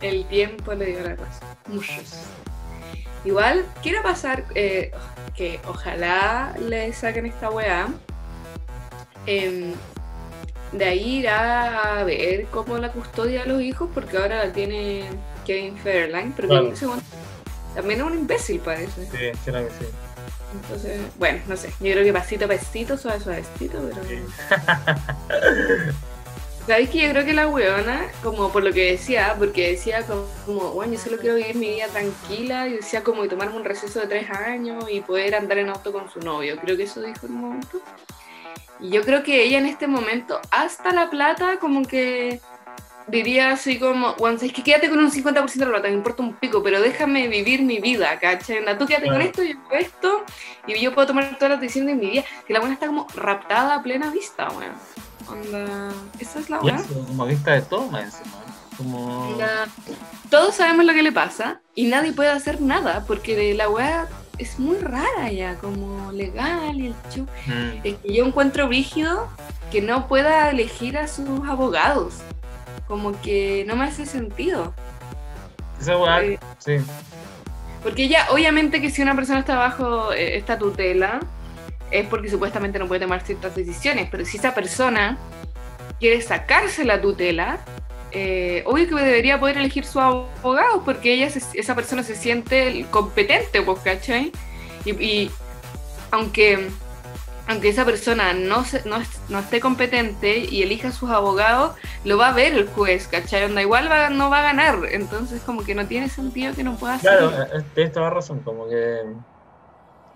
[0.00, 1.48] El tiempo le dio la razón.
[1.66, 2.24] Muchos.
[3.24, 4.92] Igual, quiero pasar eh,
[5.36, 7.88] que ojalá le saquen esta weá.
[9.26, 9.74] Em,
[10.72, 15.04] de ahí irá a ver cómo la custodia de los hijos, porque ahora la tiene
[15.44, 16.72] Kevin Fairline, pero Claro.
[17.74, 19.04] También es un imbécil, parece.
[19.06, 19.86] Sí, creo que sí.
[20.52, 21.68] Entonces, bueno, no sé.
[21.80, 24.00] Yo creo que pasito a pasito, suave, suavecito, pero.
[26.66, 30.26] ¿Sabéis que yo creo que la weona, como por lo que decía, porque decía como,
[30.46, 33.64] como, bueno, yo solo quiero vivir mi vida tranquila, y decía como y tomarme un
[33.64, 36.56] receso de tres años y poder andar en auto con su novio.
[36.60, 37.80] Creo que eso dijo en un momento.
[38.78, 42.40] Y yo creo que ella en este momento, hasta la plata, como que
[43.10, 46.22] diría así como, bueno, es que quédate con un 50% de la plata, me importa
[46.22, 48.64] un pico, pero déjame vivir mi vida, ¿cachai?
[48.78, 50.24] Tú quédate con esto, yo con esto,
[50.66, 52.24] y yo puedo tomar todas las decisiones de mi vida.
[52.46, 54.72] Que la buena está como raptada a plena vista, weón.
[55.28, 58.30] Onda, esa es la eso, como vista de toma encima.
[58.76, 59.36] Como.
[59.38, 59.66] La-
[60.30, 64.08] Todos sabemos lo que le pasa y nadie puede hacer nada porque la weá
[64.38, 67.24] es muy rara ya, como legal y el chu.
[67.46, 67.80] Mm.
[67.84, 69.28] Es que yo encuentro brígido
[69.70, 72.14] que no pueda elegir a sus abogados.
[72.90, 74.74] Como que no me hace sentido.
[75.80, 76.78] Esa weá, Eh, sí.
[77.84, 81.20] Porque ya, obviamente que si una persona está bajo eh, esta tutela,
[81.92, 85.18] es porque supuestamente no puede tomar ciertas decisiones, pero si esa persona
[86.00, 87.60] quiere sacarse la tutela,
[88.10, 92.84] eh, obvio que debería poder elegir su abogado, porque ella se- esa persona se siente
[92.90, 94.32] competente, pues, ¿cachai?
[94.84, 95.30] Y, y
[96.10, 96.70] aunque,
[97.50, 98.96] aunque esa persona no, se- no,
[99.28, 101.74] no esté competente y elija sus abogados,
[102.04, 103.44] lo va a ver el juez, ¿cachai?
[103.44, 106.76] Onda, igual va- no va a ganar, entonces como que no tiene sentido que no
[106.76, 107.10] pueda hacer.
[107.18, 108.40] Claro, eh, tienes toda razón.
[108.40, 109.00] Como que.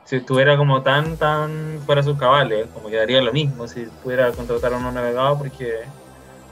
[0.07, 4.31] Si estuviera como tan, tan fuera sus cabales, como que daría lo mismo si pudiera
[4.33, 5.79] contratar a un navegado porque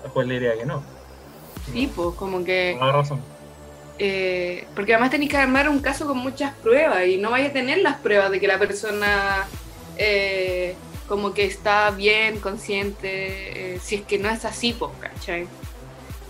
[0.05, 0.83] el juez le diría que no.
[1.71, 2.77] Sí, pues como que...
[2.79, 3.21] Toda razón.
[3.99, 7.53] eh, porque además tenéis que armar un caso con muchas pruebas y no vais a
[7.53, 9.45] tener las pruebas de que la persona
[9.97, 10.75] eh,
[11.09, 15.47] como que está bien, consciente, eh, si es que no es así, pues, ¿cachai?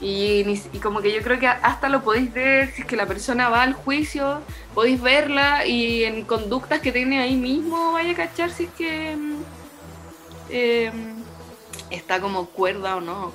[0.01, 3.07] Y, y como que yo creo que hasta lo podéis ver, si es que la
[3.07, 4.41] persona va al juicio,
[4.75, 9.17] podéis verla y en conductas que tiene ahí mismo vaya a cachar si es que
[10.51, 10.91] eh,
[11.91, 13.33] está como cuerda o no.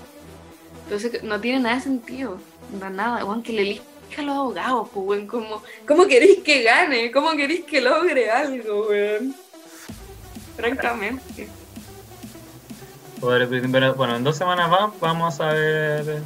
[0.83, 2.39] Entonces no tiene nada de sentido,
[2.77, 3.83] no, nada, weón, que le elija
[4.17, 7.11] a los abogados, pues, weón, como, ¿cómo queréis que gane?
[7.11, 9.35] ¿Cómo queréis que logre algo, weón?
[10.57, 11.47] Francamente.
[13.21, 16.21] Bueno, en dos semanas más vamos a ver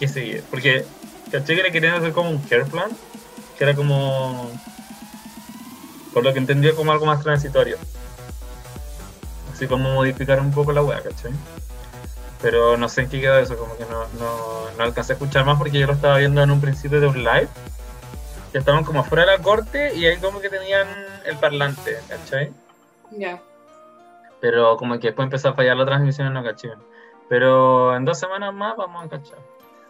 [0.00, 0.42] qué sigue.
[0.50, 0.84] Porque
[1.30, 2.90] caché que le querían hacer como un care plan,
[3.58, 4.50] que era como,
[6.12, 7.76] por lo que entendí, como algo más transitorio.
[9.52, 11.32] Así como modificar un poco la wea, ¿cachai?
[12.40, 15.44] Pero no sé en qué quedó eso, como que no, no, no alcancé a escuchar
[15.44, 17.48] más porque yo lo estaba viendo en un principio de un live.
[18.50, 20.86] Que estaban como fuera de la corte y ahí como que tenían
[21.24, 22.52] el parlante, ¿cachai?
[23.18, 23.42] Ya.
[24.40, 26.70] Pero como que después empezó a fallar la transmisión y no caché.
[27.28, 29.38] Pero en dos semanas más vamos a cachar.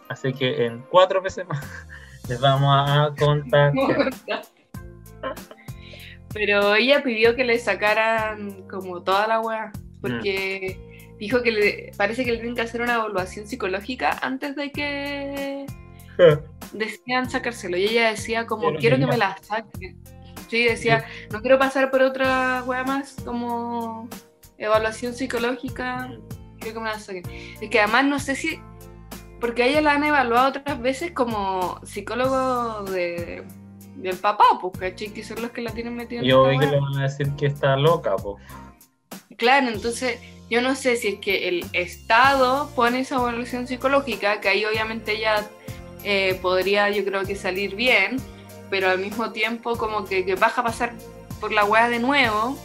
[0.09, 1.65] Así que en cuatro veces más
[2.29, 3.73] les vamos a contar.
[6.33, 9.71] Pero ella pidió que le sacaran como toda la weá,
[10.01, 10.77] porque
[11.17, 15.65] dijo que le, parece que le tienen que hacer una evaluación psicológica antes de que
[16.73, 17.77] decían sacárselo.
[17.77, 19.97] Y ella decía como, quiero que me la saquen.
[20.47, 24.07] Sí, decía, no quiero pasar por otra weá más como
[24.57, 26.11] evaluación psicológica,
[26.59, 27.23] quiero que me la saquen.
[27.61, 28.59] Es que además no sé si,
[29.39, 33.43] porque a ella la han evaluado otras veces como psicólogo de,
[33.95, 35.09] del papá, pues, ¿cachai?
[35.09, 37.31] Que son los que la tienen metida en Yo vi que le van a decir
[37.37, 38.37] que está loca, po.
[39.37, 40.19] Claro, entonces
[40.49, 45.13] yo no sé si es que el Estado pone esa evaluación psicológica, que ahí obviamente
[45.13, 45.47] ella
[46.03, 48.17] eh, podría yo creo que salir bien,
[48.75, 50.91] pero al mismo tiempo como que, que baja a pasar
[51.39, 52.57] por la weá de nuevo,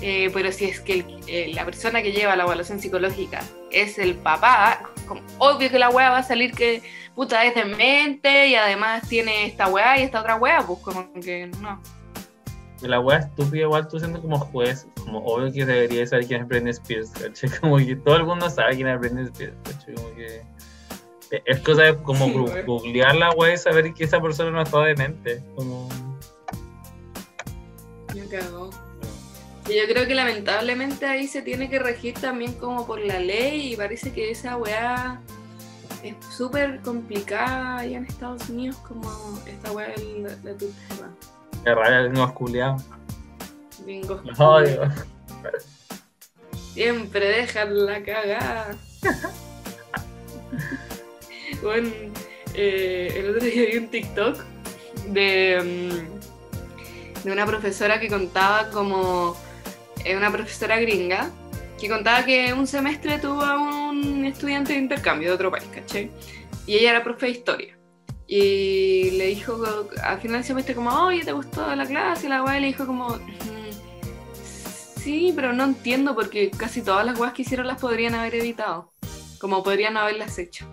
[0.00, 3.40] eh, pero si es que el- eh, la persona que lleva la evaluación psicológica
[3.70, 6.82] es el papá, como, obvio que la weá va a salir que
[7.14, 11.46] puta es demente y además tiene esta weá y esta otra weá, pues como que
[11.60, 11.80] no.
[12.80, 16.48] La wea estúpida, igual tú siendo como juez, como obvio que debería saber quién es
[16.48, 17.48] Britney Spears, ¿cachai?
[17.60, 19.94] Como que todo el mundo sabe quién es Britney Spears, ¿cachai?
[19.94, 20.42] Como que.
[21.44, 22.64] Es cosa de como Sí, gu- güey.
[22.64, 25.42] googlear la wea y saber que esa persona no está demente.
[25.56, 25.88] Como.
[28.14, 28.70] Me cagó.
[29.68, 33.72] Y yo creo que lamentablemente ahí se tiene que regir también como por la ley
[33.72, 35.20] y parece que esa weá
[36.02, 39.10] es súper complicada allá en Estados Unidos como
[39.46, 41.10] esta weá del- de, tu tema.
[41.64, 42.82] Qué raro, gringos culiados.
[43.84, 44.82] Gringos odio.
[46.74, 48.76] Siempre dejan la cagada.
[51.64, 51.88] bueno,
[52.54, 54.36] eh, el otro día vi un TikTok
[55.08, 59.36] de, mm, de una profesora que contaba como
[60.04, 61.30] eh, una profesora gringa
[61.80, 66.10] que contaba que un semestre tuvo a un estudiante de intercambio de otro país, ¿cachai?
[66.66, 67.78] Y ella era profe de historia.
[68.26, 69.62] Y le dijo
[70.02, 72.26] al final del semestre como, oye, ¿te gustó la clase?
[72.26, 73.70] Y la weá le dijo como, "Mm,
[74.96, 78.92] sí, pero no entiendo porque casi todas las weas que hicieron las podrían haber evitado.
[79.38, 80.66] Como podrían haberlas hecho.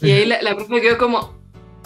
[0.00, 1.34] Y ahí la, la profe quedó como,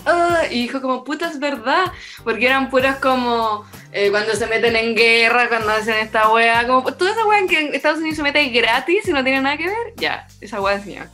[0.04, 1.92] "Ah", y dijo como, puta, es verdad,
[2.24, 6.82] porque eran puras como eh, cuando se meten en guerra, cuando hacen esta wea, como
[6.94, 9.56] toda esa wea en que en Estados Unidos se mete gratis y no tiene nada
[9.56, 11.10] que ver, ya, esa wea decía.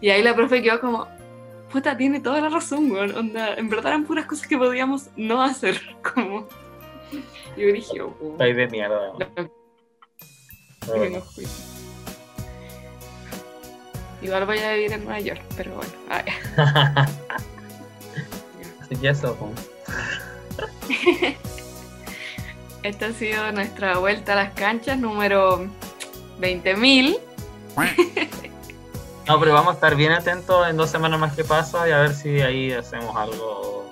[0.00, 1.06] Y ahí la profe quedó como,
[1.70, 5.42] puta, tiene toda la razón, weón, onda, en verdad eran puras cosas que podíamos no
[5.42, 5.80] hacer,
[6.14, 6.48] como...
[7.56, 9.12] Y yo dije, oh, País de mierda.
[10.88, 11.46] me fui.
[14.22, 15.92] Igual voy a vivir en Nueva York, pero bueno.
[16.08, 16.22] ay.
[18.80, 19.36] Así que eso.
[22.82, 25.66] Esta ha sido nuestra vuelta a las canchas número
[26.40, 27.18] 20.000.
[29.28, 31.98] No, pero vamos a estar bien atentos en dos semanas más que pasa y a
[31.98, 33.88] ver si ahí hacemos algo.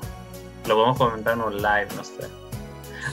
[0.66, 2.26] Lo podemos comentar en un live, no sé.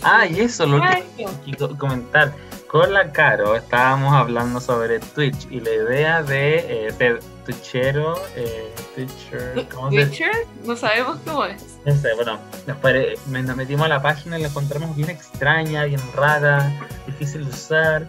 [0.02, 2.34] Ah, y eso, lo que co- comentar.
[2.68, 8.74] Con la Caro estábamos hablando sobre Twitch y la idea de eh, ser Twitchero, eh,
[8.94, 10.32] Twitcher, ¿cómo se Twitcher,
[10.66, 11.80] no sabemos cómo es.
[11.86, 12.38] No sé, bueno,
[12.68, 16.70] nos, pare- me- nos metimos a la página y la encontramos bien extraña, bien rara,
[17.06, 18.06] difícil de usar.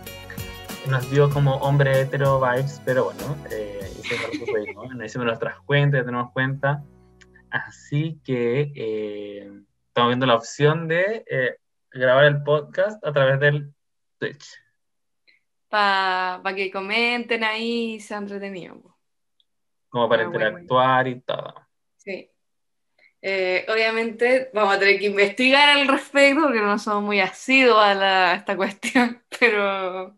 [0.88, 6.00] Nos dio como hombre hetero vibes, pero bueno, eh, que pudimos, nos hicimos nuestras cuentas,
[6.00, 6.82] ya tenemos cuenta.
[7.50, 9.48] Así que eh,
[9.86, 11.56] estamos viendo la opción de eh,
[11.92, 13.72] grabar el podcast a través del
[14.18, 14.46] Twitch.
[15.68, 18.80] Para que comenten ahí y sea entretenido.
[18.80, 18.96] po.
[19.90, 20.44] Como para Ah, bueno.
[20.46, 21.54] interactuar y todo.
[21.96, 22.30] Sí.
[23.20, 27.94] Eh, obviamente vamos a tener que investigar al respecto porque no somos muy asiduos a,
[27.94, 30.16] la- a esta cuestión, pero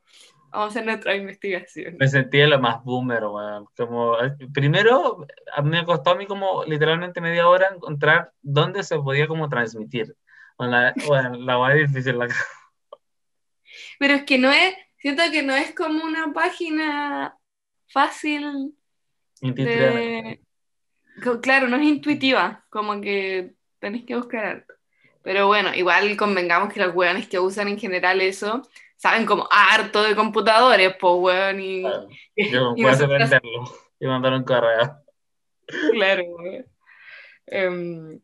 [0.50, 1.96] vamos a hacer nuestra investigación.
[1.98, 3.66] Me sentí lo más boomer, weón.
[3.76, 8.82] Como, eh, primero, a mí me costó a mí como literalmente media hora encontrar dónde
[8.82, 10.14] se podía como transmitir.
[10.58, 12.18] Bueno, la, bueno, la es difícil.
[12.18, 12.28] La...
[14.00, 17.36] Pero es que no es, siento que no es como una página
[17.86, 18.74] fácil
[19.42, 20.40] de...
[21.42, 24.72] Claro, no es intuitiva, como que tenés que buscar harto.
[25.22, 28.62] Pero bueno, igual convengamos que los weones que usan en general eso
[28.96, 32.08] saben como harto de computadores, pues weón, y, Claro.
[32.36, 33.64] Yo y venderlo
[34.00, 34.96] y mandar un correo.
[35.92, 36.66] claro, weón.
[37.48, 38.20] Em,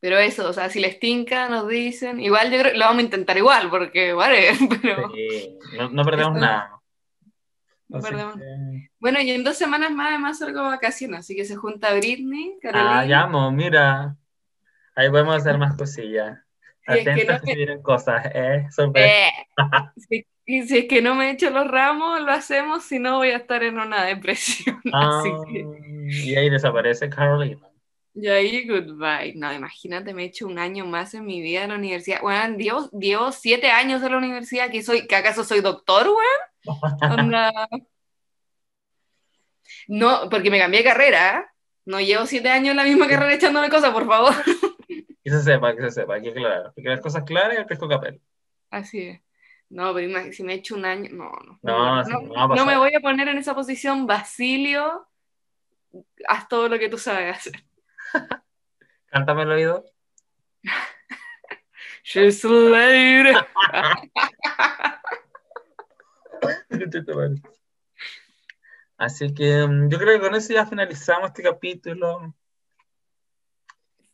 [0.00, 3.00] pero eso, o sea, si les tinca, nos dicen, igual yo creo que lo vamos
[3.00, 4.48] a intentar igual, porque, vale,
[4.82, 5.10] pero...
[5.14, 6.80] Sí, no, no perdemos nada.
[7.88, 8.36] No perdemos.
[8.36, 11.92] que- Bueno, y en dos semanas más además salgo de vacaciones, así que se junta
[11.94, 13.00] Britney, Carolina.
[13.00, 14.16] Ah, llamo, mira.
[14.94, 16.38] Ahí podemos hacer más cosillas.
[16.90, 18.66] Si es que Atentos no que me- vienen cosas, ¿eh?
[18.70, 19.08] Sorpresa.
[19.28, 19.30] Eh,
[20.08, 23.30] si, y si es que no me echo los ramos, lo hacemos, si no voy
[23.30, 24.80] a estar en una depresión.
[24.92, 25.66] Ah, Así que,
[26.30, 27.60] y ahí desaparece Carolina.
[28.14, 29.34] Y ahí, goodbye.
[29.36, 32.20] No, imagínate, me he hecho un año más en mi vida en la universidad.
[32.22, 37.30] Bueno, llevo, llevo siete años en la universidad, que soy, que acaso soy doctor, weón.
[39.88, 41.44] No, porque me cambié de carrera, ¿eh?
[41.84, 44.32] No llevo siete años en la misma carrera echándome cosas, por favor.
[45.22, 46.72] Que se sepa, que se sepa, hay que aclarar.
[46.74, 48.20] Porque las cosas claras y el pesco capel.
[48.70, 49.20] Así es.
[49.68, 51.58] No, pero si me he hecho un año, no, no.
[51.62, 52.66] No, no no pasar.
[52.66, 55.06] me voy a poner en esa posición, Basilio.
[56.26, 57.64] Haz todo lo que tú sabes hacer.
[59.06, 59.84] Cántame el oído.
[62.04, 63.32] She's a lady.
[68.96, 72.34] Así que mm, yo creo que con eso ya finalizamos este capítulo.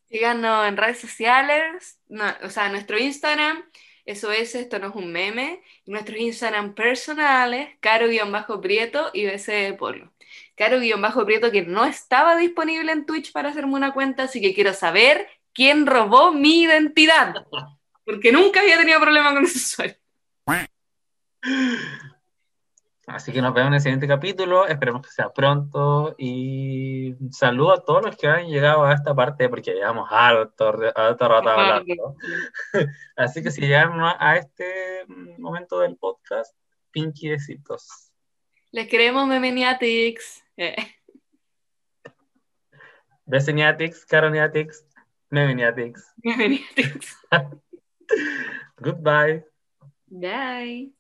[0.08, 3.64] Síganos en redes sociales, no, o sea, nuestro Instagram,
[4.04, 10.12] eso es, esto no es un meme, nuestros Instagram personales, caro-prieto y BC de Polo.
[10.56, 15.28] Caro-prieto que no estaba disponible en Twitch para hacerme una cuenta, así que quiero saber
[15.52, 17.46] quién robó mi identidad,
[18.04, 19.96] porque nunca había tenido problema con ese usuario.
[23.06, 27.84] Así que nos vemos en el siguiente capítulo, esperemos que sea pronto y saludo a
[27.84, 32.16] todos los que han llegado a esta parte porque llevamos alto, alto rato hablando.
[33.16, 35.04] Así que si llegaron a este
[35.38, 36.56] momento del podcast,
[36.90, 38.10] pinky besitos.
[38.72, 40.45] Les queremos Memeniatics.
[40.58, 40.76] Eh.
[43.26, 44.84] Besiniatics, Karoniatics,
[45.30, 46.02] Meminiatics.
[46.24, 47.16] Meminiatics.
[48.82, 49.42] Goodbye.
[50.10, 50.90] Bye.